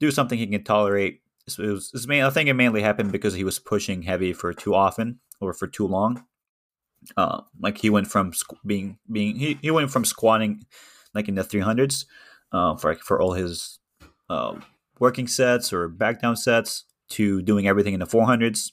[0.00, 1.22] do something he can tolerate.
[1.46, 4.52] It was, it's main, I think it mainly happened because he was pushing heavy for
[4.52, 6.24] too often or for too long.
[7.16, 8.32] Uh, like he went from
[8.66, 10.64] being being he, he went from squatting
[11.14, 12.04] like in the 300s
[12.52, 13.78] uh, for for all his
[14.28, 14.54] uh,
[14.98, 18.70] working sets or back down sets to doing everything in the 400s.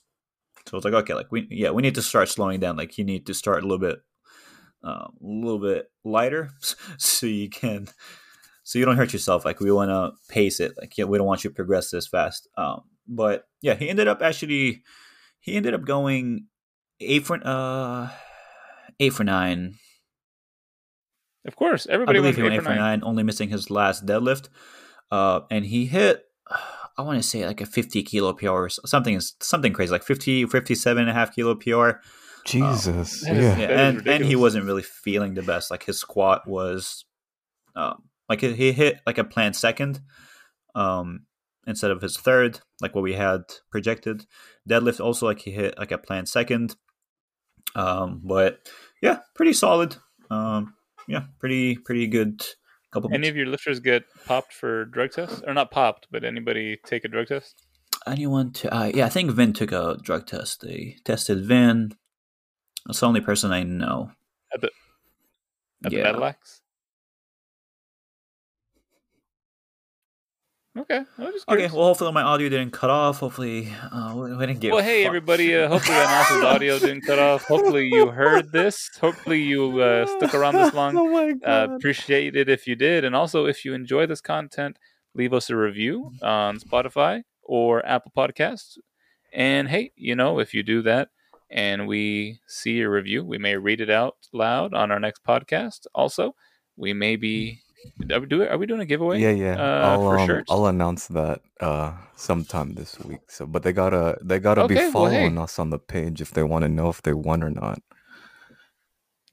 [0.68, 2.76] So it's like okay, like we yeah we need to start slowing down.
[2.76, 4.00] Like you need to start a little bit
[4.84, 6.50] uh, a little bit lighter
[6.98, 7.88] so you can
[8.64, 9.44] so you don't hurt yourself.
[9.44, 10.74] Like we want to pace it.
[10.78, 12.48] Like yeah, we don't want you to progress this fast.
[12.56, 14.82] Um, but yeah, he ended up actually
[15.40, 16.46] he ended up going
[17.00, 18.10] eight for uh
[19.00, 19.76] eight for nine.
[21.46, 23.00] Of course, everybody I believe went he went eight for nine.
[23.00, 24.48] nine, only missing his last deadlift.
[25.10, 26.24] Uh, and he hit
[26.98, 30.02] I want to say like a 50 kilo PR or something is something crazy like
[30.02, 32.00] 50 57 and a half kilo PR.
[32.44, 33.26] Jesus.
[33.26, 33.58] Um, yeah.
[33.58, 33.88] yeah.
[33.88, 35.70] And and he wasn't really feeling the best.
[35.70, 37.04] Like his squat was
[37.76, 40.00] um like he hit like a planned second
[40.74, 41.20] um
[41.66, 44.26] instead of his third like what we had projected.
[44.68, 46.74] Deadlift also like he hit like a planned second.
[47.76, 48.68] Um but
[49.00, 49.96] yeah, pretty solid.
[50.30, 50.74] Um
[51.06, 52.42] yeah, pretty pretty good
[52.92, 56.78] couple Any of your lifters get popped for drug tests, or not popped, but anybody
[56.84, 57.66] take a drug test?
[58.06, 58.52] Anyone?
[58.52, 60.62] To, uh, yeah, I think Vin took a drug test.
[60.62, 61.92] They tested Vin.
[62.86, 64.12] That's the only person I know.
[64.52, 64.70] At the
[65.84, 66.12] at yeah.
[66.12, 66.60] the Medalax.
[70.76, 71.02] Okay.
[71.18, 71.68] Okay.
[71.68, 73.18] Well, hopefully my audio didn't cut off.
[73.18, 74.72] Hopefully, uh, we didn't get.
[74.72, 75.54] Well, hey everybody.
[75.54, 77.44] Uh, hopefully Anas's audio didn't cut off.
[77.44, 78.88] Hopefully you heard this.
[79.00, 80.96] Hopefully you uh, stuck around this long.
[80.98, 81.70] oh my God.
[81.70, 84.78] Uh, appreciate it if you did, and also if you enjoy this content,
[85.14, 88.78] leave us a review on Spotify or Apple Podcasts.
[89.32, 91.08] And hey, you know, if you do that
[91.50, 95.86] and we see your review, we may read it out loud on our next podcast.
[95.94, 96.34] Also,
[96.76, 97.62] we may be
[98.12, 99.20] are we doing, are we doing a giveaway?
[99.20, 99.56] Yeah, yeah.
[99.58, 100.50] Uh, I'll for um, shirts?
[100.50, 103.20] I'll announce that uh sometime this week.
[103.28, 105.42] So, but they gotta they gotta Okay, be well, following hey.
[105.42, 107.80] us on the page if they want to know if they won or not.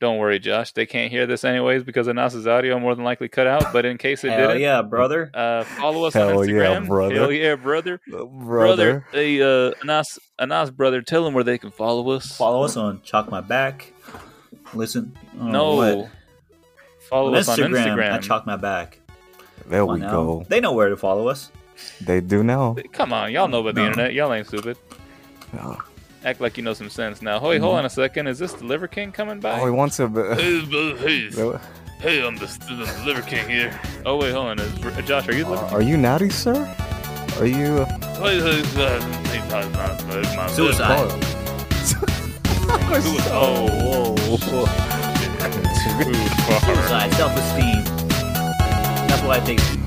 [0.02, 0.74] Don't worry, Josh.
[0.74, 3.72] They can't hear this anyways because Anas's audio more than likely cut out.
[3.72, 5.32] But in case it didn't, yeah, brother.
[5.34, 7.16] uh, follow us Hell on yeah, brother.
[7.16, 8.02] Hell yeah, brother.
[8.14, 12.36] Uh, Brother, hey, uh, Anas, Anas, brother, tell them where they can follow us.
[12.36, 13.94] Follow us on Chalk My Back.
[14.74, 15.18] Listen.
[15.40, 16.10] I no, what.
[17.10, 18.12] Follow On us on Instagram, Instagram.
[18.14, 19.00] at Chalk My Back.
[19.68, 20.46] there Come we go.
[20.50, 21.52] They know where to follow us.
[22.02, 22.76] They do now.
[22.94, 23.88] Come on, y'all know about the No.
[23.88, 24.14] internet.
[24.14, 24.78] Y'all ain't stupid.
[25.60, 25.78] Oh,
[26.24, 27.40] Act like you know some sense now.
[27.40, 28.26] Hey, hold on a second.
[28.28, 29.60] Is this the Liver King coming by?
[29.60, 30.40] oh he wants a bit.
[30.40, 30.60] Hey,
[30.96, 31.30] hey,
[32.00, 33.80] hey, I'm the, the Liver King here.
[34.06, 34.60] Oh wait, hold on.
[34.60, 36.56] Is, uh, Josh, are you the Liver Are you natty, sir?
[37.40, 37.86] Are you?
[37.88, 39.00] uh, uh,
[40.50, 41.12] Suicide.
[43.32, 44.66] Oh, whoa.
[46.04, 46.05] too
[46.46, 46.60] far.
[46.62, 47.84] Suicide, uh, self esteem.
[49.08, 49.85] That's what I think.